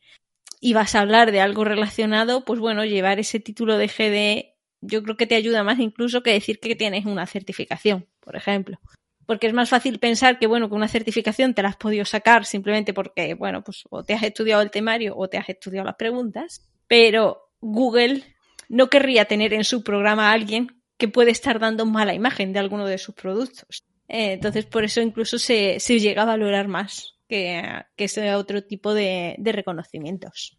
y 0.64 0.72
vas 0.72 0.96
a 0.96 1.02
hablar 1.02 1.34
de 1.34 1.42
algo 1.42 1.66
relacionado, 1.66 2.46
pues 2.46 2.58
bueno, 2.58 2.86
llevar 2.86 3.20
ese 3.20 3.42
título 3.42 3.78
de 3.78 3.88
GD 3.88 4.54
yo 4.80 5.04
creo 5.04 5.18
que 5.18 5.28
te 5.28 5.36
ayuda 5.36 5.62
más 5.64 5.80
incluso 5.80 6.24
que 6.24 6.32
decir 6.32 6.60
que 6.62 6.76
tienes 6.76 7.06
una 7.06 7.26
certificación, 7.26 8.08
por 8.22 8.38
ejemplo. 8.38 8.80
Porque 9.26 9.48
es 9.48 9.54
más 9.54 9.70
fácil 9.70 10.00
pensar 10.00 10.40
que, 10.40 10.48
bueno, 10.48 10.70
que 10.70 10.76
una 10.76 10.88
certificación 10.88 11.54
te 11.54 11.64
la 11.64 11.70
has 11.70 11.76
podido 11.76 12.06
sacar 12.06 12.46
simplemente 12.46 12.94
porque, 12.94 13.34
bueno, 13.34 13.62
pues 13.62 13.84
o 13.90 14.04
te 14.04 14.14
has 14.14 14.24
estudiado 14.24 14.62
el 14.62 14.72
temario 14.72 15.16
o 15.18 15.28
te 15.28 15.38
has 15.38 15.50
estudiado 15.50 15.86
las 15.86 15.96
preguntas, 15.96 16.62
pero 16.88 17.50
Google 17.60 18.24
no 18.70 18.90
querría 18.90 19.26
tener 19.26 19.54
en 19.54 19.66
su 19.66 19.84
programa 19.84 20.30
a 20.30 20.34
alguien 20.34 20.82
que 20.98 21.10
puede 21.10 21.32
estar 21.32 21.60
dando 21.60 21.86
mala 21.86 22.14
imagen 22.14 22.54
de 22.54 22.60
alguno 22.60 22.86
de 22.86 22.98
sus 22.98 23.16
productos. 23.16 23.84
Eh, 24.08 24.34
entonces, 24.34 24.66
por 24.66 24.86
eso 24.86 25.02
incluso 25.02 25.38
se, 25.40 25.82
se, 25.82 26.00
llega 26.00 26.22
a 26.22 26.26
valorar 26.26 26.70
más 26.70 27.13
que, 27.34 28.06
que 28.08 28.36
otro 28.36 28.64
tipo 28.64 28.94
de, 28.94 29.36
reconocimientos. 29.44 30.56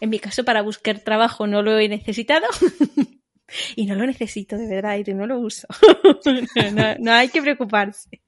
En 0.00 0.10
mi 0.10 0.20
caso, 0.20 0.44
para 0.44 0.62
buscar 0.62 1.00
trabajo 1.00 1.48
no 1.48 1.62
lo 1.62 1.76
he 1.78 1.88
necesitado. 1.88 2.46
y 3.76 3.86
no 3.86 3.96
lo 3.96 4.06
necesito 4.06 4.56
de 4.56 4.68
verdad 4.68 4.98
y 5.04 5.14
no 5.14 5.26
lo 5.26 5.40
uso. 5.40 5.66
no, 7.00 7.12
hay 7.12 7.28
que 7.28 7.42
preocuparse. 7.42 8.22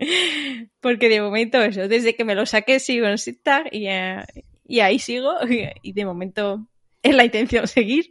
Porque 0.80 1.08
de 1.08 1.20
momento 1.20 1.62
eso, 1.62 1.86
desde 1.86 2.16
que 2.16 2.24
me 2.24 2.34
lo 2.34 2.46
saqué 2.46 2.80
sigo 2.80 3.06
en 3.06 3.16
SIGTAG 3.16 3.72
y, 3.72 3.88
uh, 3.88 4.24
y 4.64 4.80
ahí 4.80 4.98
sigo 4.98 5.34
y, 5.82 5.92
de 5.92 6.04
momento 6.04 6.66
es 7.00 7.14
la 7.14 7.24
intención 7.24 7.68
seguir. 7.68 8.10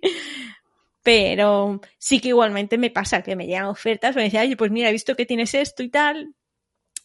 Pero 1.03 1.81
sí 1.97 2.21
que 2.21 2.29
igualmente 2.29 2.77
me 2.77 2.89
pasa 2.89 3.21
que 3.21 3.35
me 3.35 3.47
llegan 3.47 3.65
ofertas, 3.65 4.15
me 4.15 4.23
dicen, 4.23 4.43
oye, 4.43 4.55
pues 4.55 4.71
mira, 4.71 4.87
he 4.87 4.93
visto 4.93 5.17
que 5.17 5.25
tienes 5.25 5.53
esto 5.53 5.83
y 5.83 5.89
tal, 5.89 6.33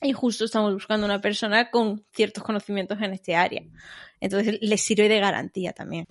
y 0.00 0.12
justo 0.12 0.44
estamos 0.44 0.72
buscando 0.72 1.06
una 1.06 1.20
persona 1.20 1.70
con 1.70 2.04
ciertos 2.12 2.42
conocimientos 2.44 3.00
en 3.00 3.12
este 3.12 3.34
área. 3.34 3.62
Entonces 4.20 4.58
les 4.60 4.80
sirve 4.80 5.08
de 5.08 5.20
garantía 5.20 5.72
también. 5.72 6.06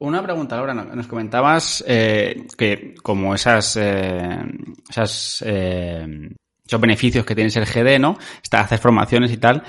Una 0.00 0.22
pregunta, 0.22 0.56
Laura. 0.56 0.74
Nos 0.74 1.08
comentabas 1.08 1.82
eh, 1.86 2.46
que 2.56 2.94
como 3.02 3.34
esas, 3.34 3.76
eh, 3.76 4.38
eh, 5.42 6.06
esos 6.64 6.80
beneficios 6.80 7.26
que 7.26 7.34
tienes 7.34 7.56
el 7.56 7.66
GD, 7.66 7.98
¿no? 7.98 8.16
Está, 8.40 8.60
hacer 8.60 8.78
formaciones 8.78 9.32
y 9.32 9.38
tal. 9.38 9.64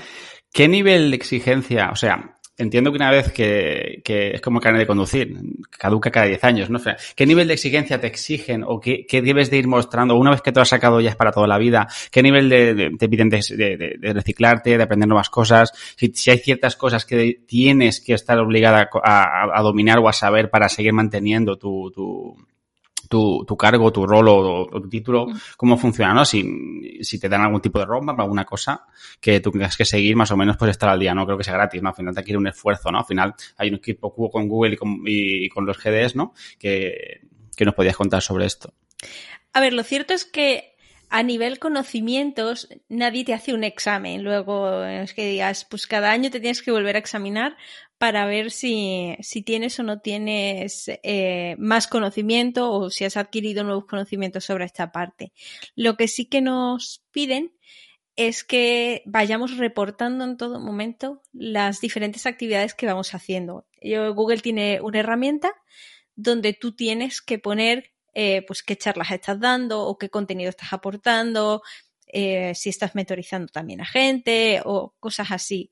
¿Qué 0.52 0.68
nivel 0.68 1.10
de 1.10 1.16
exigencia, 1.16 1.90
o 1.90 1.96
sea, 1.96 2.39
entiendo 2.60 2.90
que 2.90 2.96
una 2.96 3.10
vez 3.10 3.32
que, 3.32 4.00
que 4.04 4.32
es 4.32 4.40
como 4.40 4.60
carne 4.60 4.78
de 4.78 4.86
conducir, 4.86 5.36
caduca 5.70 6.10
cada 6.10 6.26
10 6.26 6.44
años, 6.44 6.70
¿no? 6.70 6.78
¿Qué 7.16 7.26
nivel 7.26 7.48
de 7.48 7.54
exigencia 7.54 8.00
te 8.00 8.06
exigen 8.06 8.62
o 8.66 8.80
qué, 8.80 9.06
qué, 9.06 9.22
debes 9.22 9.50
de 9.50 9.58
ir 9.58 9.66
mostrando? 9.66 10.16
Una 10.16 10.30
vez 10.30 10.42
que 10.42 10.52
te 10.52 10.60
has 10.60 10.68
sacado 10.68 11.00
ya 11.00 11.10
es 11.10 11.16
para 11.16 11.32
toda 11.32 11.46
la 11.46 11.58
vida, 11.58 11.88
¿qué 12.10 12.22
nivel 12.22 12.48
de, 12.48 12.74
de, 12.74 12.90
te 12.98 13.08
piden 13.08 13.28
de, 13.28 13.98
reciclarte, 14.12 14.76
de 14.76 14.82
aprender 14.82 15.08
nuevas 15.08 15.30
cosas? 15.30 15.72
Si, 15.96 16.12
si, 16.14 16.30
hay 16.30 16.38
ciertas 16.38 16.76
cosas 16.76 17.04
que 17.04 17.40
tienes 17.46 18.00
que 18.00 18.14
estar 18.14 18.38
obligada 18.38 18.90
a, 19.02 19.22
a, 19.22 19.58
a, 19.58 19.62
dominar 19.62 19.98
o 19.98 20.08
a 20.08 20.12
saber 20.12 20.50
para 20.50 20.68
seguir 20.68 20.92
manteniendo 20.92 21.56
tu, 21.56 21.90
tu, 21.90 22.36
tu, 23.10 23.44
tu 23.44 23.56
cargo, 23.56 23.92
tu 23.92 24.06
rol 24.06 24.28
o, 24.28 24.68
o, 24.70 24.80
tu 24.80 24.88
título, 24.88 25.26
cómo 25.56 25.76
funciona, 25.76 26.14
¿no? 26.14 26.24
Si, 26.24 27.02
si 27.02 27.18
te 27.18 27.28
dan 27.28 27.40
algún 27.40 27.60
tipo 27.60 27.80
de 27.80 27.84
roadmap, 27.84 28.20
alguna 28.20 28.44
cosa 28.44 28.86
que 29.20 29.40
tú 29.40 29.50
tengas 29.50 29.76
que 29.76 29.84
seguir, 29.84 30.14
más 30.14 30.30
o 30.30 30.36
menos, 30.36 30.56
pues 30.56 30.70
estar 30.70 30.88
al 30.88 31.00
día, 31.00 31.12
no 31.12 31.26
creo 31.26 31.36
que 31.36 31.42
sea 31.42 31.54
gratis, 31.54 31.82
¿no? 31.82 31.88
Al 31.88 31.96
final 31.96 32.14
te 32.14 32.22
quiere 32.22 32.38
un 32.38 32.46
esfuerzo, 32.46 32.92
¿no? 32.92 33.00
Al 33.00 33.04
final 33.04 33.34
hay 33.56 33.68
un 33.68 33.74
equipo 33.74 34.14
con 34.14 34.46
Google 34.46 34.74
y 34.74 34.76
con, 34.76 35.02
y 35.04 35.48
con 35.48 35.66
los 35.66 35.76
GDs, 35.76 36.14
¿no? 36.14 36.34
Que, 36.56 37.22
que 37.56 37.64
nos 37.64 37.74
podías 37.74 37.96
contar 37.96 38.22
sobre 38.22 38.46
esto. 38.46 38.72
A 39.52 39.60
ver, 39.60 39.72
lo 39.72 39.82
cierto 39.82 40.14
es 40.14 40.24
que 40.24 40.76
a 41.08 41.24
nivel 41.24 41.58
conocimientos, 41.58 42.68
nadie 42.88 43.24
te 43.24 43.34
hace 43.34 43.52
un 43.52 43.64
examen. 43.64 44.22
Luego 44.22 44.84
es 44.84 45.14
que 45.14 45.26
digas, 45.26 45.64
pues 45.68 45.88
cada 45.88 46.12
año 46.12 46.30
te 46.30 46.38
tienes 46.38 46.62
que 46.62 46.70
volver 46.70 46.94
a 46.94 47.00
examinar 47.00 47.56
para 48.00 48.24
ver 48.24 48.50
si, 48.50 49.14
tienes 49.44 49.78
o 49.78 49.82
no 49.82 50.00
tienes 50.00 50.86
eh, 50.88 51.54
más 51.58 51.86
conocimiento 51.86 52.72
o 52.72 52.88
si 52.88 53.04
has 53.04 53.18
adquirido 53.18 53.62
nuevos 53.62 53.84
conocimientos 53.84 54.46
sobre 54.46 54.64
esta 54.64 54.90
parte. 54.90 55.34
Lo 55.76 55.98
que 55.98 56.08
sí 56.08 56.24
que 56.24 56.40
nos 56.40 57.04
piden 57.10 57.52
es 58.16 58.42
que 58.42 59.02
vayamos 59.04 59.58
reportando 59.58 60.24
en 60.24 60.38
todo 60.38 60.60
momento 60.60 61.20
las 61.34 61.82
diferentes 61.82 62.24
actividades 62.24 62.72
que 62.72 62.86
vamos 62.86 63.12
haciendo. 63.12 63.66
Google 63.82 64.40
tiene 64.40 64.80
una 64.80 65.00
herramienta 65.00 65.52
donde 66.14 66.54
tú 66.54 66.74
tienes 66.74 67.20
que 67.20 67.38
poner 67.38 67.92
eh, 68.14 68.40
pues 68.46 68.62
qué 68.62 68.76
charlas 68.76 69.10
estás 69.10 69.38
dando 69.38 69.82
o 69.82 69.98
qué 69.98 70.08
contenido 70.08 70.48
estás 70.48 70.72
aportando, 70.72 71.60
eh, 72.06 72.54
si 72.54 72.70
estás 72.70 72.94
mentorizando 72.94 73.48
también 73.52 73.82
a 73.82 73.86
gente 73.86 74.62
o 74.64 74.94
cosas 74.98 75.30
así 75.32 75.70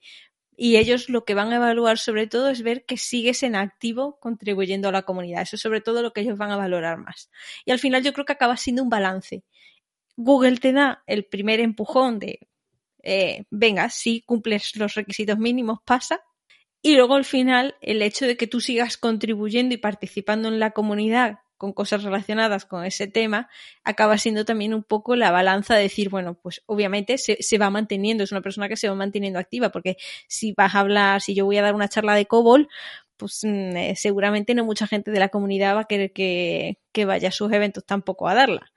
y 0.61 0.77
ellos 0.77 1.09
lo 1.09 1.25
que 1.25 1.35
van 1.35 1.53
a 1.53 1.57
evaluar 1.57 1.99
sobre 1.99 2.27
todo 2.27 2.51
es 2.51 2.63
ver 2.63 2.85
que 2.85 2.97
sigues 2.97 3.45
en 3.45 3.55
activo 3.55 4.19
contribuyendo 4.19 4.89
a 4.89 4.93
la 4.93 5.03
comunidad. 5.03 5.43
Eso 5.43 5.55
es 5.55 5.63
sobre 5.63 5.81
todo 5.81 6.03
lo 6.03 6.13
que 6.13 6.23
ellos 6.23 6.37
van 6.37 6.51
a 6.51 6.57
valorar 6.57 6.99
más. 6.99 7.31
Y 7.65 7.71
al 7.71 7.79
final 7.79 8.03
yo 8.03 8.13
creo 8.13 8.27
que 8.27 8.33
acaba 8.33 8.57
siendo 8.57 8.83
un 8.83 8.89
balance. 8.89 9.45
Google 10.17 10.57
te 10.57 10.73
da 10.73 11.05
el 11.07 11.25
primer 11.25 11.61
empujón 11.61 12.19
de, 12.19 12.49
eh, 13.05 13.45
venga, 13.51 13.89
si 13.89 14.23
cumples 14.23 14.75
los 14.75 14.95
requisitos 14.95 15.39
mínimos, 15.39 15.79
pasa. 15.85 16.23
Y 16.83 16.97
luego 16.97 17.15
al 17.15 17.25
final 17.25 17.77
el 17.81 18.03
hecho 18.03 18.27
de 18.27 18.37
que 18.37 18.49
tú 18.49 18.61
sigas 18.61 18.97
contribuyendo 18.97 19.77
y 19.77 19.79
participando 19.79 20.49
en 20.49 20.59
la 20.59 20.73
comunidad 20.73 21.39
con 21.59 21.73
cosas 21.73 22.05
relacionadas 22.05 22.65
con 22.65 22.85
ese 22.85 23.09
tema, 23.09 23.51
acaba 23.85 24.17
siendo 24.17 24.45
también 24.45 24.73
un 24.73 24.85
poco 24.85 25.17
la 25.17 25.31
balanza 25.31 25.75
de 25.75 25.83
decir, 25.83 26.09
bueno, 26.09 26.39
pues 26.41 26.63
obviamente 26.67 27.19
se, 27.19 27.37
se, 27.41 27.59
va 27.59 27.69
manteniendo, 27.69 28.25
es 28.25 28.33
una 28.33 28.41
persona 28.41 28.69
que 28.69 28.77
se 28.77 28.89
va 28.89 28.95
manteniendo 28.95 29.39
activa, 29.39 29.71
porque 29.71 29.97
si 30.29 30.53
vas 30.53 30.75
a 30.75 30.81
hablar, 30.81 31.21
si 31.21 31.35
yo 31.35 31.45
voy 31.45 31.59
a 31.59 31.63
dar 31.63 31.75
una 31.75 31.89
charla 31.89 32.15
de 32.15 32.27
COBOL, 32.27 32.69
pues 33.19 33.41
mm, 33.43 33.77
eh, 33.77 33.95
seguramente 33.97 34.55
no 34.55 34.65
mucha 34.65 34.87
gente 34.87 35.11
de 35.11 35.19
la 35.19 35.29
comunidad 35.29 35.77
va 35.77 35.81
a 35.81 35.85
querer 35.85 36.13
que, 36.13 36.79
que 36.93 37.05
vaya 37.05 37.29
a 37.29 37.33
sus 37.33 37.53
eventos 37.53 37.85
tampoco 37.85 38.29
a 38.29 38.35
darla. 38.35 38.73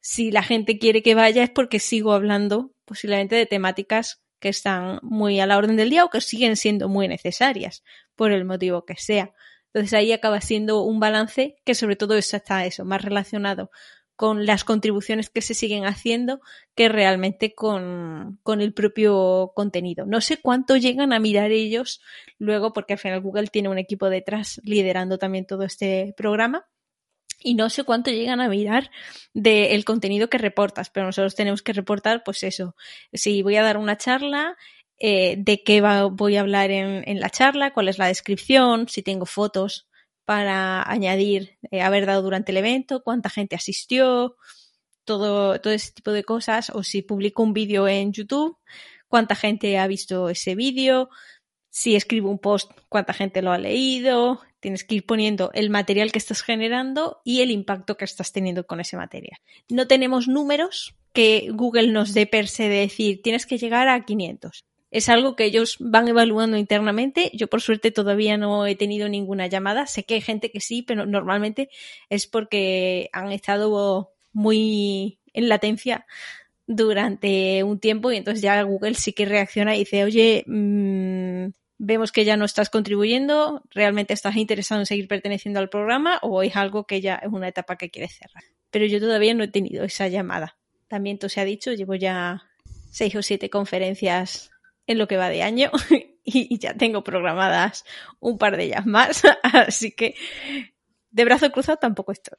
Si 0.00 0.32
la 0.32 0.42
gente 0.42 0.78
quiere 0.78 1.02
que 1.02 1.14
vaya 1.14 1.44
es 1.44 1.50
porque 1.50 1.78
sigo 1.78 2.12
hablando 2.12 2.72
posiblemente 2.84 3.36
de 3.36 3.46
temáticas 3.46 4.20
que 4.40 4.48
están 4.48 4.98
muy 5.02 5.38
a 5.38 5.46
la 5.46 5.56
orden 5.56 5.76
del 5.76 5.90
día 5.90 6.04
o 6.04 6.10
que 6.10 6.20
siguen 6.20 6.56
siendo 6.56 6.88
muy 6.88 7.06
necesarias, 7.06 7.84
por 8.16 8.32
el 8.32 8.44
motivo 8.44 8.84
que 8.84 8.96
sea. 8.96 9.32
Entonces 9.74 9.94
ahí 9.94 10.12
acaba 10.12 10.40
siendo 10.40 10.82
un 10.82 11.00
balance 11.00 11.56
que 11.64 11.74
sobre 11.74 11.96
todo 11.96 12.16
está 12.16 12.66
eso, 12.66 12.84
más 12.84 13.02
relacionado 13.02 13.70
con 14.16 14.46
las 14.46 14.62
contribuciones 14.62 15.30
que 15.30 15.42
se 15.42 15.54
siguen 15.54 15.84
haciendo 15.84 16.40
que 16.76 16.88
realmente 16.88 17.54
con, 17.54 18.38
con, 18.42 18.60
el 18.60 18.72
propio 18.72 19.52
contenido. 19.56 20.06
No 20.06 20.20
sé 20.20 20.40
cuánto 20.40 20.76
llegan 20.76 21.12
a 21.12 21.18
mirar 21.18 21.50
ellos 21.50 22.00
luego, 22.38 22.72
porque 22.72 22.92
al 22.92 22.98
final 22.98 23.20
Google 23.20 23.48
tiene 23.48 23.68
un 23.68 23.78
equipo 23.78 24.10
detrás 24.10 24.60
liderando 24.64 25.18
también 25.18 25.46
todo 25.46 25.64
este 25.64 26.14
programa. 26.16 26.66
Y 27.44 27.54
no 27.54 27.70
sé 27.70 27.82
cuánto 27.82 28.12
llegan 28.12 28.40
a 28.40 28.48
mirar 28.48 28.92
del 29.34 29.84
contenido 29.84 30.30
que 30.30 30.38
reportas, 30.38 30.90
pero 30.90 31.06
nosotros 31.06 31.34
tenemos 31.34 31.62
que 31.62 31.72
reportar, 31.72 32.22
pues 32.24 32.44
eso. 32.44 32.76
Si 33.12 33.42
voy 33.42 33.56
a 33.56 33.62
dar 33.64 33.76
una 33.76 33.96
charla, 33.96 34.56
eh, 34.98 35.36
de 35.38 35.62
qué 35.62 35.80
voy 35.80 36.36
a 36.36 36.40
hablar 36.40 36.70
en, 36.70 37.02
en, 37.08 37.20
la 37.20 37.30
charla, 37.30 37.72
cuál 37.72 37.88
es 37.88 37.98
la 37.98 38.06
descripción, 38.06 38.88
si 38.88 39.02
tengo 39.02 39.26
fotos 39.26 39.88
para 40.24 40.82
añadir 40.88 41.58
eh, 41.70 41.82
haber 41.82 42.06
dado 42.06 42.22
durante 42.22 42.52
el 42.52 42.58
evento, 42.58 43.02
cuánta 43.02 43.28
gente 43.28 43.56
asistió, 43.56 44.36
todo, 45.04 45.60
todo 45.60 45.72
ese 45.72 45.92
tipo 45.92 46.12
de 46.12 46.24
cosas, 46.24 46.70
o 46.70 46.82
si 46.82 47.02
publico 47.02 47.42
un 47.42 47.52
vídeo 47.52 47.88
en 47.88 48.12
YouTube, 48.12 48.56
cuánta 49.08 49.34
gente 49.34 49.78
ha 49.78 49.86
visto 49.86 50.28
ese 50.28 50.54
vídeo, 50.54 51.10
si 51.70 51.96
escribo 51.96 52.30
un 52.30 52.38
post, 52.38 52.70
cuánta 52.88 53.12
gente 53.12 53.42
lo 53.42 53.50
ha 53.50 53.58
leído, 53.58 54.40
tienes 54.60 54.84
que 54.84 54.96
ir 54.96 55.06
poniendo 55.06 55.50
el 55.54 55.70
material 55.70 56.12
que 56.12 56.18
estás 56.18 56.42
generando 56.42 57.20
y 57.24 57.40
el 57.40 57.50
impacto 57.50 57.96
que 57.96 58.04
estás 58.04 58.32
teniendo 58.32 58.66
con 58.66 58.78
ese 58.78 58.96
material. 58.96 59.38
No 59.68 59.88
tenemos 59.88 60.28
números 60.28 60.94
que 61.12 61.48
Google 61.52 61.88
nos 61.88 62.14
dé 62.14 62.26
per 62.26 62.46
se 62.46 62.68
de 62.68 62.80
decir 62.80 63.22
tienes 63.22 63.44
que 63.44 63.58
llegar 63.58 63.88
a 63.88 64.04
500 64.04 64.64
es 64.92 65.08
algo 65.08 65.34
que 65.34 65.46
ellos 65.46 65.76
van 65.80 66.06
evaluando 66.06 66.58
internamente. 66.58 67.30
Yo 67.32 67.48
por 67.48 67.62
suerte 67.62 67.90
todavía 67.90 68.36
no 68.36 68.66
he 68.66 68.76
tenido 68.76 69.08
ninguna 69.08 69.46
llamada. 69.46 69.86
Sé 69.86 70.04
que 70.04 70.14
hay 70.14 70.20
gente 70.20 70.50
que 70.50 70.60
sí, 70.60 70.82
pero 70.82 71.06
normalmente 71.06 71.70
es 72.10 72.26
porque 72.26 73.08
han 73.14 73.32
estado 73.32 74.12
muy 74.34 75.18
en 75.32 75.48
latencia 75.48 76.06
durante 76.66 77.64
un 77.64 77.80
tiempo 77.80 78.12
y 78.12 78.16
entonces 78.18 78.42
ya 78.42 78.62
Google 78.62 78.94
sí 78.94 79.14
que 79.14 79.24
reacciona 79.24 79.74
y 79.74 79.80
dice, 79.80 80.04
oye, 80.04 80.44
mmm, 80.46 81.46
vemos 81.78 82.12
que 82.12 82.26
ya 82.26 82.36
no 82.36 82.44
estás 82.44 82.68
contribuyendo, 82.68 83.62
realmente 83.70 84.12
estás 84.12 84.36
interesado 84.36 84.82
en 84.82 84.86
seguir 84.86 85.08
perteneciendo 85.08 85.58
al 85.58 85.70
programa 85.70 86.18
o 86.22 86.42
es 86.42 86.54
algo 86.54 86.84
que 86.86 87.00
ya 87.00 87.14
es 87.16 87.32
una 87.32 87.48
etapa 87.48 87.76
que 87.76 87.90
quieres 87.90 88.12
cerrar. 88.12 88.44
Pero 88.70 88.84
yo 88.84 89.00
todavía 89.00 89.32
no 89.32 89.42
he 89.42 89.48
tenido 89.48 89.84
esa 89.84 90.08
llamada. 90.08 90.58
También 90.86 91.18
todo 91.18 91.30
se 91.30 91.40
ha 91.40 91.46
dicho, 91.46 91.72
llevo 91.72 91.94
ya 91.94 92.42
seis 92.90 93.14
o 93.16 93.22
siete 93.22 93.48
conferencias 93.48 94.51
en 94.92 94.98
lo 94.98 95.08
que 95.08 95.16
va 95.16 95.28
de 95.28 95.42
año 95.42 95.70
y 96.24 96.58
ya 96.58 96.74
tengo 96.74 97.02
programadas 97.02 97.84
un 98.20 98.38
par 98.38 98.56
de 98.56 98.64
ellas 98.64 98.86
más, 98.86 99.22
así 99.42 99.92
que 99.92 100.14
de 101.12 101.26
brazo 101.26 101.50
cruzado 101.52 101.76
tampoco 101.78 102.12
estoy. 102.12 102.38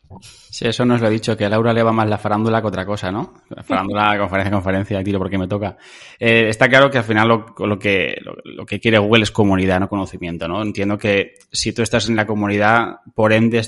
Sí, 0.50 0.68
eso 0.68 0.84
nos 0.84 1.00
lo 1.00 1.08
he 1.08 1.12
dicho, 1.12 1.38
que 1.38 1.46
a 1.46 1.50
Laura 1.50 1.74
le 1.74 1.84
va 1.84 1.92
más 1.94 2.10
la 2.10 2.18
farándula 2.18 2.60
que 2.60 2.68
otra 2.68 2.86
cosa, 2.86 3.12
¿no? 3.12 3.36
La 3.50 3.62
farándula, 3.62 4.18
conferencia, 4.18 4.52
conferencia, 4.52 5.04
tiro 5.04 5.20
porque 5.20 5.38
me 5.38 5.48
toca. 5.48 5.78
Eh, 6.20 6.48
está 6.50 6.68
claro 6.68 6.90
que 6.90 6.98
al 6.98 7.04
final 7.04 7.28
lo, 7.28 7.54
lo 7.60 7.78
que, 7.78 8.18
lo, 8.22 8.36
lo, 8.44 8.66
que 8.66 8.80
quiere 8.80 8.98
Google 8.98 9.24
es 9.24 9.32
comunidad, 9.32 9.80
no 9.80 9.88
conocimiento, 9.88 10.48
¿no? 10.48 10.64
Entiendo 10.64 10.98
que 10.98 11.36
si 11.52 11.72
tú 11.72 11.84
estás 11.84 12.10
en 12.10 12.16
la 12.16 12.26
comunidad, 12.26 13.02
por 13.14 13.32
ende 13.32 13.60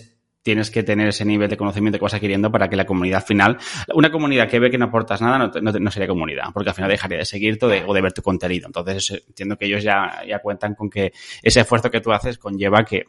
tienes 0.46 0.70
que 0.70 0.84
tener 0.84 1.08
ese 1.08 1.26
nivel 1.26 1.50
de 1.50 1.58
conocimiento 1.58 1.98
que 1.98 2.04
vas 2.04 2.14
adquiriendo 2.14 2.52
para 2.52 2.70
que 2.70 2.76
la 2.76 2.86
comunidad 2.86 3.26
final, 3.26 3.58
una 3.96 4.12
comunidad 4.12 4.48
que 4.48 4.60
ve 4.60 4.70
que 4.70 4.78
no 4.78 4.86
aportas 4.86 5.20
nada, 5.20 5.40
no, 5.40 5.92
sería 5.92 6.08
comunidad, 6.08 6.50
porque 6.54 6.70
al 6.70 6.76
final 6.76 6.88
dejaría 6.92 7.18
de 7.18 7.26
seguirte 7.26 7.66
o 7.66 7.70
de, 7.70 7.84
o 7.84 7.92
de 7.96 8.02
ver 8.02 8.14
tu 8.14 8.22
contenido. 8.22 8.68
Entonces, 8.68 9.24
entiendo 9.28 9.58
que 9.58 9.66
ellos 9.66 9.84
ya, 9.84 10.22
ya 10.28 10.38
cuentan 10.38 10.76
con 10.76 10.88
que 10.88 11.14
ese 11.42 11.62
esfuerzo 11.62 11.90
que 11.90 12.00
tú 12.00 12.14
haces 12.14 12.38
conlleva 12.38 12.86
que 12.86 13.06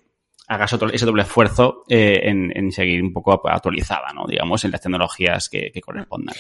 hagas 0.49 0.73
otro, 0.73 0.89
ese 0.91 1.05
doble 1.05 1.25
esfuerzo 1.25 1.85
eh, 1.91 2.21
en, 2.23 2.73
seguir 2.73 3.03
un 3.03 3.13
poco 3.13 3.47
actualizada, 3.47 4.15
¿no? 4.15 4.25
Digamos, 4.27 4.65
en 4.65 4.71
las 4.71 4.81
tecnologías 4.81 5.51
que, 5.51 5.71
correspondan. 5.85 6.35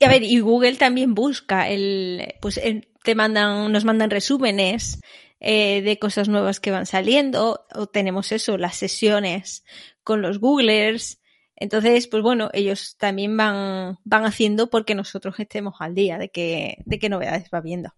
Y 0.00 0.04
a 0.04 0.08
ver, 0.08 0.24
y 0.24 0.40
Google 0.40 0.74
también 0.74 1.14
busca 1.14 1.68
el, 1.68 2.34
pues 2.40 2.60
te 3.04 3.14
mandan, 3.14 3.70
nos 3.70 3.84
mandan 3.84 4.10
resúmenes 4.10 5.00
eh, 5.38 5.80
de 5.82 5.98
cosas 6.00 6.28
nuevas 6.28 6.58
que 6.58 6.72
van 6.72 6.86
saliendo, 6.86 7.66
o 7.72 7.86
tenemos 7.86 8.32
eso, 8.32 8.58
las 8.58 8.74
sesiones 8.74 9.64
con 10.02 10.22
los 10.22 10.38
Googlers. 10.38 11.20
Entonces, 11.56 12.06
pues 12.08 12.22
bueno, 12.22 12.50
ellos 12.52 12.96
también 12.98 13.36
van, 13.36 13.98
van 14.04 14.24
haciendo 14.24 14.70
porque 14.70 14.94
nosotros 14.94 15.38
estemos 15.38 15.74
al 15.80 15.94
día 15.94 16.18
de 16.18 16.30
qué, 16.30 16.78
de 16.86 16.98
qué 16.98 17.08
novedades 17.08 17.48
va 17.52 17.60
viendo. 17.60 17.90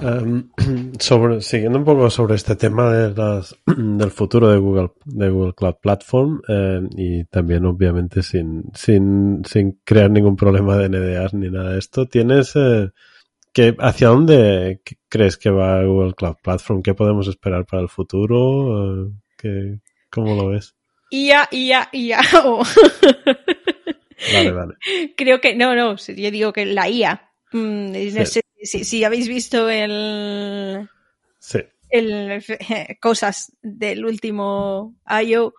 Em, 0.00 0.50
sobre, 1.00 1.40
siguiendo 1.40 1.78
un 1.78 1.84
poco 1.84 2.08
sobre 2.10 2.36
este 2.36 2.54
tema 2.54 2.92
de 2.92 3.14
las, 3.14 3.56
del 3.66 4.10
futuro 4.10 4.48
de 4.48 4.58
Google, 4.58 4.92
de 5.04 5.28
Google 5.28 5.54
Cloud 5.54 5.76
Platform 5.82 6.40
em, 6.46 6.88
y 6.96 7.24
también 7.24 7.64
obviamente 7.64 8.22
sin, 8.22 8.64
sin, 8.74 9.42
sin 9.44 9.80
crear 9.84 10.10
ningún 10.10 10.36
problema 10.36 10.76
de 10.76 10.88
NDAs 10.88 11.34
ni 11.34 11.50
nada 11.50 11.72
de 11.72 11.78
esto, 11.78 12.06
¿tienes 12.06 12.54
eh, 12.54 12.90
que, 13.52 13.76
hacia 13.80 14.08
dónde 14.08 14.82
crees 15.08 15.36
que 15.36 15.50
va 15.50 15.82
Google 15.82 16.14
Cloud 16.14 16.36
Platform? 16.42 16.82
¿Qué 16.82 16.94
podemos 16.94 17.26
esperar 17.26 17.66
para 17.66 17.82
el 17.82 17.88
futuro? 17.88 19.06
Eh, 19.06 19.10
¿Qué, 19.36 19.80
¿Cómo 20.10 20.36
lo 20.36 20.48
ves? 20.48 20.77
IA, 21.10 21.48
IA, 21.50 21.88
IA. 21.92 22.20
Vale, 24.34 24.50
vale. 24.50 24.74
Creo 25.16 25.40
que, 25.40 25.54
no, 25.54 25.76
no, 25.76 25.96
yo 25.96 26.30
digo 26.30 26.52
que 26.52 26.66
la 26.66 26.88
IA. 26.88 27.30
Mm, 27.52 27.92
no 27.92 28.26
sé 28.26 28.42
si, 28.62 29.04
habéis 29.04 29.28
visto 29.28 29.70
el, 29.70 30.88
sí. 31.38 31.60
el 31.88 32.44
cosas 33.00 33.52
del 33.62 34.04
último 34.04 34.96
I.O., 35.06 35.54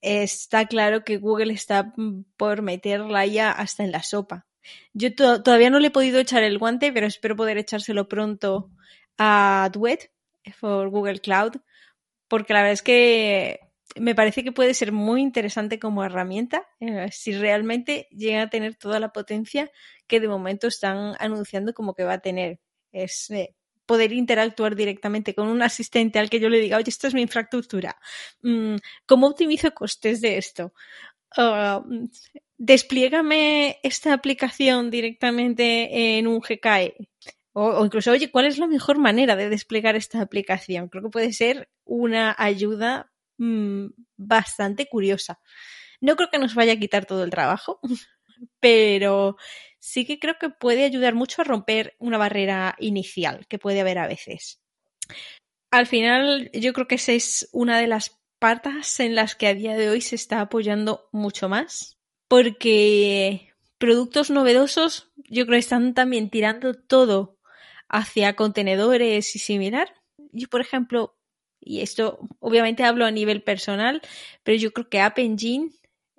está 0.00 0.66
claro 0.66 1.04
que 1.04 1.16
Google 1.16 1.52
está 1.52 1.92
por 2.36 2.62
meterla 2.62 3.26
ya 3.26 3.50
hasta 3.50 3.82
en 3.82 3.90
la 3.90 4.02
sopa. 4.02 4.46
Yo 4.92 5.14
todavía 5.14 5.70
no 5.70 5.80
le 5.80 5.88
he 5.88 5.92
podido 5.92 6.20
echar 6.20 6.42
el 6.42 6.58
guante, 6.58 6.92
pero 6.92 7.06
espero 7.06 7.36
poder 7.36 7.58
echárselo 7.58 8.08
pronto 8.08 8.70
a 9.18 9.68
Duet 9.72 10.10
por 10.60 10.90
Google 10.90 11.20
Cloud, 11.20 11.56
porque 12.28 12.52
la 12.52 12.60
verdad 12.60 12.74
es 12.74 12.82
que 12.82 13.65
me 14.00 14.14
parece 14.14 14.44
que 14.44 14.52
puede 14.52 14.74
ser 14.74 14.92
muy 14.92 15.20
interesante 15.20 15.78
como 15.78 16.04
herramienta 16.04 16.66
eh, 16.80 17.08
si 17.10 17.32
realmente 17.32 18.08
llega 18.10 18.42
a 18.42 18.50
tener 18.50 18.76
toda 18.76 19.00
la 19.00 19.12
potencia 19.12 19.70
que 20.06 20.20
de 20.20 20.28
momento 20.28 20.68
están 20.68 21.14
anunciando 21.18 21.74
como 21.74 21.94
que 21.94 22.04
va 22.04 22.14
a 22.14 22.20
tener. 22.20 22.60
Es 22.92 23.30
eh, 23.30 23.54
poder 23.86 24.12
interactuar 24.12 24.76
directamente 24.76 25.34
con 25.34 25.48
un 25.48 25.62
asistente 25.62 26.18
al 26.18 26.28
que 26.28 26.40
yo 26.40 26.48
le 26.48 26.60
diga, 26.60 26.76
oye, 26.76 26.90
esto 26.90 27.06
es 27.06 27.14
mi 27.14 27.22
infraestructura. 27.22 27.96
Mm, 28.42 28.76
¿Cómo 29.06 29.28
optimizo 29.28 29.72
costes 29.72 30.20
de 30.20 30.38
esto? 30.38 30.72
Uh, 31.36 32.08
esta 33.82 34.12
aplicación 34.12 34.90
directamente 34.90 36.18
en 36.18 36.26
un 36.26 36.40
GKE. 36.40 36.96
O, 37.52 37.84
incluso, 37.84 38.10
oye, 38.10 38.30
¿cuál 38.30 38.46
es 38.46 38.58
la 38.58 38.66
mejor 38.66 38.98
manera 38.98 39.34
de 39.34 39.48
desplegar 39.48 39.96
esta 39.96 40.20
aplicación? 40.20 40.88
Creo 40.88 41.04
que 41.04 41.10
puede 41.10 41.32
ser 41.32 41.70
una 41.84 42.34
ayuda 42.36 43.10
mm, 43.38 43.86
bastante 44.16 44.88
curiosa. 44.88 45.40
No 46.00 46.16
creo 46.16 46.30
que 46.30 46.38
nos 46.38 46.54
vaya 46.54 46.74
a 46.74 46.78
quitar 46.78 47.06
todo 47.06 47.24
el 47.24 47.30
trabajo, 47.30 47.80
pero 48.60 49.36
sí 49.78 50.04
que 50.04 50.18
creo 50.18 50.36
que 50.38 50.50
puede 50.50 50.84
ayudar 50.84 51.14
mucho 51.14 51.42
a 51.42 51.44
romper 51.44 51.96
una 51.98 52.18
barrera 52.18 52.76
inicial 52.78 53.46
que 53.48 53.58
puede 53.58 53.80
haber 53.80 53.98
a 53.98 54.08
veces. 54.08 54.60
Al 55.70 55.86
final, 55.86 56.50
yo 56.52 56.72
creo 56.72 56.86
que 56.86 56.94
esa 56.96 57.12
es 57.12 57.48
una 57.52 57.78
de 57.78 57.86
las 57.86 58.18
patas 58.38 59.00
en 59.00 59.14
las 59.14 59.34
que 59.34 59.46
a 59.46 59.54
día 59.54 59.76
de 59.76 59.88
hoy 59.88 60.00
se 60.00 60.14
está 60.14 60.40
apoyando 60.40 61.08
mucho 61.12 61.48
más, 61.48 61.98
porque 62.28 63.52
productos 63.78 64.30
novedosos 64.30 65.12
yo 65.16 65.44
creo 65.46 65.56
que 65.56 65.60
están 65.60 65.94
también 65.94 66.30
tirando 66.30 66.74
todo 66.74 67.38
hacia 67.88 68.36
contenedores 68.36 69.34
y 69.36 69.38
similar. 69.38 69.94
Yo, 70.32 70.48
por 70.48 70.60
ejemplo, 70.60 71.16
y 71.66 71.80
esto 71.80 72.20
obviamente 72.38 72.84
hablo 72.84 73.04
a 73.04 73.10
nivel 73.10 73.42
personal, 73.42 74.00
pero 74.44 74.56
yo 74.56 74.72
creo 74.72 74.88
que 74.88 75.00
App 75.00 75.18
Engine 75.18 75.70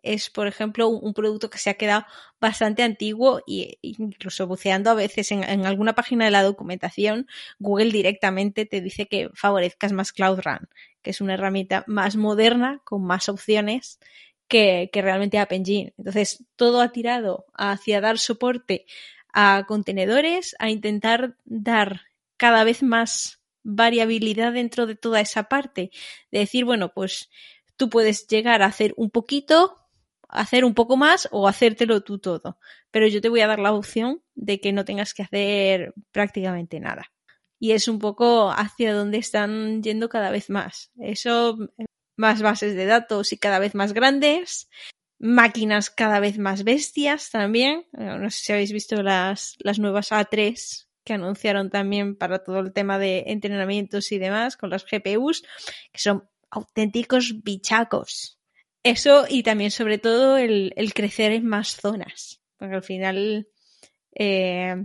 es, 0.04 0.30
por 0.30 0.48
ejemplo, 0.48 0.88
un, 0.88 1.14
producto 1.14 1.50
que 1.50 1.58
se 1.58 1.70
ha 1.70 1.76
quedado 1.76 2.06
bastante 2.40 2.84
antiguo 2.84 3.42
e 3.48 3.78
incluso 3.82 4.48
buceando 4.48 4.90
a 4.90 4.94
veces 4.94 5.32
en, 5.32 5.66
alguna 5.66 5.96
página 5.96 6.26
de 6.26 6.32
la 6.32 6.44
documentación, 6.44 7.28
Google 7.60 7.92
directamente 7.92 8.66
te 8.66 8.82
dice 8.82 9.08
que 9.08 9.30
favorezcas 9.34 9.92
más 9.94 10.12
Cloud 10.14 10.40
Run, 10.44 10.70
que 11.02 11.12
es 11.12 11.22
una 11.22 11.34
herramienta 11.34 11.84
más 11.88 12.16
moderna, 12.16 12.82
con 12.84 13.04
más 13.04 13.30
opciones 13.30 14.00
que, 14.48 14.90
que 14.94 15.02
realmente 15.02 15.40
App 15.40 15.52
Engine. 15.52 15.94
Entonces, 15.98 16.46
todo 16.56 16.82
ha 16.82 16.92
tirado 16.92 17.46
hacia 17.54 18.02
dar 18.02 18.18
soporte 18.18 18.86
a 19.34 19.66
contenedores, 19.68 20.56
a 20.60 20.70
intentar 20.70 21.36
dar 21.46 22.02
cada 22.38 22.64
vez 22.64 22.84
más 22.84 23.37
variabilidad 23.68 24.54
dentro 24.54 24.88
de 24.88 24.96
toda 24.96 25.20
esa 25.20 25.44
parte. 25.44 25.92
De 26.32 26.40
decir, 26.40 26.64
bueno, 26.64 26.94
pues 26.94 27.30
tú 27.76 27.90
puedes 27.90 28.26
llegar 28.28 28.62
a 28.62 28.68
hacer 28.68 28.94
un 28.96 29.12
poquito, 29.12 29.78
hacer 30.30 30.64
un 30.64 30.74
poco 30.74 30.96
más 30.96 31.28
o 31.32 31.48
hacértelo 31.48 32.02
tú 32.02 32.18
todo. 32.18 32.60
Pero 32.92 33.08
yo 33.08 33.20
te 33.22 33.30
voy 33.30 33.42
a 33.42 33.48
dar 33.48 33.60
la 33.60 33.74
opción 33.74 34.24
de 34.36 34.62
que 34.62 34.72
no 34.72 34.86
tengas 34.86 35.14
que 35.14 35.24
hacer 35.24 35.94
prácticamente 36.12 36.80
nada. 36.80 37.12
Y 37.60 37.74
es 37.74 37.88
un 37.88 38.00
poco 38.00 38.52
hacia 38.52 38.94
donde 38.94 39.18
están 39.18 39.84
yendo 39.84 40.08
cada 40.08 40.32
vez 40.32 40.50
más. 40.50 40.92
Eso, 40.98 41.58
más 42.16 42.42
bases 42.42 42.74
de 42.76 42.86
datos 42.86 43.34
y 43.34 43.38
cada 43.38 43.60
vez 43.60 43.76
más 43.76 43.92
grandes, 43.92 44.70
máquinas 45.20 45.90
cada 45.90 46.22
vez 46.22 46.38
más 46.38 46.64
bestias 46.64 47.32
también. 47.32 47.86
No 47.92 48.30
sé 48.30 48.38
si 48.40 48.54
habéis 48.54 48.72
visto 48.72 49.04
las, 49.04 49.56
las 49.60 49.78
nuevas 49.78 50.12
A3 50.12 50.87
que 51.08 51.14
anunciaron 51.14 51.70
también 51.70 52.18
para 52.18 52.44
todo 52.44 52.60
el 52.60 52.74
tema 52.74 53.00
de 53.00 53.24
entrenamientos 53.28 54.12
y 54.12 54.18
demás 54.18 54.58
con 54.58 54.70
las 54.70 54.86
GPUs, 54.86 55.42
que 55.94 56.00
son 56.00 56.28
auténticos 56.50 57.44
bichacos. 57.44 58.38
Eso 58.84 59.24
y 59.30 59.42
también 59.42 59.72
sobre 59.72 60.00
todo 60.00 60.38
el, 60.38 60.74
crecer 60.94 61.32
en 61.32 61.46
más 61.46 61.78
zonas. 61.78 62.42
Porque 62.58 62.76
al 62.76 62.84
final, 62.84 63.48
eh, 64.16 64.76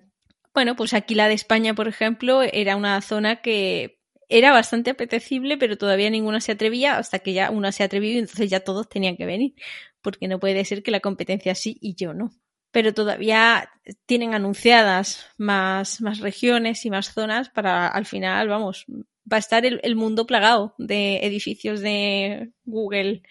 bueno, 0.54 0.76
pues 0.76 0.94
aquí 0.94 1.16
la 1.16 1.26
de 1.26 1.34
España, 1.34 1.74
por 1.74 1.88
ejemplo, 1.88 2.42
era 2.42 2.76
una 2.76 3.00
zona 3.00 3.42
que 3.42 3.98
era 4.28 4.52
bastante 4.52 4.90
apetecible, 4.90 5.58
pero 5.58 5.76
todavía 5.76 6.08
ninguna 6.08 6.40
se 6.40 6.52
atrevía 6.52 6.98
hasta 6.98 7.18
que 7.18 7.32
ya 7.32 7.50
una 7.50 7.72
se 7.72 7.82
atrevió 7.82 8.12
y 8.12 8.18
entonces 8.18 8.48
ya 8.48 8.60
todos 8.60 8.88
tenían 8.88 9.16
que 9.16 9.26
venir. 9.26 9.54
Porque 10.00 10.28
no 10.28 10.38
puede 10.38 10.64
ser 10.64 10.84
que 10.84 10.92
la 10.92 11.00
competencia 11.00 11.56
sí 11.56 11.78
y 11.80 11.96
yo 11.96 12.14
no. 12.14 12.30
Pero 12.72 12.92
todavía 12.92 13.70
tienen 14.06 14.34
anunciadas 14.34 15.26
más, 15.38 16.00
más 16.00 16.18
regiones 16.18 16.84
y 16.84 16.90
más 16.90 17.12
zonas 17.12 17.48
para 17.50 17.86
al 17.86 18.06
final, 18.06 18.48
vamos, 18.48 18.86
va 19.30 19.36
a 19.36 19.38
estar 19.38 19.64
el 19.64 19.96
mundo 19.96 20.26
plagado 20.26 20.74
de 20.78 21.18
edificios 21.18 21.80
de 21.80 22.50
Google 22.64 23.22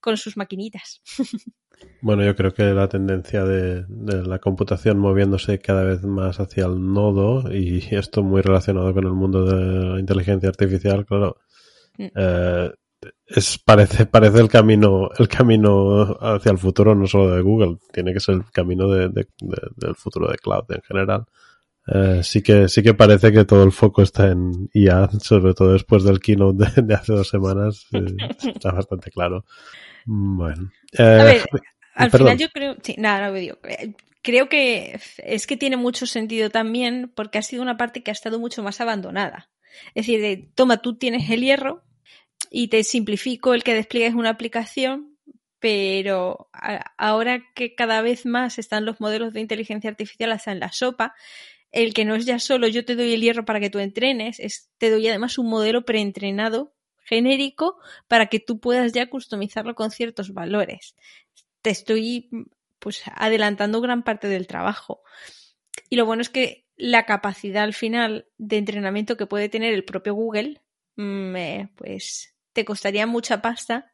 con 0.00 0.16
sus 0.16 0.36
maquinitas. 0.36 1.02
Bueno, 2.00 2.24
yo 2.24 2.34
creo 2.36 2.54
que 2.54 2.62
la 2.62 2.88
tendencia 2.88 3.44
de, 3.44 3.84
la 3.88 4.38
computación 4.38 4.98
moviéndose 4.98 5.58
cada 5.58 5.84
vez 5.84 6.02
más 6.04 6.40
hacia 6.40 6.66
el 6.66 6.92
nodo 6.92 7.52
y 7.52 7.82
esto 7.90 8.22
muy 8.22 8.42
relacionado 8.42 8.94
con 8.94 9.04
el 9.04 9.12
mundo 9.12 9.44
de 9.44 9.94
la 9.94 10.00
inteligencia 10.00 10.48
artificial, 10.48 11.04
claro, 11.04 11.36
mm. 11.98 12.06
eh, 12.14 12.70
es 13.26 13.58
parece 13.58 14.06
parece 14.06 14.40
el 14.40 14.48
camino 14.48 15.10
el 15.18 15.28
camino 15.28 16.16
hacia 16.20 16.52
el 16.52 16.58
futuro 16.58 16.94
no 16.94 17.06
solo 17.06 17.34
de 17.34 17.42
Google, 17.42 17.78
tiene 17.92 18.12
que 18.12 18.20
ser 18.20 18.36
el 18.36 18.50
camino 18.50 18.88
de, 18.88 19.08
del 19.08 19.94
futuro 19.96 20.30
de 20.30 20.38
cloud 20.38 20.64
en 20.70 20.82
general. 20.82 21.26
Eh, 21.88 22.20
sí 22.24 22.42
que 22.42 22.68
sí 22.68 22.82
que 22.82 22.94
parece 22.94 23.30
que 23.30 23.44
todo 23.44 23.62
el 23.62 23.70
foco 23.70 24.02
está 24.02 24.30
en 24.30 24.68
IA, 24.74 25.08
sobre 25.20 25.54
todo 25.54 25.72
después 25.72 26.02
del 26.02 26.20
keynote 26.20 26.82
de, 26.82 26.94
hace 26.94 27.12
dos 27.12 27.28
semanas, 27.28 27.86
eh, 27.92 28.04
está 28.54 28.72
bastante 28.72 29.10
claro. 29.10 29.44
Bueno. 30.04 30.70
a 30.98 31.02
ver, 31.02 31.36
eh, 31.36 31.44
al 31.94 32.10
final 32.10 32.38
yo 32.38 32.48
creo, 32.50 32.76
sí, 32.82 32.96
nada, 32.98 33.26
no 33.26 33.32
me 33.32 33.40
digo. 33.40 33.58
Creo 34.22 34.48
que 34.48 34.98
es 35.18 35.46
que 35.46 35.56
tiene 35.56 35.76
mucho 35.76 36.06
sentido 36.06 36.50
también 36.50 37.12
porque 37.14 37.38
ha 37.38 37.42
sido 37.42 37.62
una 37.62 37.76
parte 37.76 38.02
que 38.02 38.10
ha 38.10 38.12
estado 38.12 38.40
mucho 38.40 38.62
más 38.62 38.80
abandonada. 38.80 39.48
Es 39.94 40.06
decir, 40.06 40.50
toma, 40.54 40.78
tú 40.78 40.96
tienes 40.96 41.30
el 41.30 41.42
hierro 41.42 41.85
y 42.58 42.68
te 42.68 42.84
simplifico 42.84 43.52
el 43.52 43.62
que 43.62 43.74
despliegues 43.74 44.14
una 44.14 44.30
aplicación, 44.30 45.18
pero 45.58 46.48
ahora 46.96 47.44
que 47.54 47.74
cada 47.74 48.00
vez 48.00 48.24
más 48.24 48.58
están 48.58 48.86
los 48.86 48.98
modelos 48.98 49.34
de 49.34 49.42
inteligencia 49.42 49.90
artificial 49.90 50.32
hasta 50.32 50.52
en 50.52 50.60
la 50.60 50.72
sopa, 50.72 51.12
el 51.70 51.92
que 51.92 52.06
no 52.06 52.14
es 52.14 52.24
ya 52.24 52.38
solo 52.38 52.66
yo 52.66 52.82
te 52.86 52.96
doy 52.96 53.12
el 53.12 53.20
hierro 53.20 53.44
para 53.44 53.60
que 53.60 53.68
tú 53.68 53.78
entrenes, 53.78 54.40
es 54.40 54.70
te 54.78 54.88
doy 54.88 55.06
además 55.06 55.36
un 55.36 55.50
modelo 55.50 55.84
preentrenado 55.84 56.74
genérico 57.04 57.76
para 58.08 58.28
que 58.28 58.40
tú 58.40 58.58
puedas 58.58 58.94
ya 58.94 59.10
customizarlo 59.10 59.74
con 59.74 59.90
ciertos 59.90 60.32
valores. 60.32 60.96
Te 61.60 61.68
estoy 61.68 62.30
pues 62.78 63.02
adelantando 63.16 63.82
gran 63.82 64.02
parte 64.02 64.28
del 64.28 64.46
trabajo. 64.46 65.02
Y 65.90 65.96
lo 65.96 66.06
bueno 66.06 66.22
es 66.22 66.30
que 66.30 66.64
la 66.74 67.04
capacidad 67.04 67.64
al 67.64 67.74
final 67.74 68.28
de 68.38 68.56
entrenamiento 68.56 69.18
que 69.18 69.26
puede 69.26 69.50
tener 69.50 69.74
el 69.74 69.84
propio 69.84 70.14
Google, 70.14 70.62
mm, 70.96 71.36
eh, 71.36 71.68
pues 71.76 72.32
te 72.56 72.64
costaría 72.64 73.06
mucha 73.06 73.42
pasta 73.42 73.92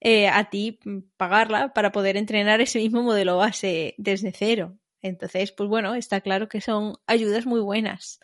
eh, 0.00 0.28
a 0.28 0.48
ti 0.48 0.80
pagarla 1.18 1.74
para 1.74 1.92
poder 1.92 2.16
entrenar 2.16 2.62
ese 2.62 2.78
mismo 2.78 3.02
modelo 3.02 3.36
base 3.36 3.94
desde 3.98 4.32
cero. 4.32 4.78
Entonces, 5.02 5.52
pues 5.52 5.68
bueno, 5.68 5.94
está 5.94 6.22
claro 6.22 6.48
que 6.48 6.62
son 6.62 6.96
ayudas 7.06 7.44
muy 7.44 7.60
buenas. 7.60 8.18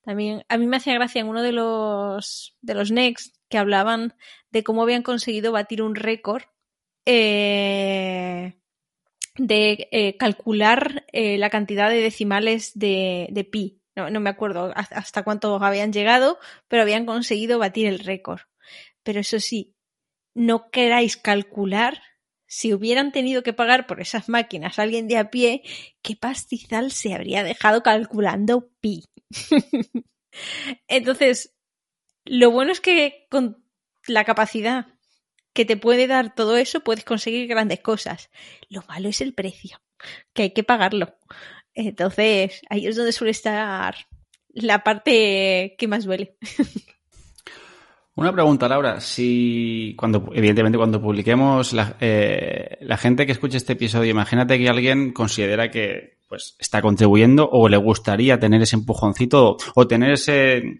También 0.00 0.42
a 0.48 0.56
mí 0.56 0.66
me 0.66 0.78
hacía 0.78 0.94
gracia 0.94 1.20
en 1.20 1.28
uno 1.28 1.42
de 1.42 1.52
los 1.52 2.56
de 2.62 2.74
los 2.74 2.90
Next 2.90 3.36
que 3.50 3.58
hablaban 3.58 4.14
de 4.50 4.64
cómo 4.64 4.82
habían 4.82 5.02
conseguido 5.02 5.52
batir 5.52 5.82
un 5.82 5.96
récord 5.96 6.44
eh, 7.04 8.54
de 9.36 9.88
eh, 9.92 10.16
calcular 10.16 11.04
la 11.12 11.50
cantidad 11.50 11.90
de 11.90 12.00
decimales 12.00 12.72
de, 12.74 13.48
pi. 13.52 13.82
No, 13.96 14.20
me 14.20 14.30
acuerdo 14.30 14.72
hasta 14.74 15.22
cuánto 15.24 15.62
habían 15.62 15.92
llegado, 15.92 16.38
pero 16.68 16.80
habían 16.80 17.04
conseguido 17.04 17.58
batir 17.58 17.86
el 17.86 17.98
récord. 17.98 18.40
Pero 19.02 19.20
eso 19.20 19.40
sí, 19.40 19.74
no 20.34 20.70
queráis 20.70 21.16
calcular 21.16 22.02
si 22.46 22.74
hubieran 22.74 23.12
tenido 23.12 23.44
que 23.44 23.52
pagar 23.52 23.86
por 23.86 24.00
esas 24.00 24.28
máquinas 24.28 24.80
alguien 24.80 25.06
de 25.06 25.18
a 25.18 25.30
pie, 25.30 25.62
qué 26.02 26.16
pastizal 26.16 26.90
se 26.90 27.14
habría 27.14 27.44
dejado 27.44 27.82
calculando 27.82 28.72
pi. 28.80 29.04
Entonces, 30.88 31.54
lo 32.24 32.50
bueno 32.50 32.72
es 32.72 32.80
que 32.80 33.28
con 33.30 33.64
la 34.06 34.24
capacidad 34.24 34.88
que 35.52 35.64
te 35.64 35.76
puede 35.76 36.06
dar 36.06 36.34
todo 36.34 36.56
eso 36.56 36.80
puedes 36.80 37.04
conseguir 37.04 37.46
grandes 37.46 37.80
cosas. 37.80 38.30
Lo 38.68 38.82
malo 38.82 39.08
es 39.08 39.20
el 39.20 39.32
precio, 39.34 39.80
que 40.32 40.42
hay 40.42 40.50
que 40.50 40.64
pagarlo. 40.64 41.16
Entonces, 41.74 42.62
ahí 42.68 42.86
es 42.86 42.96
donde 42.96 43.12
suele 43.12 43.30
estar 43.30 43.94
la 44.48 44.82
parte 44.82 45.76
que 45.78 45.88
más 45.88 46.04
duele. 46.04 46.36
Una 48.16 48.32
pregunta, 48.32 48.68
Laura. 48.68 49.00
Si, 49.00 49.94
cuando, 49.96 50.30
evidentemente, 50.34 50.76
cuando 50.76 51.00
publiquemos, 51.00 51.72
la, 51.72 51.96
eh, 52.00 52.76
la, 52.80 52.96
gente 52.96 53.24
que 53.24 53.32
escuche 53.32 53.56
este 53.56 53.74
episodio, 53.74 54.10
imagínate 54.10 54.58
que 54.58 54.68
alguien 54.68 55.12
considera 55.12 55.70
que 55.70 56.18
pues 56.28 56.54
está 56.58 56.80
contribuyendo 56.80 57.48
o 57.50 57.68
le 57.68 57.76
gustaría 57.76 58.38
tener 58.38 58.62
ese 58.62 58.76
empujoncito 58.76 59.56
o 59.74 59.86
tener 59.86 60.12
ese, 60.12 60.78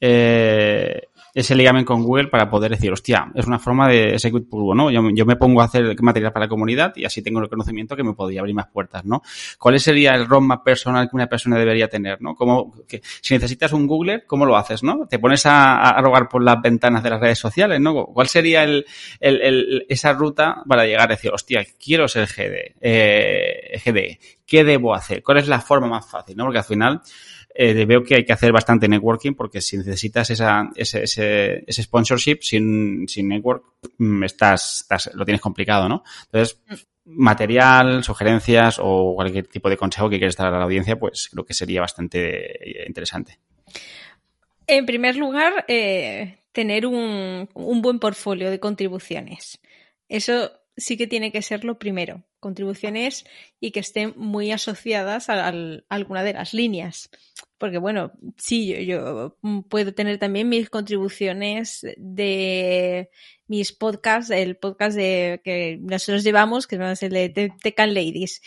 eh, 0.00 1.02
ese 1.34 1.54
ligamen 1.54 1.84
con 1.84 2.02
Google 2.02 2.28
para 2.28 2.50
poder 2.50 2.72
decir, 2.72 2.92
hostia, 2.92 3.30
es 3.34 3.46
una 3.46 3.58
forma 3.58 3.88
de 3.88 4.14
Execute 4.14 4.46
Purbo, 4.46 4.74
¿no? 4.74 4.90
Yo, 4.90 5.02
yo, 5.14 5.26
me 5.26 5.36
pongo 5.36 5.60
a 5.60 5.64
hacer 5.64 5.94
material 6.00 6.32
para 6.32 6.46
la 6.46 6.50
comunidad 6.50 6.92
y 6.96 7.04
así 7.04 7.22
tengo 7.22 7.40
el 7.40 7.48
conocimiento 7.48 7.96
que 7.96 8.02
me 8.02 8.14
podría 8.14 8.40
abrir 8.40 8.54
más 8.54 8.68
puertas, 8.68 9.04
¿no? 9.04 9.22
¿Cuál 9.58 9.78
sería 9.80 10.14
el 10.14 10.26
roadmap 10.26 10.64
personal 10.64 11.08
que 11.08 11.16
una 11.16 11.26
persona 11.26 11.58
debería 11.58 11.88
tener, 11.88 12.20
¿no? 12.20 12.34
Como 12.34 12.72
que, 12.86 13.00
si 13.20 13.34
necesitas 13.34 13.72
un 13.72 13.86
Google, 13.86 14.24
¿cómo 14.26 14.46
lo 14.46 14.56
haces, 14.56 14.82
no? 14.82 15.06
Te 15.06 15.18
pones 15.18 15.46
a, 15.46 15.90
a 15.90 16.02
rogar 16.02 16.28
por 16.28 16.42
las 16.42 16.60
ventanas 16.60 17.02
de 17.02 17.10
las 17.10 17.20
redes 17.20 17.38
sociales, 17.38 17.80
¿no? 17.80 18.06
¿Cuál 18.06 18.28
sería 18.28 18.64
el, 18.64 18.84
el, 19.20 19.40
el 19.40 19.86
esa 19.88 20.12
ruta 20.12 20.62
para 20.66 20.84
llegar 20.84 21.02
a 21.10 21.14
decir, 21.14 21.30
hostia, 21.32 21.64
quiero 21.82 22.08
ser 22.08 22.26
GD, 22.26 22.76
eh, 22.80 23.80
GD, 23.84 24.18
¿qué 24.46 24.64
debo 24.64 24.94
hacer? 24.94 25.22
¿Cuál 25.22 25.38
es 25.38 25.48
la 25.48 25.60
forma 25.60 25.86
más 25.86 26.08
fácil, 26.08 26.36
no? 26.36 26.44
Porque 26.44 26.58
al 26.58 26.64
final, 26.64 27.00
eh, 27.52 27.84
veo 27.84 28.02
que 28.02 28.14
hay 28.14 28.24
que 28.24 28.32
hacer 28.32 28.52
bastante 28.52 28.88
networking 28.88 29.34
porque 29.34 29.60
si 29.60 29.76
necesitas 29.76 30.30
esa, 30.30 30.70
ese, 30.76 31.02
ese, 31.02 31.19
ese 31.20 31.82
sponsorship 31.82 32.38
sin, 32.42 33.08
sin 33.08 33.28
network, 33.28 33.64
mm, 33.98 34.24
estás, 34.24 34.82
estás, 34.82 35.10
lo 35.14 35.24
tienes 35.24 35.40
complicado, 35.40 35.88
¿no? 35.88 36.02
Entonces, 36.26 36.60
material, 37.04 38.04
sugerencias 38.04 38.78
o 38.80 39.14
cualquier 39.14 39.46
tipo 39.46 39.68
de 39.68 39.76
consejo 39.76 40.08
que 40.08 40.18
quieras 40.18 40.36
dar 40.36 40.54
a 40.54 40.58
la 40.58 40.64
audiencia, 40.64 40.98
pues 40.98 41.28
creo 41.30 41.44
que 41.44 41.54
sería 41.54 41.80
bastante 41.80 42.84
interesante. 42.86 43.38
En 44.66 44.86
primer 44.86 45.16
lugar, 45.16 45.64
eh, 45.68 46.38
tener 46.52 46.86
un, 46.86 47.48
un 47.54 47.82
buen 47.82 47.98
portfolio 47.98 48.50
de 48.50 48.60
contribuciones. 48.60 49.60
Eso 50.08 50.50
sí 50.76 50.96
que 50.96 51.06
tiene 51.06 51.32
que 51.32 51.42
ser 51.42 51.64
lo 51.64 51.78
primero. 51.78 52.24
Contribuciones 52.40 53.24
y 53.60 53.70
que 53.70 53.80
estén 53.80 54.14
muy 54.16 54.50
asociadas 54.52 55.28
a, 55.28 55.52
alguna 55.88 56.22
de 56.22 56.32
las 56.32 56.54
líneas. 56.54 57.10
Porque 57.58 57.78
bueno, 57.78 58.12
sí, 58.36 58.68
yo, 58.68 58.80
yo, 58.80 59.36
puedo 59.68 59.92
tener 59.92 60.18
también 60.18 60.48
mis 60.48 60.70
contribuciones 60.70 61.86
de 61.96 63.10
mis 63.46 63.72
podcasts, 63.72 64.30
el 64.30 64.56
podcast 64.56 64.96
de, 64.96 65.40
que 65.44 65.78
nosotros 65.80 66.24
llevamos, 66.24 66.66
que 66.66 66.76
es 66.76 67.02
el 67.02 67.12
de 67.12 67.52
Tecan 67.62 67.92
Ladies. 67.94 68.40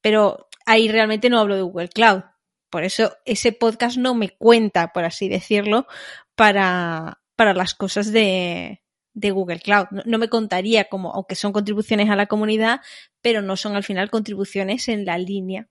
Pero 0.00 0.48
ahí 0.66 0.88
realmente 0.88 1.30
no 1.30 1.40
hablo 1.40 1.56
de 1.56 1.62
Google 1.62 1.88
Cloud. 1.88 2.22
Por 2.70 2.84
eso 2.84 3.16
ese 3.24 3.52
podcast 3.52 3.96
no 3.96 4.14
me 4.14 4.30
cuenta, 4.30 4.92
por 4.92 5.04
así 5.04 5.28
decirlo, 5.28 5.86
para, 6.34 7.20
para 7.34 7.54
las 7.54 7.74
cosas 7.74 8.12
de, 8.12 8.82
de 9.16 9.30
Google 9.30 9.60
Cloud. 9.60 9.86
No, 10.04 10.18
me 10.18 10.28
contaría 10.28 10.84
como, 10.84 11.10
aunque 11.12 11.34
son 11.36 11.52
contribuciones 11.52 12.10
a 12.10 12.16
la 12.16 12.26
comunidad, 12.26 12.82
pero 13.22 13.40
no 13.40 13.56
son 13.56 13.74
al 13.74 13.82
final 13.82 14.10
contribuciones 14.10 14.88
en 14.88 15.06
la 15.06 15.16
línea 15.16 15.68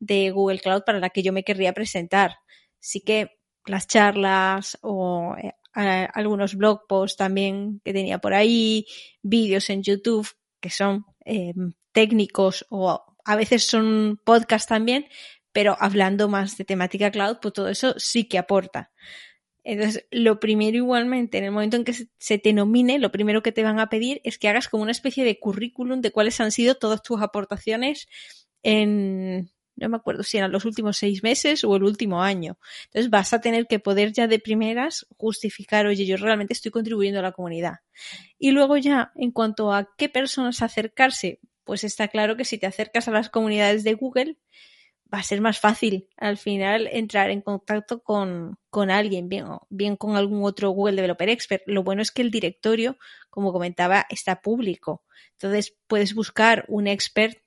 de 0.00 0.30
Google 0.32 0.58
Cloud 0.58 0.82
para 0.84 0.98
la 0.98 1.10
que 1.10 1.22
yo 1.22 1.32
me 1.32 1.44
querría 1.44 1.72
presentar. 1.72 2.38
Sí 2.80 3.00
que 3.00 3.38
las 3.64 3.86
charlas 3.86 4.76
o 4.82 5.36
eh, 5.40 5.52
algunos 5.72 6.56
blog 6.56 6.88
posts 6.88 7.16
también 7.16 7.80
que 7.84 7.92
tenía 7.92 8.18
por 8.18 8.34
ahí, 8.34 8.86
vídeos 9.22 9.70
en 9.70 9.84
YouTube 9.84 10.28
que 10.58 10.70
son 10.70 11.06
eh, 11.24 11.54
técnicos 11.92 12.66
o 12.70 13.04
a 13.24 13.36
veces 13.36 13.68
son 13.68 14.20
podcasts 14.24 14.68
también, 14.68 15.06
pero 15.52 15.76
hablando 15.78 16.28
más 16.28 16.56
de 16.56 16.64
temática 16.64 17.12
cloud, 17.12 17.36
pues 17.40 17.54
todo 17.54 17.68
eso 17.68 17.94
sí 17.98 18.24
que 18.24 18.38
aporta. 18.38 18.90
Entonces, 19.64 20.06
lo 20.10 20.40
primero 20.40 20.76
igualmente, 20.76 21.38
en 21.38 21.44
el 21.44 21.50
momento 21.52 21.76
en 21.76 21.84
que 21.84 21.94
se 22.18 22.38
te 22.38 22.52
nomine, 22.52 22.98
lo 22.98 23.12
primero 23.12 23.42
que 23.42 23.52
te 23.52 23.62
van 23.62 23.78
a 23.78 23.88
pedir 23.88 24.20
es 24.24 24.38
que 24.38 24.48
hagas 24.48 24.68
como 24.68 24.82
una 24.82 24.92
especie 24.92 25.24
de 25.24 25.38
currículum 25.38 26.00
de 26.00 26.10
cuáles 26.10 26.40
han 26.40 26.52
sido 26.52 26.76
todas 26.76 27.02
tus 27.02 27.20
aportaciones 27.20 28.08
en, 28.62 29.50
no 29.76 29.88
me 29.88 29.96
acuerdo 29.96 30.22
si 30.22 30.38
eran 30.38 30.52
los 30.52 30.64
últimos 30.64 30.98
seis 30.98 31.22
meses 31.22 31.64
o 31.64 31.74
el 31.74 31.82
último 31.82 32.22
año. 32.22 32.58
Entonces 32.86 33.10
vas 33.10 33.32
a 33.32 33.40
tener 33.40 33.66
que 33.66 33.78
poder 33.78 34.12
ya 34.12 34.26
de 34.26 34.38
primeras 34.38 35.06
justificar, 35.16 35.86
oye, 35.86 36.06
yo 36.06 36.16
realmente 36.16 36.52
estoy 36.52 36.70
contribuyendo 36.70 37.20
a 37.20 37.22
la 37.22 37.32
comunidad. 37.32 37.80
Y 38.38 38.50
luego 38.50 38.76
ya, 38.76 39.12
en 39.16 39.32
cuanto 39.32 39.72
a 39.72 39.88
qué 39.96 40.08
personas 40.08 40.62
acercarse, 40.62 41.40
pues 41.64 41.84
está 41.84 42.08
claro 42.08 42.36
que 42.36 42.44
si 42.44 42.58
te 42.58 42.66
acercas 42.66 43.08
a 43.08 43.12
las 43.12 43.30
comunidades 43.30 43.84
de 43.84 43.94
Google, 43.94 44.36
va 45.12 45.18
a 45.18 45.22
ser 45.22 45.40
más 45.40 45.58
fácil 45.58 46.08
al 46.16 46.36
final 46.36 46.88
entrar 46.92 47.30
en 47.30 47.40
contacto 47.40 48.02
con, 48.02 48.58
con 48.70 48.90
alguien, 48.90 49.28
bien, 49.28 49.46
bien 49.68 49.96
con 49.96 50.16
algún 50.16 50.44
otro 50.44 50.70
Google 50.70 50.96
Developer 50.96 51.28
Expert. 51.28 51.62
Lo 51.66 51.82
bueno 51.82 52.02
es 52.02 52.10
que 52.10 52.22
el 52.22 52.30
directorio, 52.30 52.96
como 53.28 53.52
comentaba, 53.52 54.06
está 54.08 54.40
público. 54.40 55.04
Entonces 55.32 55.76
puedes 55.86 56.14
buscar 56.14 56.64
un 56.68 56.86
expert 56.86 57.38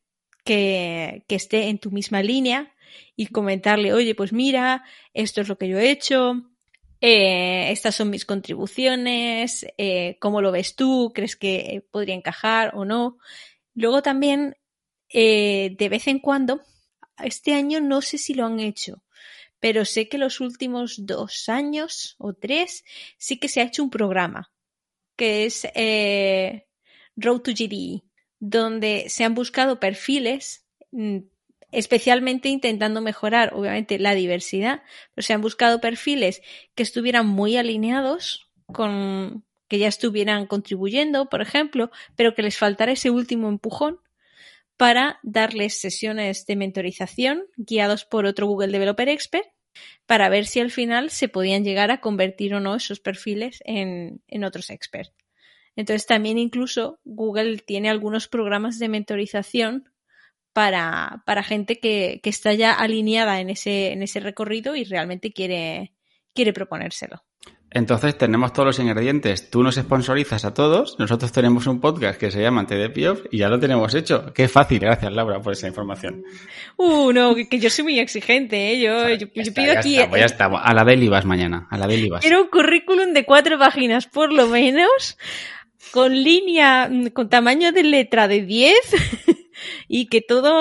que, 0.43 1.24
que 1.28 1.36
esté 1.36 1.70
en 1.70 1.80
tu 1.80 1.91
misma 1.91 2.22
línea 2.22 2.74
y 3.16 3.28
comentarle, 3.28 3.93
oye, 3.93 4.16
pues 4.16 4.34
mira, 4.34 4.84
esto 5.14 5.41
es 5.41 5.47
lo 5.47 5.57
que 5.57 5.68
yo 5.68 5.80
he 5.80 5.89
hecho, 5.89 6.43
eh, 7.05 7.70
estas 7.72 7.95
son 7.95 8.09
mis 8.09 8.24
contribuciones, 8.24 9.66
eh, 9.78 10.16
¿cómo 10.22 10.41
lo 10.41 10.53
ves 10.53 10.78
tú? 10.78 11.11
¿Crees 11.14 11.36
que 11.36 11.86
podría 11.91 12.16
encajar 12.16 12.72
o 12.76 12.86
no? 12.86 13.18
Luego 13.74 14.01
también, 14.01 14.55
eh, 15.09 15.76
de 15.78 15.89
vez 15.89 16.07
en 16.07 16.20
cuando, 16.20 16.61
este 17.18 17.53
año 17.53 17.80
no 17.80 18.01
sé 18.01 18.18
si 18.18 18.34
lo 18.34 18.45
han 18.45 18.59
hecho, 18.59 19.03
pero 19.59 19.86
sé 19.86 20.09
que 20.09 20.18
los 20.18 20.39
últimos 20.39 21.05
dos 21.05 21.47
años 21.49 22.16
o 22.18 22.34
tres 22.34 22.84
sí 23.18 23.39
que 23.39 23.47
se 23.47 23.61
ha 23.61 23.66
hecho 23.66 23.84
un 23.84 23.89
programa 23.89 24.51
que 25.16 25.45
es 25.45 25.68
eh, 25.76 26.66
Road 27.16 27.41
to 27.41 27.51
GDE, 27.51 28.03
donde 28.39 29.05
se 29.09 29.24
han 29.24 29.36
buscado 29.36 29.80
perfiles 29.80 30.66
mm, 30.91 31.20
especialmente 31.72 32.49
intentando 32.49 33.01
mejorar, 33.01 33.53
obviamente, 33.53 33.97
la 33.99 34.14
diversidad, 34.14 34.84
pero 35.14 35.26
se 35.26 35.34
han 35.34 35.41
buscado 35.41 35.82
perfiles 35.82 36.41
que 36.76 36.84
estuvieran 36.84 37.28
muy 37.28 37.57
alineados 37.57 38.51
con 38.68 39.43
que 39.68 39.80
ya 39.80 39.88
estuvieran 39.88 40.45
contribuyendo, 40.45 41.30
por 41.30 41.41
ejemplo, 41.41 41.89
pero 42.16 42.36
que 42.36 42.43
les 42.43 42.57
faltara 42.57 42.91
ese 42.91 43.09
último 43.09 43.49
empujón 43.49 43.99
para 44.78 45.19
darles 45.24 45.80
sesiones 45.80 46.45
de 46.45 46.55
mentorización 46.55 47.45
guiados 47.57 48.05
por 48.05 48.26
otro 48.26 48.47
Google 48.47 48.71
Developer 48.71 49.09
Expert 49.09 49.47
para 50.05 50.30
ver 50.30 50.45
si 50.45 50.59
al 50.59 50.71
final 50.71 51.09
se 51.09 51.28
podían 51.28 51.63
llegar 51.63 51.91
a 51.91 52.01
convertir 52.01 52.53
o 52.53 52.59
no 52.59 52.76
esos 52.76 52.99
perfiles 52.99 53.59
en, 53.65 54.21
otros 54.43 54.69
experts. 54.69 55.13
Entonces 55.76 56.05
también 56.05 56.38
incluso 56.38 56.99
Google 57.03 57.57
tiene 57.57 57.89
algunos 57.89 58.28
programas 58.28 58.78
de 58.78 58.89
mentorización 58.89 59.89
para, 60.53 61.24
para 61.26 61.41
gente 61.41 61.80
que, 61.80 62.19
que, 62.21 62.30
está 62.30 62.53
ya 62.53 62.74
alineada 62.74 63.39
en 63.39 63.49
ese, 63.49 63.91
en 63.91 64.03
ese 64.03 64.19
recorrido 64.19 64.76
y 64.76 64.84
realmente 64.84 65.34
quiere, 65.34 65.93
quiere 66.34 66.53
proponérselo. 66.53 67.24
Entonces 67.74 68.17
tenemos 68.17 68.53
todos 68.53 68.67
los 68.67 68.80
ingredientes. 68.80 69.49
Tú 69.49 69.63
nos 69.63 69.76
sponsorizas 69.76 70.45
a 70.45 70.53
todos. 70.53 70.97
Nosotros 70.99 71.32
tenemos 71.32 71.65
un 71.65 71.80
podcast 71.80 72.19
que 72.19 72.30
se 72.30 72.41
llama 72.41 72.67
TDPOF 72.67 73.26
y 73.32 73.39
ya 73.39 73.49
lo 73.49 73.59
tenemos 73.59 73.95
hecho. 73.95 74.32
Qué 74.34 74.47
fácil. 74.47 74.80
Gracias, 74.80 75.11
Laura, 75.11 75.41
por 75.41 75.53
esa 75.53 75.67
información. 75.67 76.24
Uh, 76.78 77.11
no, 77.11 77.34
que, 77.34 77.49
que 77.49 77.59
yo 77.59 77.69
soy 77.69 77.86
muy 77.86 77.99
exigente, 77.99 78.74
¿eh? 78.74 78.80
Yo, 78.80 79.09
yo, 79.09 79.28
ya 79.28 79.34
yo 79.34 79.41
está, 79.41 79.61
pido 79.61 79.74
ya 79.74 79.80
aquí. 79.80 79.97
pues 80.07 80.19
ya 80.19 80.26
está. 80.26 80.45
A 80.45 80.74
la 80.74 80.84
del 80.84 81.01
ibas 81.01 81.26
mañana. 81.26 81.67
A 81.71 81.78
la 81.78 81.88
del 81.88 82.05
ibas. 82.05 82.21
Quiero 82.21 82.43
un 82.43 82.49
currículum 82.49 83.13
de 83.13 83.26
cuatro 83.26 83.57
páginas, 83.57 84.05
por 84.05 84.32
lo 84.32 84.47
menos, 84.47 85.17
con 85.91 86.13
línea, 86.13 86.89
con 87.13 87.30
tamaño 87.30 87.71
de 87.71 87.84
letra 87.84 88.28
de 88.28 88.41
10 88.41 88.76
y 89.88 90.07
que 90.07 90.21
todo, 90.21 90.51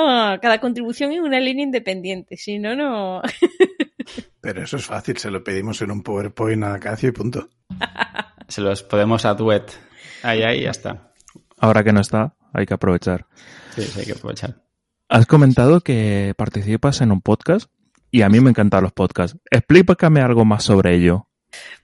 cada 0.41 0.61
contribución 0.61 1.13
es 1.13 1.21
una 1.21 1.41
línea 1.41 1.65
independiente. 1.65 2.37
Si 2.37 2.59
no, 2.59 2.75
no. 2.75 3.23
Pero 4.43 4.65
eso 4.65 4.77
es 4.77 4.85
fácil, 4.85 5.17
se 5.19 5.31
lo 5.31 5.45
pedimos 5.45 5.81
en 5.83 5.93
un 5.93 6.03
PowerPoint 6.03 6.65
a 6.65 6.81
Cacio 6.81 7.09
y 7.09 7.13
punto. 7.13 7.49
Se 8.49 8.61
los 8.61 8.83
podemos 8.83 9.25
a 9.25 9.35
Duet. 9.35 9.71
Ahí, 10.25 10.43
ahí, 10.43 10.63
ya 10.63 10.71
está. 10.73 11.13
Ahora 11.59 11.85
que 11.85 11.93
no 11.93 12.01
está, 12.01 12.35
hay 12.53 12.67
que 12.67 12.75
aprovechar. 12.75 13.27
Sí, 13.77 13.83
sí, 13.83 14.01
hay 14.01 14.07
que 14.07 14.13
aprovechar. 14.13 14.57
Has 15.09 15.27
comentado 15.27 15.81
que 15.81 16.35
participas 16.37 17.01
en 17.03 17.13
un 17.13 17.21
podcast 17.21 17.71
y 18.11 18.23
a 18.23 18.29
mí 18.29 18.41
me 18.41 18.51
encantan 18.51 18.83
los 18.83 18.93
podcasts. 18.93 19.39
Explícame 19.49 20.21
algo 20.21 20.45
más 20.45 20.65
sobre 20.65 20.97
ello. 20.97 21.29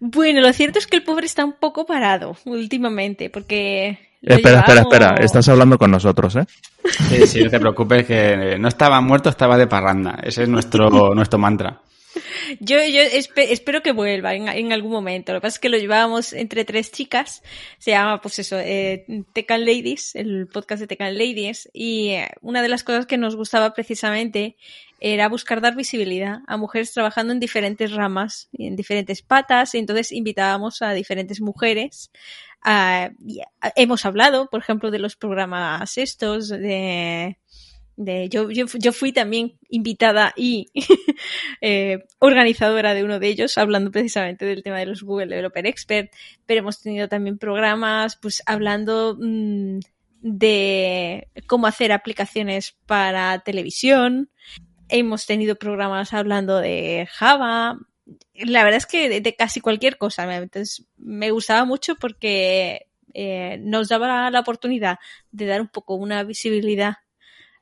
Bueno, 0.01 0.41
lo 0.41 0.53
cierto 0.53 0.81
es 0.81 0.89
que 0.89 0.97
el 0.97 1.05
pobre 1.05 1.27
está 1.27 1.45
un 1.45 1.55
poco 1.61 1.87
parado 1.87 2.37
últimamente, 2.45 3.31
porque... 3.31 4.17
Espera, 4.21 4.61
espera, 4.61 4.81
espera. 4.81 5.15
Estás 5.21 5.49
hablando 5.49 5.79
con 5.79 5.93
nosotros, 5.93 6.35
¿eh? 6.35 6.47
Sí, 7.09 7.25
sí, 7.29 7.45
no 7.45 7.51
te 7.51 7.61
preocupes 7.61 8.05
que 8.05 8.59
no 8.59 8.67
estaba 8.67 9.01
muerto, 9.01 9.31
estaba 9.31 9.57
de 9.57 9.69
parranda. 9.69 10.19
Ese 10.25 10.43
es 10.43 10.49
nuestro, 10.49 11.15
nuestro 11.15 11.39
mantra. 11.39 11.83
Yo, 12.61 12.77
yo 12.83 13.01
espe- 13.01 13.49
espero 13.51 13.83
que 13.83 13.93
vuelva 13.93 14.35
en, 14.35 14.73
algún 14.73 14.93
momento. 14.93 15.33
Lo 15.33 15.39
que 15.39 15.43
pasa 15.43 15.57
es 15.57 15.61
que 15.61 15.69
lo 15.69 15.79
llevábamos 15.79 16.33
entre 16.33 16.65
tres 16.65 16.91
chicas. 16.93 17.43
Se 17.79 17.93
llama, 17.93 18.21
pues 18.21 18.39
eso, 18.39 18.59
eh, 18.59 19.05
Tecan 19.33 19.65
Ladies, 19.65 20.15
el 20.15 20.47
podcast 20.49 20.81
de 20.81 20.87
Tecan 20.87 21.17
Ladies. 21.17 21.69
Y 21.73 22.11
eh, 22.11 22.29
una 22.41 22.63
de 22.63 22.69
las 22.69 22.85
cosas 22.85 23.07
que 23.07 23.19
nos 23.19 23.37
gustaba 23.37 23.73
precisamente 23.75 24.57
era 25.01 25.29
buscar 25.29 25.61
dar 25.61 25.77
visibilidad 25.77 26.39
a 26.49 26.57
mujeres 26.57 26.93
trabajando 26.93 27.33
en 27.33 27.41
diferentes 27.41 27.93
ramas, 27.93 28.49
y 28.53 28.67
en 28.67 28.77
diferentes 28.77 29.23
patas. 29.23 29.75
Y 29.75 29.79
entonces 29.79 30.13
invitábamos 30.13 30.83
a 30.83 30.93
diferentes 30.93 31.41
mujeres. 31.41 32.11
hemos 33.77 34.05
hablado, 34.05 34.49
por 34.51 34.61
ejemplo, 34.61 34.91
de 34.91 34.99
los 34.99 35.17
programas 35.17 35.99
estos, 35.99 36.49
de, 36.49 37.39
de 37.99 38.29
yo, 38.29 38.49
yo, 38.51 38.67
yo 38.79 38.93
fui 38.93 39.13
también 39.13 39.59
invitada 39.69 40.33
y 40.37 40.71
eh, 41.61 42.05
organizadora 42.21 42.95
de 42.95 43.03
uno 43.03 43.19
de 43.19 43.27
ellos, 43.27 43.59
hablando 43.59 43.91
precisamente 43.91 44.47
del 44.47 44.63
tema 44.63 44.79
de 44.79 44.87
los 44.87 45.03
Google 45.03 45.27
Developer 45.27 45.67
Expert, 45.67 46.13
pero 46.47 46.61
hemos 46.61 46.81
tenido 46.81 47.09
también 47.09 47.39
programas 47.39 48.17
pues 48.17 48.43
hablando 48.47 49.19
mm, 49.21 49.81
de 50.21 51.29
cómo 51.49 51.67
hacer 51.67 51.91
aplicaciones 51.91 52.77
para 52.87 53.41
televisión, 53.41 54.31
hemos 54.89 55.27
tenido 55.27 55.57
programas 55.57 56.15
hablando 56.15 56.59
de 56.59 57.09
Java, 57.11 57.81
la 58.35 58.63
verdad 58.63 58.79
es 58.79 58.87
que 58.87 59.21
de, 59.21 59.35
casi 59.35 59.61
cualquier 59.61 59.99
cosa, 59.99 60.33
entonces 60.37 60.87
me 60.97 61.33
gustaba 61.33 61.65
mucho 61.65 61.97
porque 61.97 62.87
eh, 63.13 63.59
nos 63.61 63.89
daba 63.89 64.31
la 64.31 64.41
oportunidad 64.41 64.99
de 65.33 65.47
dar 65.47 65.61
un 65.61 65.69
poco 65.69 65.97
una 65.97 66.23
visibilidad 66.23 66.99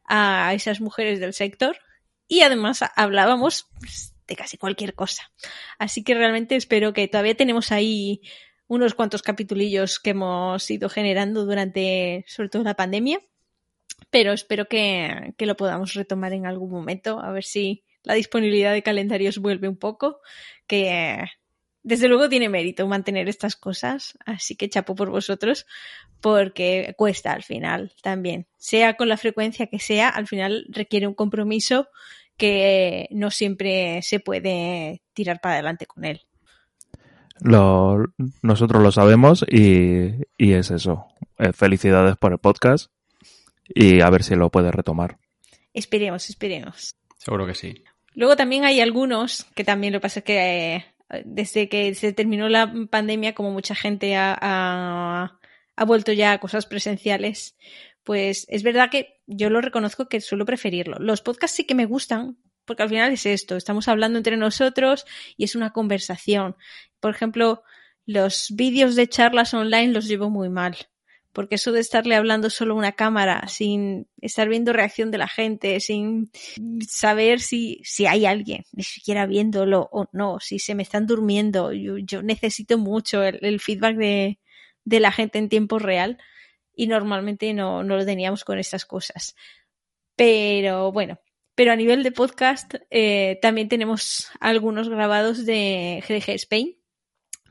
a 0.09 0.53
esas 0.55 0.81
mujeres 0.81 1.21
del 1.21 1.33
sector 1.33 1.79
y 2.29 2.41
además 2.41 2.85
hablábamos 2.97 3.69
pues, 3.79 4.15
de 4.27 4.37
casi 4.37 4.59
cualquier 4.59 4.95
cosa. 4.95 5.31
Así 5.79 6.03
que 6.03 6.15
realmente 6.15 6.57
espero 6.57 6.93
que 6.93 7.09
todavía 7.09 7.37
tenemos 7.37 7.73
ahí 7.73 8.21
unos 8.69 8.95
cuantos 8.95 9.23
capitulillos 9.23 10.01
que 10.01 10.11
hemos 10.11 10.69
ido 10.71 10.89
generando 10.89 11.45
durante 11.45 12.25
sobre 12.27 12.49
todo 12.49 12.65
la 12.65 12.75
pandemia, 12.75 13.21
pero 14.11 14.33
espero 14.33 14.67
que, 14.67 15.35
que 15.37 15.47
lo 15.47 15.57
podamos 15.57 15.95
retomar 15.95 16.33
en 16.33 16.47
algún 16.47 16.71
momento, 16.71 17.21
a 17.21 17.31
ver 17.31 17.45
si 17.45 17.85
la 18.03 18.15
disponibilidad 18.15 18.73
de 18.73 18.83
calendarios 18.83 19.39
vuelve 19.39 19.69
un 19.69 19.77
poco, 19.77 20.21
que 20.67 21.25
desde 21.87 22.09
luego 22.09 22.29
tiene 22.29 22.49
mérito 22.49 22.85
mantener 22.89 23.29
estas 23.29 23.55
cosas, 23.55 24.19
así 24.27 24.57
que 24.57 24.69
chapo 24.69 24.97
por 24.97 25.09
vosotros, 25.09 25.67
porque 26.21 26.97
cuesta 26.99 27.33
al 27.33 27.45
final 27.45 27.93
también. 28.03 28.49
Sea 28.57 28.97
con 28.97 29.09
la 29.09 29.17
frecuencia 29.17 29.69
que 29.69 29.79
sea, 29.79 30.09
al 30.09 30.27
final 30.27 30.67
requiere 30.69 31.07
un 31.07 31.15
compromiso 31.15 31.87
que 32.37 33.07
no 33.13 33.31
siempre 33.31 34.03
se 34.03 34.19
puede 34.19 35.01
tirar 35.15 35.41
para 35.41 35.55
adelante 35.55 35.87
con 35.87 36.05
él. 36.05 36.23
Lo, 37.39 38.05
nosotros 38.43 38.83
lo 38.83 38.91
sabemos 38.91 39.45
y, 39.49 40.11
y 40.37 40.55
es 40.55 40.73
eso. 40.73 41.07
Eh, 41.39 41.53
felicidades 41.53 42.17
por 42.17 42.33
el 42.33 42.39
podcast 42.39 42.91
y 43.69 44.01
a 44.01 44.11
ver 44.11 44.25
si 44.25 44.35
lo 44.35 44.51
puedes 44.51 44.75
retomar. 44.75 45.19
Esperemos, 45.73 46.29
esperemos. 46.31 46.97
Seguro 47.17 47.47
que 47.47 47.55
sí. 47.55 47.85
Luego 48.15 48.35
también 48.35 48.65
hay 48.65 48.81
algunos 48.81 49.45
que 49.55 49.63
también 49.63 49.93
lo 49.93 50.01
que 50.01 50.03
pasa 50.03 50.19
es 50.19 50.25
que 50.25 50.75
eh, 50.75 50.96
desde 51.25 51.69
que 51.69 51.95
se 51.95 52.13
terminó 52.13 52.49
la 52.49 52.73
pandemia, 52.91 53.35
como 53.35 53.51
mucha 53.51 53.75
gente 53.75 54.17
ha 54.17 55.39
vuelto 55.87 56.13
ya 56.13 56.33
a 56.33 56.39
cosas 56.39 56.67
presenciales, 56.67 57.57
pues 58.03 58.47
es 58.49 58.63
verdad 58.63 58.91
que 58.91 59.21
yo 59.27 59.51
lo 59.51 59.61
reconozco 59.61 60.09
que 60.09 60.21
suelo 60.21 60.45
preferirlo. 60.45 60.99
Los 60.99 61.23
podcasts 61.23 61.57
sí 61.57 61.65
que 61.65 61.75
me 61.75 61.87
gustan, 61.87 62.39
porque 62.65 62.83
al 62.83 62.89
final 62.89 63.13
es 63.13 63.27
esto, 63.27 63.57
estamos 63.57 63.89
hablando 63.89 64.19
entre 64.19 64.37
nosotros 64.37 65.07
y 65.37 65.45
es 65.45 65.55
una 65.55 65.73
conversación. 65.73 66.57
Por 67.01 67.13
ejemplo, 67.13 67.63
los 68.05 68.49
vídeos 68.55 68.95
de 68.97 69.09
charlas 69.09 69.55
online 69.55 69.93
los 69.93 70.07
llevo 70.07 70.31
muy 70.31 70.49
mal, 70.49 70.77
porque 71.37 71.57
eso 71.57 71.71
de 71.71 71.81
estarle 71.81 72.15
hablando 72.15 72.49
solo 72.49 72.73
a 72.73 72.79
una 72.79 72.93
cámara, 72.93 73.47
sin 73.47 74.09
estar 74.23 74.49
viendo 74.49 74.73
reacción 74.73 75.11
de 75.11 75.19
la 75.19 75.29
gente, 75.29 75.81
sin 75.81 76.31
saber 76.89 77.41
si, 77.41 77.83
si 77.85 78.07
hay 78.07 78.25
alguien, 78.25 78.65
ni 78.73 78.85
siquiera 78.85 79.27
viéndolo 79.27 79.87
o 79.93 80.07
no, 80.13 80.41
si 80.41 80.59
se 80.59 80.75
me 80.75 80.83
están 80.83 81.07
durmiendo, 81.07 81.75
yo, 81.75 82.23
necesito 82.23 82.79
mucho 82.79 83.23
el, 83.23 83.39
el 83.43 83.61
feedback 83.61 83.97
de, 83.99 84.39
de 84.87 84.99
la 84.99 85.13
gente 85.13 85.37
en 85.39 85.51
tiempo 85.51 85.79
real 85.79 86.17
y 86.75 86.87
normalmente 86.87 87.53
no, 87.53 87.85
no 87.85 87.99
lo 87.99 88.07
teníamos 88.07 88.43
con 88.43 88.59
estas 88.59 88.87
cosas. 88.87 89.37
Pero 90.17 90.91
bueno, 90.91 91.21
pero 91.55 91.71
a 91.71 91.77
nivel 91.77 92.03
de 92.03 92.13
podcast 92.13 92.77
eh, 92.89 93.39
también 93.43 93.69
tenemos 93.69 94.31
algunos 94.41 94.89
grabados 94.89 95.45
de 95.45 96.03
GDG 96.09 96.31
Spain, 96.31 96.79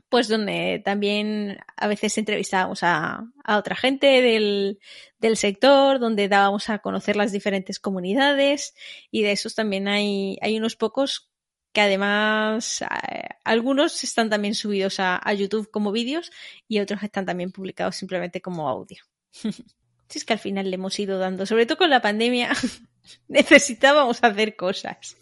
pues 0.08 0.28
donde 0.28 0.80
también 0.84 1.58
a 1.76 1.88
veces 1.88 2.16
entrevistábamos 2.18 2.82
a, 2.82 3.26
a 3.44 3.58
otra 3.58 3.76
gente 3.76 4.06
del, 4.22 4.78
del, 5.18 5.36
sector, 5.36 5.98
donde 5.98 6.28
dábamos 6.28 6.70
a 6.70 6.78
conocer 6.78 7.16
las 7.16 7.32
diferentes 7.32 7.80
comunidades 7.80 8.74
y 9.10 9.22
de 9.22 9.32
esos 9.32 9.54
también 9.54 9.88
hay, 9.88 10.38
hay 10.42 10.56
unos 10.58 10.76
pocos 10.76 11.30
que 11.72 11.80
además 11.80 12.82
eh, 12.82 13.28
algunos 13.44 14.02
están 14.04 14.30
también 14.30 14.54
subidos 14.54 15.00
a, 15.00 15.20
a 15.22 15.34
YouTube 15.34 15.70
como 15.70 15.92
vídeos 15.92 16.30
y 16.68 16.78
otros 16.78 17.02
están 17.02 17.26
también 17.26 17.52
publicados 17.52 17.96
simplemente 17.96 18.40
como 18.40 18.68
audio. 18.68 19.04
Si 20.08 20.20
es 20.20 20.24
que 20.24 20.34
al 20.34 20.38
final 20.38 20.70
le 20.70 20.76
hemos 20.76 20.96
ido 21.00 21.18
dando, 21.18 21.46
sobre 21.46 21.66
todo 21.66 21.78
con 21.78 21.90
la 21.90 22.00
pandemia, 22.00 22.52
necesitábamos 23.28 24.22
hacer 24.22 24.54
cosas 24.54 25.16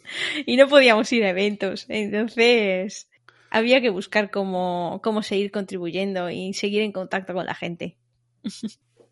y 0.44 0.58
no 0.58 0.68
podíamos 0.68 1.10
ir 1.12 1.24
a 1.24 1.30
eventos. 1.30 1.86
Entonces, 1.88 3.08
había 3.54 3.80
que 3.80 3.90
buscar 3.90 4.32
cómo, 4.32 5.00
cómo 5.04 5.22
seguir 5.22 5.52
contribuyendo 5.52 6.28
y 6.28 6.52
seguir 6.54 6.82
en 6.82 6.90
contacto 6.90 7.34
con 7.34 7.46
la 7.46 7.54
gente. 7.54 7.96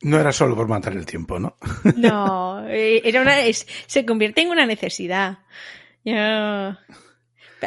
No 0.01 0.19
era 0.19 0.33
solo 0.33 0.57
por 0.57 0.67
matar 0.67 0.95
el 0.95 1.07
tiempo, 1.07 1.39
¿no? 1.39 1.57
No, 1.95 2.67
era 2.69 3.23
una, 3.23 3.41
es, 3.41 3.69
se 3.87 4.05
convierte 4.05 4.41
en 4.41 4.51
una 4.51 4.67
necesidad. 4.67 5.39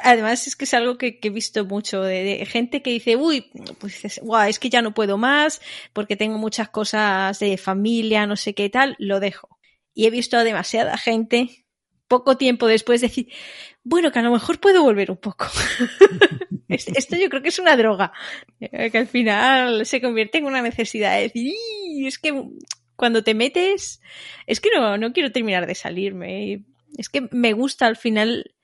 Además 0.04 0.48
es 0.48 0.58
que 0.58 0.66
es 0.66 0.74
algo 0.74 0.98
que, 0.98 1.18
que 1.18 1.30
he 1.30 1.32
visto 1.32 1.64
mucho 1.64 2.02
de, 2.02 2.26
de, 2.26 2.46
gente 2.46 2.82
que 2.82 2.90
dice, 2.90 3.16
uy, 3.16 3.50
pues 3.80 4.20
wow, 4.22 4.42
es 4.42 4.60
que 4.60 4.70
ya 4.70 4.82
no 4.82 4.94
puedo 4.94 5.18
más 5.18 5.62
porque 5.94 6.18
tengo 6.18 6.38
muchas 6.38 6.68
cosas 6.68 7.40
de 7.40 7.58
familia, 7.58 8.28
no 8.28 8.36
sé 8.36 8.54
qué 8.54 8.70
tal, 8.70 8.98
lo 9.00 9.22
dejo. 9.22 9.58
Y 9.94 10.08
he 10.08 10.10
visto 10.10 10.36
a 10.36 10.44
demasiada 10.44 10.98
gente 10.98 11.66
poco 12.10 12.36
tiempo 12.36 12.68
después 12.68 13.00
decir, 13.00 13.30
bueno, 13.86 14.12
que 14.12 14.20
a 14.20 14.24
lo 14.24 14.32
mejor 14.32 14.60
puedo 14.60 14.84
volver 14.84 15.10
un 15.10 15.18
poco. 15.18 15.48
Esto 16.68 17.16
yo 17.16 17.30
creo 17.30 17.42
que 17.42 17.50
es 17.50 17.60
una 17.60 17.78
droga, 17.78 18.12
que 18.60 18.98
al 18.98 19.08
final 19.08 19.86
se 19.86 20.02
convierte 20.02 20.40
en 20.40 20.46
una 20.46 20.62
necesidad 20.62 21.16
de 21.16 21.24
decir, 21.24 21.54
es 22.06 22.18
que 22.18 22.44
cuando 22.96 23.24
te 23.24 23.34
metes, 23.34 24.02
es 24.48 24.60
que 24.60 24.70
no, 24.76 24.98
no 24.98 25.14
quiero 25.14 25.32
terminar 25.32 25.68
de 25.68 25.76
salirme. 25.76 26.64
Es 26.98 27.10
que 27.10 27.28
me 27.32 27.54
gusta 27.54 27.88
al 27.88 27.98
final 27.98 28.56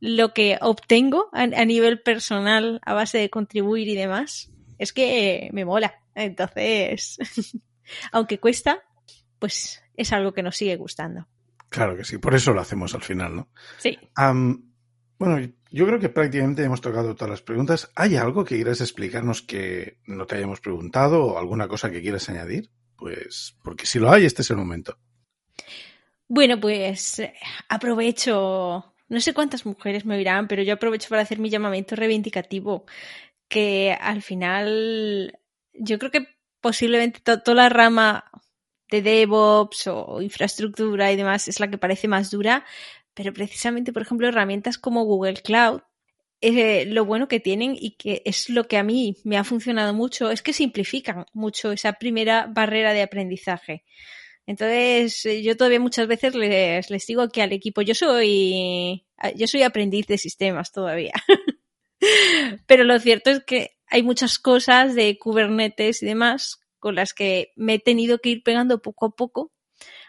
lo 0.00 0.32
que 0.32 0.58
obtengo 0.60 1.28
a, 1.32 1.42
a 1.42 1.64
nivel 1.64 2.00
personal 2.00 2.80
a 2.84 2.94
base 2.94 3.18
de 3.18 3.30
contribuir 3.30 3.88
y 3.88 3.94
demás. 3.94 4.50
Es 4.78 4.92
que 4.92 5.50
me 5.52 5.64
mola. 5.64 6.00
Entonces, 6.14 7.18
aunque 8.12 8.38
cuesta, 8.38 8.82
pues 9.38 9.82
es 9.96 10.12
algo 10.12 10.32
que 10.32 10.42
nos 10.42 10.56
sigue 10.56 10.76
gustando. 10.76 11.26
Claro 11.68 11.96
que 11.96 12.04
sí, 12.04 12.18
por 12.18 12.34
eso 12.34 12.52
lo 12.52 12.60
hacemos 12.60 12.94
al 12.94 13.02
final, 13.02 13.34
¿no? 13.34 13.48
Sí. 13.78 13.98
Um, 14.16 14.73
bueno, 15.18 15.52
yo 15.70 15.86
creo 15.86 15.98
que 15.98 16.08
prácticamente 16.08 16.62
hemos 16.64 16.80
tocado 16.80 17.14
todas 17.14 17.30
las 17.30 17.42
preguntas. 17.42 17.90
¿Hay 17.94 18.16
algo 18.16 18.44
que 18.44 18.56
quieras 18.56 18.80
explicarnos 18.80 19.42
que 19.42 19.98
no 20.06 20.26
te 20.26 20.36
hayamos 20.36 20.60
preguntado 20.60 21.24
o 21.24 21.38
alguna 21.38 21.68
cosa 21.68 21.90
que 21.90 22.02
quieras 22.02 22.28
añadir? 22.28 22.70
Pues, 22.96 23.56
porque 23.62 23.86
si 23.86 23.98
lo 23.98 24.10
hay, 24.10 24.24
este 24.24 24.42
es 24.42 24.50
el 24.50 24.56
momento. 24.56 24.98
Bueno, 26.28 26.58
pues 26.58 27.22
aprovecho, 27.68 28.94
no 29.08 29.20
sé 29.20 29.34
cuántas 29.34 29.66
mujeres 29.66 30.04
me 30.04 30.16
oirán, 30.16 30.48
pero 30.48 30.62
yo 30.62 30.74
aprovecho 30.74 31.08
para 31.08 31.22
hacer 31.22 31.38
mi 31.38 31.50
llamamiento 31.50 31.96
reivindicativo, 31.96 32.86
que 33.48 33.92
al 33.92 34.22
final 34.22 35.38
yo 35.72 35.98
creo 35.98 36.10
que 36.10 36.28
posiblemente 36.60 37.20
toda 37.20 37.54
la 37.54 37.68
rama 37.68 38.30
de 38.90 39.02
DevOps 39.02 39.88
o 39.88 40.22
infraestructura 40.22 41.12
y 41.12 41.16
demás 41.16 41.48
es 41.48 41.60
la 41.60 41.68
que 41.68 41.78
parece 41.78 42.08
más 42.08 42.30
dura, 42.30 42.64
pero 43.14 43.32
precisamente, 43.32 43.92
por 43.92 44.02
ejemplo, 44.02 44.28
herramientas 44.28 44.78
como 44.78 45.04
Google 45.04 45.42
Cloud, 45.42 45.80
eh, 46.40 46.84
lo 46.86 47.04
bueno 47.04 47.28
que 47.28 47.40
tienen 47.40 47.76
y 47.78 47.92
que 47.92 48.22
es 48.24 48.50
lo 48.50 48.68
que 48.68 48.76
a 48.76 48.82
mí 48.82 49.16
me 49.24 49.38
ha 49.38 49.44
funcionado 49.44 49.94
mucho, 49.94 50.30
es 50.30 50.42
que 50.42 50.52
simplifican 50.52 51.24
mucho 51.32 51.72
esa 51.72 51.94
primera 51.94 52.46
barrera 52.46 52.92
de 52.92 53.02
aprendizaje. 53.02 53.84
Entonces, 54.46 55.24
eh, 55.24 55.42
yo 55.42 55.56
todavía 55.56 55.80
muchas 55.80 56.06
veces 56.06 56.34
les, 56.34 56.90
les 56.90 57.06
digo 57.06 57.28
que 57.30 57.40
al 57.40 57.52
equipo, 57.52 57.80
yo 57.80 57.94
soy, 57.94 59.06
yo 59.36 59.46
soy 59.46 59.62
aprendiz 59.62 60.06
de 60.06 60.18
sistemas 60.18 60.70
todavía. 60.70 61.14
Pero 62.66 62.84
lo 62.84 62.98
cierto 62.98 63.30
es 63.30 63.42
que 63.44 63.78
hay 63.86 64.02
muchas 64.02 64.38
cosas 64.38 64.94
de 64.94 65.18
Kubernetes 65.18 66.02
y 66.02 66.06
demás 66.06 66.60
con 66.78 66.96
las 66.96 67.14
que 67.14 67.52
me 67.56 67.74
he 67.74 67.78
tenido 67.78 68.18
que 68.18 68.28
ir 68.28 68.42
pegando 68.42 68.82
poco 68.82 69.06
a 69.06 69.10
poco. 69.16 69.53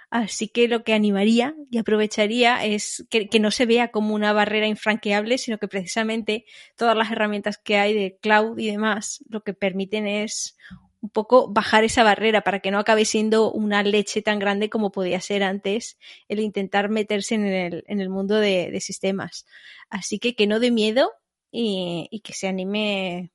Así 0.09 0.47
que 0.47 0.67
lo 0.67 0.83
que 0.83 0.93
animaría 0.93 1.55
y 1.69 1.77
aprovecharía 1.77 2.63
es 2.63 3.05
que, 3.09 3.27
no 3.39 3.51
se 3.51 3.65
vea 3.65 3.89
como 3.89 4.13
una 4.13 4.33
barrera 4.33 4.67
infranqueable, 4.67 5.37
sino 5.37 5.57
que 5.57 5.67
precisamente 5.67 6.45
todas 6.75 6.95
las 6.95 7.11
herramientas 7.11 7.57
que 7.57 7.77
hay 7.77 7.93
de 7.93 8.17
cloud 8.21 8.57
y 8.57 8.67
demás 8.71 9.23
lo 9.29 9.41
que 9.43 9.53
permiten 9.53 10.07
es 10.07 10.57
un 11.01 11.09
poco 11.09 11.51
bajar 11.51 11.83
esa 11.83 12.03
barrera 12.03 12.41
para 12.41 12.59
que 12.59 12.71
no 12.71 12.79
acabe 12.79 13.05
siendo 13.05 13.51
una 13.51 13.83
leche 13.83 14.23
tan 14.23 14.39
grande 14.39 14.69
como 14.69 14.91
podía 14.91 15.21
ser 15.21 15.43
antes 15.43 15.99
el 16.29 16.39
intentar 16.39 16.89
meterse 16.89 17.35
en 17.35 17.45
el, 17.45 17.83
en 17.87 18.01
el 18.01 18.09
mundo 18.09 18.39
de, 18.39 18.75
sistemas. 18.81 19.45
Así 19.89 20.17
que 20.17 20.35
que 20.35 20.47
no 20.47 20.59
dé 20.59 20.71
miedo 20.71 21.11
y, 21.51 22.21
que 22.23 22.33
se 22.33 22.47
anime 22.47 23.31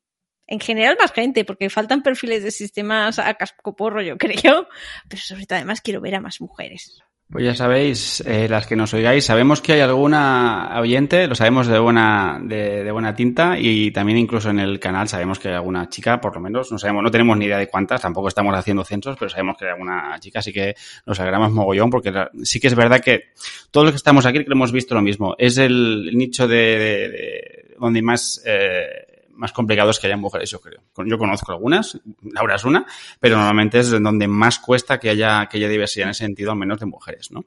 en 0.50 0.60
general 0.60 0.96
más 1.00 1.12
gente, 1.12 1.44
porque 1.44 1.70
faltan 1.70 2.02
perfiles 2.02 2.42
de 2.42 2.50
sistemas 2.50 3.18
a 3.18 3.32
cascoporro, 3.34 4.02
yo 4.02 4.18
creo, 4.18 4.68
pero 5.08 5.22
sobre 5.22 5.46
todo 5.46 5.56
además 5.56 5.80
quiero 5.80 6.00
ver 6.00 6.16
a 6.16 6.20
más 6.20 6.40
mujeres. 6.40 7.00
Pues 7.30 7.44
ya 7.44 7.54
sabéis, 7.54 8.24
eh, 8.26 8.48
las 8.48 8.66
que 8.66 8.74
nos 8.74 8.92
oigáis, 8.92 9.24
sabemos 9.24 9.62
que 9.62 9.74
hay 9.74 9.80
alguna 9.82 10.80
oyente, 10.80 11.28
lo 11.28 11.36
sabemos 11.36 11.68
de 11.68 11.78
buena, 11.78 12.40
de, 12.42 12.90
buena 12.90 13.14
tinta 13.14 13.56
y 13.56 13.92
también 13.92 14.18
incluso 14.18 14.50
en 14.50 14.58
el 14.58 14.80
canal 14.80 15.06
sabemos 15.06 15.38
que 15.38 15.46
hay 15.46 15.54
alguna 15.54 15.88
chica, 15.88 16.20
por 16.20 16.34
lo 16.34 16.40
menos, 16.40 16.72
no 16.72 16.78
sabemos, 16.80 17.04
no 17.04 17.10
tenemos 17.12 17.38
ni 17.38 17.44
idea 17.44 17.58
de 17.58 17.68
cuántas, 17.68 18.00
tampoco 18.00 18.26
estamos 18.26 18.52
haciendo 18.56 18.82
censos, 18.82 19.16
pero 19.16 19.28
sabemos 19.28 19.56
que 19.56 19.66
hay 19.66 19.70
alguna 19.70 20.18
chica, 20.18 20.40
así 20.40 20.52
que 20.52 20.74
nos 21.06 21.20
alegramos 21.20 21.52
mogollón 21.52 21.88
porque 21.88 22.12
sí 22.42 22.58
que 22.58 22.66
es 22.66 22.74
verdad 22.74 23.00
que 23.00 23.26
todos 23.70 23.84
los 23.84 23.92
que 23.92 23.98
estamos 23.98 24.26
aquí 24.26 24.44
hemos 24.50 24.72
visto 24.72 24.96
lo 24.96 25.02
mismo. 25.02 25.36
Es 25.38 25.56
el 25.56 26.10
nicho 26.12 26.48
de, 26.48 26.56
de, 26.56 27.08
de 27.10 27.76
donde 27.78 28.02
más 28.02 28.42
eh, 28.44 29.09
más 29.40 29.54
complicados 29.54 29.98
que 29.98 30.06
haya 30.06 30.18
mujeres, 30.18 30.50
yo 30.50 30.60
creo. 30.60 30.82
Yo 31.06 31.16
conozco 31.16 31.50
algunas, 31.50 31.98
Laura 32.22 32.56
es 32.56 32.64
una, 32.64 32.84
pero 33.18 33.36
normalmente 33.36 33.78
es 33.78 33.90
donde 33.90 34.28
más 34.28 34.58
cuesta 34.58 35.00
que 35.00 35.08
haya, 35.08 35.46
que 35.46 35.56
haya 35.56 35.68
diversidad 35.68 36.04
en 36.04 36.10
ese 36.10 36.24
sentido, 36.24 36.52
al 36.52 36.58
menos 36.58 36.78
de 36.78 36.84
mujeres, 36.84 37.30
¿no? 37.32 37.46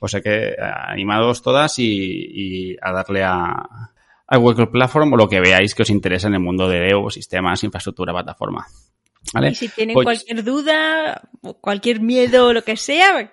O 0.00 0.06
sea 0.06 0.20
que 0.20 0.54
animados 0.60 1.40
todas 1.40 1.78
y, 1.78 1.86
y 1.86 2.76
a 2.82 2.92
darle 2.92 3.24
a, 3.24 3.90
a 4.26 4.36
Google 4.36 4.66
Platform 4.66 5.14
o 5.14 5.16
lo 5.16 5.30
que 5.30 5.40
veáis 5.40 5.74
que 5.74 5.82
os 5.82 5.88
interesa 5.90 6.28
en 6.28 6.34
el 6.34 6.40
mundo 6.40 6.68
de 6.68 6.78
DEO, 6.80 7.08
sistemas, 7.08 7.64
infraestructura, 7.64 8.12
plataforma. 8.12 8.66
¿Vale? 9.32 9.50
Y 9.50 9.54
si 9.54 9.68
tienen 9.70 9.94
pues, 9.94 10.04
cualquier 10.04 10.44
duda, 10.44 11.22
cualquier 11.62 12.00
miedo, 12.00 12.52
lo 12.52 12.62
que 12.62 12.76
sea, 12.76 13.30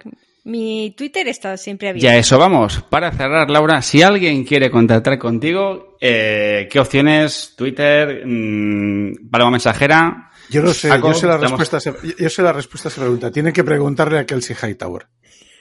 mi 0.48 0.91
Twitter 0.91 1.28
está 1.28 1.58
siempre 1.58 1.89
abierto. 1.89 2.06
Ya 2.06 2.18
eso 2.18 2.39
vamos. 2.39 2.82
Para 2.89 3.12
cerrar, 3.12 3.50
Laura, 3.50 3.82
si 3.82 4.02
alguien 4.02 4.45
quiere 4.45 4.72
contactar 4.72 5.20
contigo, 5.20 5.98
eh, 6.00 6.70
¿qué 6.72 6.80
opciones? 6.80 7.54
Twitter, 7.58 8.24
mmm, 8.26 9.30
paloma 9.30 9.52
mensajera. 9.52 10.32
Yo 10.50 10.62
lo 10.62 10.74
sé, 10.74 10.88
yo 10.88 11.14
sé, 11.14 11.28
la 11.28 11.38
respuesta, 11.38 11.80
yo 12.18 12.30
sé 12.30 12.41
la 12.41 12.54
respuesta 12.54 12.88
a 12.88 12.91
esa 12.91 13.02
pregunta. 13.02 13.30
Tienen 13.30 13.52
que 13.52 13.66
preguntarle 13.66 14.20
a 14.20 14.26
Kelsey 14.26 14.56
Hightower. 14.56 15.08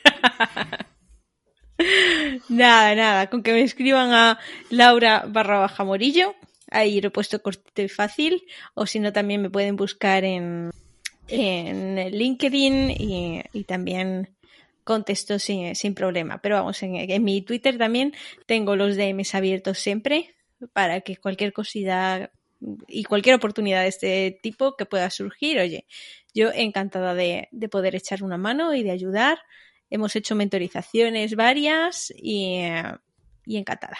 nada, 2.48 2.94
nada. 2.94 3.26
Con 3.28 3.42
que 3.42 3.52
me 3.52 3.62
escriban 3.62 4.12
a 4.12 4.38
Laura 4.70 5.24
barra 5.26 5.58
baja 5.58 5.82
morillo. 5.82 6.36
Ahí 6.70 7.00
lo 7.00 7.08
he 7.08 7.10
puesto 7.10 7.42
cortito 7.42 7.82
y 7.82 7.88
fácil. 7.88 8.44
O 8.74 8.86
si 8.86 9.00
no, 9.00 9.12
también 9.12 9.42
me 9.42 9.50
pueden 9.50 9.74
buscar 9.74 10.22
en, 10.22 10.70
en 11.26 11.96
LinkedIn 12.12 12.92
y, 12.92 13.42
y 13.52 13.64
también 13.64 14.35
contesto 14.86 15.40
sin, 15.40 15.74
sin 15.74 15.94
problema. 15.94 16.40
Pero 16.40 16.54
vamos, 16.54 16.80
en, 16.84 16.94
en, 16.94 17.24
mi 17.24 17.42
Twitter 17.42 17.76
también 17.76 18.14
tengo 18.46 18.76
los 18.76 18.96
DMs 18.96 19.34
abiertos 19.34 19.78
siempre 19.78 20.36
para 20.72 21.00
que 21.00 21.16
cualquier 21.16 21.52
cosida 21.52 22.30
y 22.86 23.02
cualquier 23.02 23.34
oportunidad 23.34 23.82
de 23.82 23.88
este 23.88 24.38
tipo 24.40 24.76
que 24.76 24.86
pueda 24.86 25.10
surgir, 25.10 25.58
oye, 25.58 25.86
yo 26.32 26.50
encantada 26.54 27.14
de, 27.14 27.48
de 27.50 27.68
poder 27.68 27.96
echar 27.96 28.22
una 28.22 28.38
mano 28.38 28.74
y 28.74 28.84
de 28.84 28.92
ayudar. 28.92 29.38
Hemos 29.90 30.14
hecho 30.14 30.36
mentorizaciones 30.36 31.34
varias 31.34 32.12
y, 32.16 32.60
y 33.44 33.56
encantada. 33.56 33.98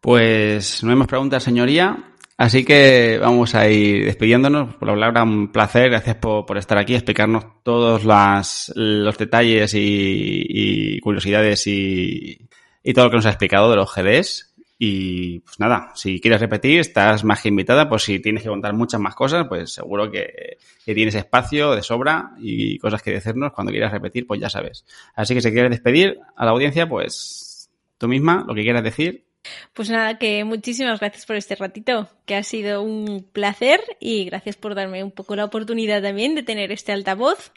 Pues 0.00 0.82
no 0.82 0.90
hay 0.90 0.96
más 0.96 1.08
preguntas, 1.08 1.44
señoría. 1.44 2.09
Así 2.40 2.64
que 2.64 3.18
vamos 3.20 3.54
a 3.54 3.68
ir 3.68 4.06
despidiéndonos. 4.06 4.74
Por 4.76 4.96
Laura, 4.96 5.24
un 5.24 5.52
placer. 5.52 5.90
Gracias 5.90 6.16
por, 6.16 6.46
por 6.46 6.56
estar 6.56 6.78
aquí, 6.78 6.94
explicarnos 6.94 7.44
todos 7.62 8.06
las, 8.06 8.72
los 8.76 9.18
detalles 9.18 9.74
y, 9.74 10.46
y 10.48 11.00
curiosidades 11.00 11.66
y, 11.66 12.48
y, 12.82 12.94
todo 12.94 13.04
lo 13.04 13.10
que 13.10 13.16
nos 13.18 13.26
ha 13.26 13.28
explicado 13.28 13.68
de 13.68 13.76
los 13.76 13.94
GDs. 13.94 14.54
Y 14.78 15.40
pues 15.40 15.60
nada, 15.60 15.92
si 15.94 16.18
quieres 16.18 16.40
repetir, 16.40 16.80
estás 16.80 17.24
más 17.24 17.42
que 17.42 17.50
invitada. 17.50 17.90
Pues 17.90 18.04
si 18.04 18.20
tienes 18.20 18.42
que 18.42 18.48
contar 18.48 18.72
muchas 18.72 19.02
más 19.02 19.14
cosas, 19.14 19.46
pues 19.46 19.74
seguro 19.74 20.10
que, 20.10 20.56
que 20.86 20.94
tienes 20.94 21.16
espacio 21.16 21.72
de 21.72 21.82
sobra 21.82 22.30
y 22.38 22.78
cosas 22.78 23.02
que 23.02 23.10
decirnos. 23.10 23.52
Cuando 23.52 23.70
quieras 23.70 23.92
repetir, 23.92 24.26
pues 24.26 24.40
ya 24.40 24.48
sabes. 24.48 24.86
Así 25.14 25.34
que 25.34 25.42
si 25.42 25.52
quieres 25.52 25.72
despedir 25.72 26.18
a 26.34 26.46
la 26.46 26.52
audiencia, 26.52 26.88
pues 26.88 27.68
tú 27.98 28.08
misma, 28.08 28.46
lo 28.48 28.54
que 28.54 28.62
quieras 28.62 28.82
decir, 28.82 29.26
pues 29.72 29.90
nada, 29.90 30.18
que 30.18 30.44
muchísimas 30.44 31.00
gracias 31.00 31.26
por 31.26 31.36
este 31.36 31.54
ratito, 31.56 32.08
que 32.26 32.36
ha 32.36 32.42
sido 32.42 32.82
un 32.82 33.26
placer 33.32 33.80
y 33.98 34.24
gracias 34.24 34.56
por 34.56 34.74
darme 34.74 35.02
un 35.02 35.10
poco 35.10 35.36
la 35.36 35.44
oportunidad 35.44 36.02
también 36.02 36.34
de 36.34 36.42
tener 36.42 36.72
este 36.72 36.92
altavoz 36.92 37.52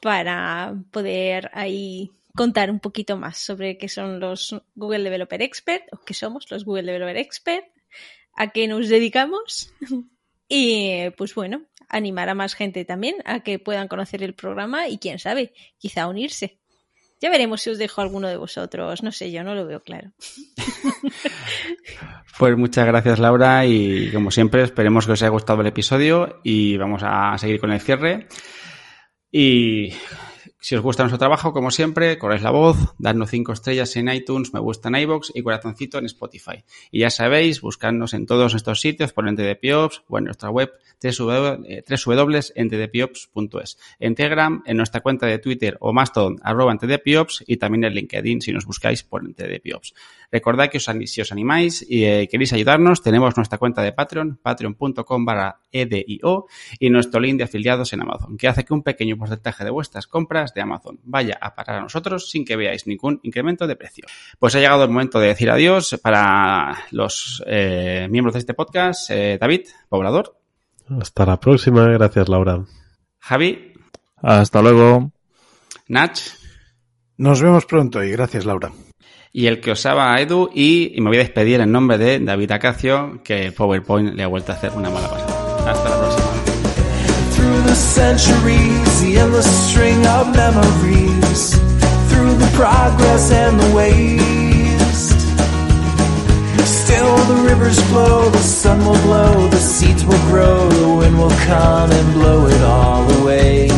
para 0.00 0.74
poder 0.90 1.50
ahí 1.54 2.10
contar 2.34 2.70
un 2.70 2.80
poquito 2.80 3.16
más 3.16 3.38
sobre 3.38 3.78
qué 3.78 3.88
son 3.88 4.18
los 4.18 4.56
Google 4.74 5.04
Developer 5.04 5.42
Expert 5.42 5.84
o 5.92 5.98
qué 5.98 6.14
somos 6.14 6.50
los 6.50 6.64
Google 6.64 6.84
Developer 6.84 7.16
Expert, 7.16 7.66
a 8.34 8.50
qué 8.50 8.66
nos 8.66 8.88
dedicamos 8.88 9.72
y 10.48 11.10
pues 11.16 11.34
bueno, 11.34 11.66
animar 11.88 12.28
a 12.30 12.34
más 12.34 12.54
gente 12.54 12.84
también 12.84 13.16
a 13.24 13.40
que 13.40 13.58
puedan 13.58 13.88
conocer 13.88 14.22
el 14.22 14.34
programa 14.34 14.88
y 14.88 14.98
quién 14.98 15.18
sabe, 15.18 15.52
quizá 15.78 16.08
unirse. 16.08 16.61
Ya 17.22 17.30
veremos 17.30 17.62
si 17.62 17.70
os 17.70 17.78
dejo 17.78 18.00
alguno 18.00 18.26
de 18.26 18.36
vosotros. 18.36 19.04
No 19.04 19.12
sé, 19.12 19.30
yo 19.30 19.44
no 19.44 19.54
lo 19.54 19.64
veo 19.64 19.80
claro. 19.80 20.10
pues 22.38 22.56
muchas 22.56 22.84
gracias, 22.84 23.20
Laura. 23.20 23.64
Y 23.64 24.10
como 24.12 24.32
siempre, 24.32 24.64
esperemos 24.64 25.06
que 25.06 25.12
os 25.12 25.22
haya 25.22 25.30
gustado 25.30 25.60
el 25.60 25.68
episodio 25.68 26.40
y 26.42 26.76
vamos 26.76 27.02
a 27.04 27.38
seguir 27.38 27.60
con 27.60 27.70
el 27.70 27.80
cierre. 27.80 28.26
Y 29.30 29.94
si 30.62 30.76
os 30.76 30.82
gusta 30.82 31.02
nuestro 31.02 31.18
trabajo, 31.18 31.52
como 31.52 31.72
siempre, 31.72 32.16
corréis 32.18 32.42
la 32.42 32.52
voz, 32.52 32.76
dadnos 32.98 33.30
cinco 33.30 33.52
estrellas 33.52 33.96
en 33.96 34.08
iTunes, 34.08 34.54
me 34.54 34.60
gusta 34.60 34.90
en 34.90 34.94
iVoox 34.94 35.32
y 35.34 35.42
corazoncito 35.42 35.98
en 35.98 36.06
Spotify. 36.06 36.62
Y 36.92 37.00
ya 37.00 37.10
sabéis, 37.10 37.60
buscadnos 37.60 38.14
en 38.14 38.26
todos 38.26 38.54
estos 38.54 38.80
sitios 38.80 39.12
por 39.12 39.28
NTDPiops 39.28 40.04
o 40.06 40.18
en 40.18 40.24
nuestra 40.26 40.50
web 40.50 40.70
www.ntdpiops.es. 42.06 43.78
En 43.98 44.14
Telegram, 44.14 44.62
en 44.64 44.76
nuestra 44.76 45.00
cuenta 45.00 45.26
de 45.26 45.40
Twitter 45.40 45.76
o 45.80 45.92
Mastodon, 45.92 46.38
arroba 46.44 46.72
NTDPiops 46.74 47.42
y 47.44 47.56
también 47.56 47.82
en 47.82 47.94
LinkedIn 47.94 48.40
si 48.40 48.52
nos 48.52 48.64
buscáis 48.64 49.02
por 49.02 49.28
NTDPiops. 49.28 49.94
Recordad 50.30 50.70
que 50.70 50.78
si 50.78 51.20
os 51.20 51.32
animáis 51.32 51.84
y 51.86 52.04
eh, 52.04 52.28
queréis 52.30 52.52
ayudarnos, 52.52 53.02
tenemos 53.02 53.36
nuestra 53.36 53.58
cuenta 53.58 53.82
de 53.82 53.92
Patreon, 53.92 54.38
patreon.com 54.40 55.24
barra 55.24 55.60
edio 55.72 56.46
y 56.78 56.88
nuestro 56.90 57.20
link 57.20 57.38
de 57.38 57.44
afiliados 57.44 57.92
en 57.92 58.02
Amazon, 58.02 58.36
que 58.36 58.46
hace 58.48 58.64
que 58.64 58.72
un 58.72 58.82
pequeño 58.82 59.16
porcentaje 59.16 59.64
de 59.64 59.70
vuestras 59.70 60.06
compras 60.06 60.51
de 60.54 60.62
Amazon 60.62 60.98
vaya 61.04 61.38
a 61.40 61.54
parar 61.54 61.76
a 61.78 61.82
nosotros 61.82 62.30
sin 62.30 62.44
que 62.44 62.56
veáis 62.56 62.86
ningún 62.86 63.20
incremento 63.22 63.66
de 63.66 63.76
precio. 63.76 64.06
Pues 64.38 64.54
ha 64.54 64.60
llegado 64.60 64.84
el 64.84 64.90
momento 64.90 65.18
de 65.18 65.28
decir 65.28 65.50
adiós 65.50 65.98
para 66.02 66.84
los 66.90 67.42
eh, 67.46 68.08
miembros 68.10 68.34
de 68.34 68.40
este 68.40 68.54
podcast. 68.54 69.10
Eh, 69.10 69.38
David, 69.40 69.62
poblador. 69.88 70.36
Hasta 71.00 71.26
la 71.26 71.38
próxima. 71.38 71.86
Gracias, 71.88 72.28
Laura. 72.28 72.64
Javi. 73.20 73.72
Hasta 74.16 74.62
luego. 74.62 75.12
Nach. 75.88 76.18
Nos 77.16 77.40
vemos 77.40 77.66
pronto 77.66 78.02
y 78.02 78.10
gracias, 78.10 78.44
Laura 78.44 78.72
y 79.32 79.46
el 79.46 79.60
que 79.60 79.72
osaba 79.72 80.14
a 80.14 80.20
Edu 80.20 80.50
y, 80.54 80.92
y, 80.94 81.00
me 81.00 81.08
voy 81.08 81.16
a 81.16 81.20
despedir 81.20 81.60
en 81.60 81.72
nombre 81.72 81.96
de 81.96 82.20
David 82.20 82.52
Acacio, 82.52 83.22
que 83.24 83.50
PowerPoint 83.50 84.14
le 84.14 84.22
ha 84.22 84.26
vuelto 84.26 84.52
a 84.52 84.56
hacer 84.56 84.72
una 84.72 84.90
mala 84.90 85.08
pasada. 85.08 85.70
Hasta 85.70 85.88
la 85.88 85.96
próxima. 85.96 86.11
The 87.66 87.74
centuries, 87.74 89.00
the 89.00 89.18
endless 89.18 89.70
string 89.70 90.06
of 90.06 90.34
memories, 90.34 91.54
through 92.10 92.34
the 92.34 92.50
progress 92.54 93.30
and 93.30 93.58
the 93.58 93.74
waste. 93.74 95.20
Still 96.66 97.16
the 97.24 97.42
rivers 97.48 97.80
flow, 97.88 98.28
the 98.28 98.38
sun 98.38 98.78
will 98.84 99.00
blow, 99.02 99.48
the 99.48 99.56
seeds 99.56 100.04
will 100.04 100.20
grow, 100.30 100.68
the 100.68 100.94
wind 100.96 101.18
will 101.18 101.36
come 101.46 101.90
and 101.90 102.12
blow 102.12 102.46
it 102.46 102.62
all 102.62 103.10
away. 103.22 103.70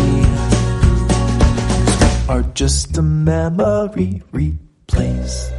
Are 2.29 2.43
just 2.55 2.99
a 2.99 3.03
memory 3.03 4.23
replaced. 4.33 5.53